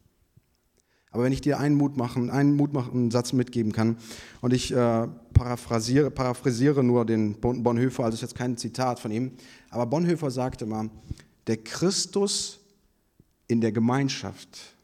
Aber 1.11 1.23
wenn 1.23 1.33
ich 1.33 1.41
dir 1.41 1.61
einen 1.61 1.77
Mut 1.77 1.97
machen, 1.97 2.29
einen 2.29 2.57
mutmachenden 2.57 3.11
Satz 3.13 3.33
mitgeben 3.33 3.73
kann, 3.73 3.99
und 4.41 4.53
ich 4.53 4.73
äh, 4.73 5.07
paraphrasiere, 5.33 6.11
paraphrasiere 6.11 6.83
nur 6.83 7.05
den 7.05 7.41
Bonhoeffer, 7.41 8.05
also 8.05 8.17
ist 8.17 8.23
jetzt 8.23 8.35
kein 8.35 8.57
Zitat 8.57 8.99
von 8.99 9.13
ihm, 9.13 9.33
aber 9.71 9.87
Bonhoeffer 9.87 10.31
sagte 10.31 10.67
mal, 10.67 10.91
der 11.47 11.59
Christus 11.59 12.59
in 13.47 13.61
der 13.61 13.71
Gemeinschaft 13.71 14.75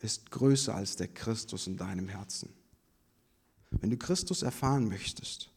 ist 0.00 0.30
größer 0.30 0.74
als 0.74 0.96
der 0.96 1.08
Christus 1.08 1.66
in 1.66 1.76
deinem 1.76 2.08
Herzen. 2.08 2.50
Wenn 3.70 3.90
du 3.90 3.96
Christus 3.96 4.42
erfahren 4.42 4.88
möchtest, 4.88 5.50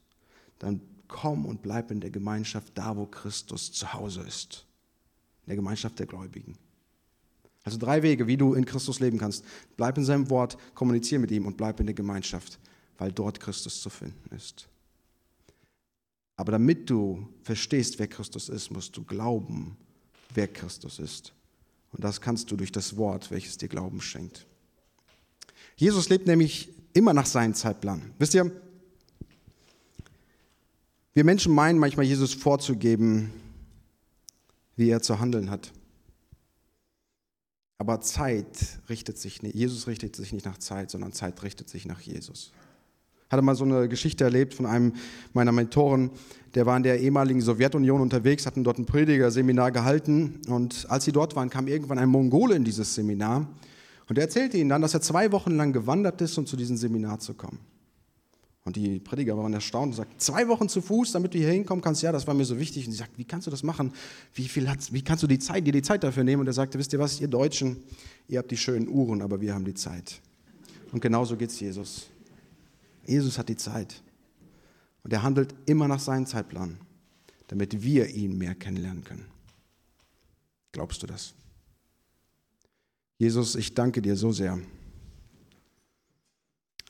dann 0.59 0.81
komm 1.07 1.45
und 1.45 1.61
bleib 1.61 1.91
in 1.91 2.01
der 2.01 2.09
Gemeinschaft 2.09 2.77
da, 2.77 2.95
wo 2.95 3.05
Christus 3.05 3.71
zu 3.71 3.93
Hause 3.93 4.21
ist, 4.21 4.65
in 5.43 5.47
der 5.47 5.55
Gemeinschaft 5.55 5.99
der 5.99 6.05
Gläubigen. 6.05 6.57
Also 7.63 7.77
drei 7.77 8.01
Wege, 8.03 8.27
wie 8.27 8.37
du 8.37 8.53
in 8.53 8.65
Christus 8.65 8.99
leben 8.99 9.17
kannst. 9.17 9.43
Bleib 9.75 9.97
in 9.97 10.05
seinem 10.05 10.29
Wort, 10.29 10.57
kommuniziere 10.73 11.21
mit 11.21 11.31
ihm 11.31 11.45
und 11.45 11.57
bleib 11.57 11.79
in 11.79 11.85
der 11.85 11.95
Gemeinschaft, 11.95 12.57
weil 12.97 13.11
dort 13.11 13.39
Christus 13.39 13.81
zu 13.81 13.89
finden 13.89 14.35
ist. 14.35 14.67
Aber 16.35 16.53
damit 16.53 16.89
du 16.89 17.27
verstehst, 17.43 17.99
wer 17.99 18.07
Christus 18.07 18.47
ist, 18.47 18.71
musst 18.71 18.95
du 18.95 19.03
glauben, 19.03 19.75
wer 20.33 20.47
Christus 20.47 20.97
ist. 20.99 21.33
Und 21.91 22.03
das 22.03 22.21
kannst 22.21 22.49
du 22.49 22.55
durch 22.55 22.71
das 22.71 22.95
Wort, 22.95 23.29
welches 23.29 23.57
dir 23.57 23.67
Glauben 23.67 23.99
schenkt. 23.99 24.45
Jesus 25.75 26.07
lebt 26.07 26.27
nämlich 26.27 26.69
immer 26.93 27.13
nach 27.13 27.25
seinem 27.25 27.53
Zeitplan. 27.53 28.01
Wisst 28.17 28.33
ihr, 28.33 28.51
wir 31.13 31.23
Menschen 31.23 31.53
meinen 31.53 31.79
manchmal, 31.79 32.05
Jesus 32.05 32.33
vorzugeben, 32.33 33.31
wie 34.75 34.89
er 34.89 35.01
zu 35.01 35.19
handeln 35.19 35.49
hat. 35.49 35.71
Aber 37.77 38.01
Zeit 38.01 38.79
richtet 38.89 39.17
sich 39.17 39.41
nicht, 39.41 39.55
Jesus 39.55 39.87
richtet 39.87 40.15
sich 40.15 40.33
nicht 40.33 40.45
nach 40.45 40.57
Zeit, 40.57 40.91
sondern 40.91 41.13
Zeit 41.13 41.41
richtet 41.43 41.69
sich 41.69 41.85
nach 41.85 42.01
Jesus. 42.01 42.51
Ich 43.25 43.31
hatte 43.31 43.41
mal 43.41 43.55
so 43.55 43.63
eine 43.63 43.87
Geschichte 43.87 44.23
erlebt 44.23 44.53
von 44.53 44.65
einem 44.65 44.93
meiner 45.33 45.51
Mentoren, 45.51 46.09
der 46.55 46.65
war 46.65 46.75
in 46.75 46.83
der 46.83 46.99
ehemaligen 46.99 47.41
Sowjetunion 47.41 48.01
unterwegs, 48.01 48.45
hatten 48.45 48.63
dort 48.63 48.79
ein 48.79 48.85
Predigerseminar 48.85 49.71
gehalten 49.71 50.39
und 50.47 50.87
als 50.89 51.05
sie 51.05 51.11
dort 51.11 51.35
waren, 51.35 51.49
kam 51.49 51.67
irgendwann 51.67 51.99
ein 51.99 52.09
Mongole 52.09 52.55
in 52.55 52.63
dieses 52.63 52.95
Seminar 52.95 53.47
und 54.09 54.17
er 54.17 54.23
erzählte 54.23 54.57
ihnen 54.57 54.69
dann, 54.69 54.81
dass 54.81 54.95
er 54.95 55.01
zwei 55.01 55.31
Wochen 55.31 55.51
lang 55.55 55.71
gewandert 55.71 56.19
ist, 56.21 56.37
um 56.37 56.47
zu 56.47 56.57
diesem 56.57 56.75
Seminar 56.77 57.19
zu 57.19 57.35
kommen. 57.35 57.59
Und 58.65 58.75
die 58.75 58.99
Prediger 58.99 59.37
waren 59.37 59.53
erstaunt 59.53 59.91
und 59.91 59.97
sagten, 59.97 60.19
zwei 60.19 60.47
Wochen 60.47 60.67
zu 60.67 60.81
Fuß, 60.81 61.11
damit 61.11 61.33
du 61.33 61.37
hier 61.37 61.49
hinkommen 61.49 61.81
kannst. 61.81 62.01
Ja, 62.01 62.11
das 62.11 62.27
war 62.27 62.33
mir 62.33 62.43
so 62.43 62.59
wichtig. 62.59 62.85
Und 62.85 62.91
sie 62.91 62.97
sagten, 62.97 63.17
wie 63.17 63.25
kannst 63.25 63.47
du 63.47 63.51
das 63.51 63.63
machen? 63.63 63.93
Wie, 64.33 64.47
viel 64.47 64.67
hat, 64.69 64.91
wie 64.91 65.03
kannst 65.03 65.23
du 65.23 65.27
die 65.27 65.39
Zeit, 65.39 65.65
dir 65.65 65.71
die 65.71 65.81
Zeit 65.81 66.03
dafür 66.03 66.23
nehmen? 66.23 66.41
Und 66.41 66.47
er 66.47 66.53
sagte, 66.53 66.77
wisst 66.77 66.91
ihr 66.91 66.99
was, 66.99 67.21
ihr 67.21 67.27
Deutschen, 67.27 67.77
ihr 68.27 68.39
habt 68.39 68.51
die 68.51 68.57
schönen 68.57 68.87
Uhren, 68.87 69.21
aber 69.21 69.41
wir 69.41 69.53
haben 69.53 69.65
die 69.65 69.75
Zeit. 69.75 70.21
Und 70.91 71.01
genauso 71.01 71.37
geht 71.37 71.51
es 71.51 71.59
Jesus. 71.59 72.07
Jesus 73.05 73.37
hat 73.37 73.47
die 73.47 73.57
Zeit. 73.57 74.01
Und 75.03 75.13
er 75.13 75.23
handelt 75.23 75.53
immer 75.65 75.87
nach 75.87 75.99
seinem 75.99 76.25
Zeitplan, 76.25 76.77
damit 77.47 77.83
wir 77.83 78.07
ihn 78.09 78.37
mehr 78.37 78.55
kennenlernen 78.55 79.03
können. 79.03 79.25
Glaubst 80.71 81.01
du 81.01 81.07
das? 81.07 81.33
Jesus, 83.19 83.53
ich 83.53 83.75
danke 83.75 84.01
dir 84.01 84.15
so 84.15 84.31
sehr 84.31 84.59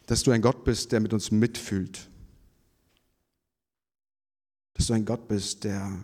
dass 0.09 0.23
du 0.23 0.31
ein 0.31 0.41
Gott 0.41 0.63
bist, 0.63 0.91
der 0.91 1.01
mit 1.01 1.13
uns 1.13 1.29
mitfühlt. 1.29 2.09
Dass 4.73 4.87
du 4.87 4.93
ein 4.93 5.05
Gott 5.05 5.27
bist, 5.27 5.65
der 5.65 6.03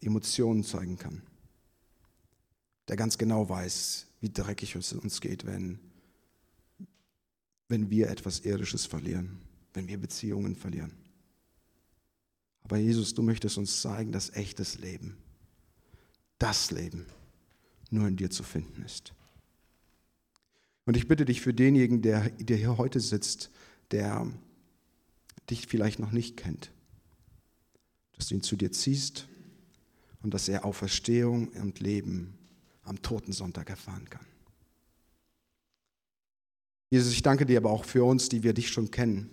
Emotionen 0.00 0.64
zeigen 0.64 0.96
kann. 0.96 1.20
Der 2.88 2.96
ganz 2.96 3.18
genau 3.18 3.46
weiß, 3.46 4.06
wie 4.20 4.30
dreckig 4.30 4.74
es 4.74 4.94
uns 4.94 5.20
geht, 5.20 5.44
wenn, 5.44 5.78
wenn 7.68 7.90
wir 7.90 8.08
etwas 8.08 8.40
Irdisches 8.40 8.86
verlieren, 8.86 9.38
wenn 9.74 9.86
wir 9.86 10.00
Beziehungen 10.00 10.56
verlieren. 10.56 10.92
Aber 12.62 12.78
Jesus, 12.78 13.12
du 13.12 13.20
möchtest 13.20 13.58
uns 13.58 13.82
zeigen, 13.82 14.12
dass 14.12 14.30
echtes 14.30 14.78
Leben, 14.78 15.18
das 16.38 16.70
Leben, 16.70 17.04
nur 17.90 18.08
in 18.08 18.16
dir 18.16 18.30
zu 18.30 18.44
finden 18.44 18.82
ist. 18.82 19.12
Und 20.84 20.96
ich 20.96 21.06
bitte 21.06 21.24
dich 21.24 21.40
für 21.40 21.54
denjenigen, 21.54 22.02
der, 22.02 22.30
der 22.30 22.56
hier 22.56 22.76
heute 22.76 23.00
sitzt, 23.00 23.50
der 23.90 24.26
dich 25.50 25.66
vielleicht 25.66 25.98
noch 25.98 26.12
nicht 26.12 26.36
kennt, 26.36 26.72
dass 28.16 28.28
du 28.28 28.34
ihn 28.34 28.42
zu 28.42 28.56
dir 28.56 28.72
ziehst 28.72 29.28
und 30.22 30.34
dass 30.34 30.48
er 30.48 30.64
Auferstehung 30.64 31.48
und 31.48 31.80
Leben 31.80 32.34
am 32.84 33.00
Totensonntag 33.02 33.70
erfahren 33.70 34.08
kann. 34.08 34.26
Jesus, 36.90 37.12
ich 37.12 37.22
danke 37.22 37.46
dir 37.46 37.58
aber 37.58 37.70
auch 37.70 37.84
für 37.84 38.04
uns, 38.04 38.28
die 38.28 38.42
wir 38.42 38.52
dich 38.52 38.68
schon 38.68 38.90
kennen. 38.90 39.30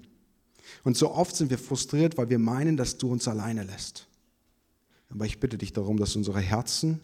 Und 0.83 0.97
so 0.97 1.11
oft 1.11 1.35
sind 1.35 1.49
wir 1.49 1.57
frustriert, 1.57 2.17
weil 2.17 2.29
wir 2.29 2.39
meinen, 2.39 2.77
dass 2.77 2.97
du 2.97 3.11
uns 3.11 3.27
alleine 3.27 3.63
lässt. 3.63 4.07
Aber 5.09 5.25
ich 5.25 5.39
bitte 5.39 5.57
dich 5.57 5.73
darum, 5.73 5.97
dass 5.97 6.13
du 6.13 6.19
unsere 6.19 6.39
Herzen, 6.39 7.01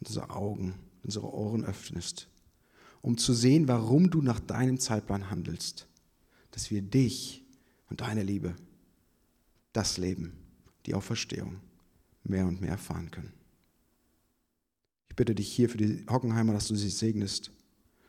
unsere 0.00 0.30
Augen, 0.30 0.74
unsere 1.04 1.32
Ohren 1.32 1.64
öffnest, 1.64 2.28
um 3.06 3.16
zu 3.16 3.34
sehen, 3.34 3.68
warum 3.68 4.10
du 4.10 4.20
nach 4.20 4.40
deinem 4.40 4.80
Zeitplan 4.80 5.30
handelst, 5.30 5.86
dass 6.50 6.72
wir 6.72 6.82
dich 6.82 7.44
und 7.88 8.00
deine 8.00 8.24
Liebe, 8.24 8.56
das 9.72 9.96
Leben, 9.96 10.32
die 10.86 10.94
Auferstehung 10.94 11.60
mehr 12.24 12.48
und 12.48 12.60
mehr 12.60 12.70
erfahren 12.70 13.12
können. 13.12 13.32
Ich 15.08 15.14
bitte 15.14 15.36
dich 15.36 15.52
hier 15.52 15.68
für 15.68 15.78
die 15.78 16.04
Hockenheimer, 16.10 16.52
dass 16.52 16.66
du 16.66 16.74
sie 16.74 16.90
segnest, 16.90 17.52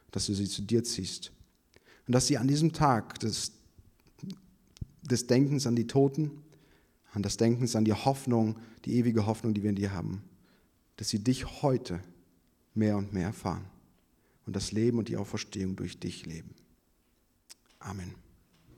dass 0.09 0.25
du 0.25 0.33
sie 0.33 0.49
zu 0.49 0.63
dir 0.63 0.83
ziehst 0.83 1.31
und 2.07 2.15
dass 2.15 2.25
sie 2.25 2.39
an 2.39 2.47
diesem 2.47 2.73
Tag 2.73 3.19
des, 3.19 3.51
des 5.03 5.27
Denkens 5.27 5.67
an 5.67 5.75
die 5.75 5.85
Toten, 5.85 6.31
an 7.13 7.21
das 7.21 7.37
Denkens 7.37 7.75
an 7.75 7.85
die 7.85 7.93
Hoffnung, 7.93 8.57
die 8.85 8.95
ewige 8.95 9.27
Hoffnung, 9.27 9.53
die 9.53 9.61
wir 9.61 9.69
in 9.69 9.75
dir 9.75 9.93
haben, 9.93 10.23
dass 10.95 11.09
sie 11.09 11.23
dich 11.23 11.61
heute 11.61 12.01
mehr 12.73 12.97
und 12.97 13.13
mehr 13.13 13.27
erfahren 13.27 13.69
und 14.47 14.55
das 14.55 14.71
Leben 14.71 14.97
und 14.97 15.09
die 15.09 15.17
Auferstehung 15.17 15.75
durch 15.75 15.99
dich 15.99 16.25
leben. 16.25 16.55
Amen. 17.79 18.15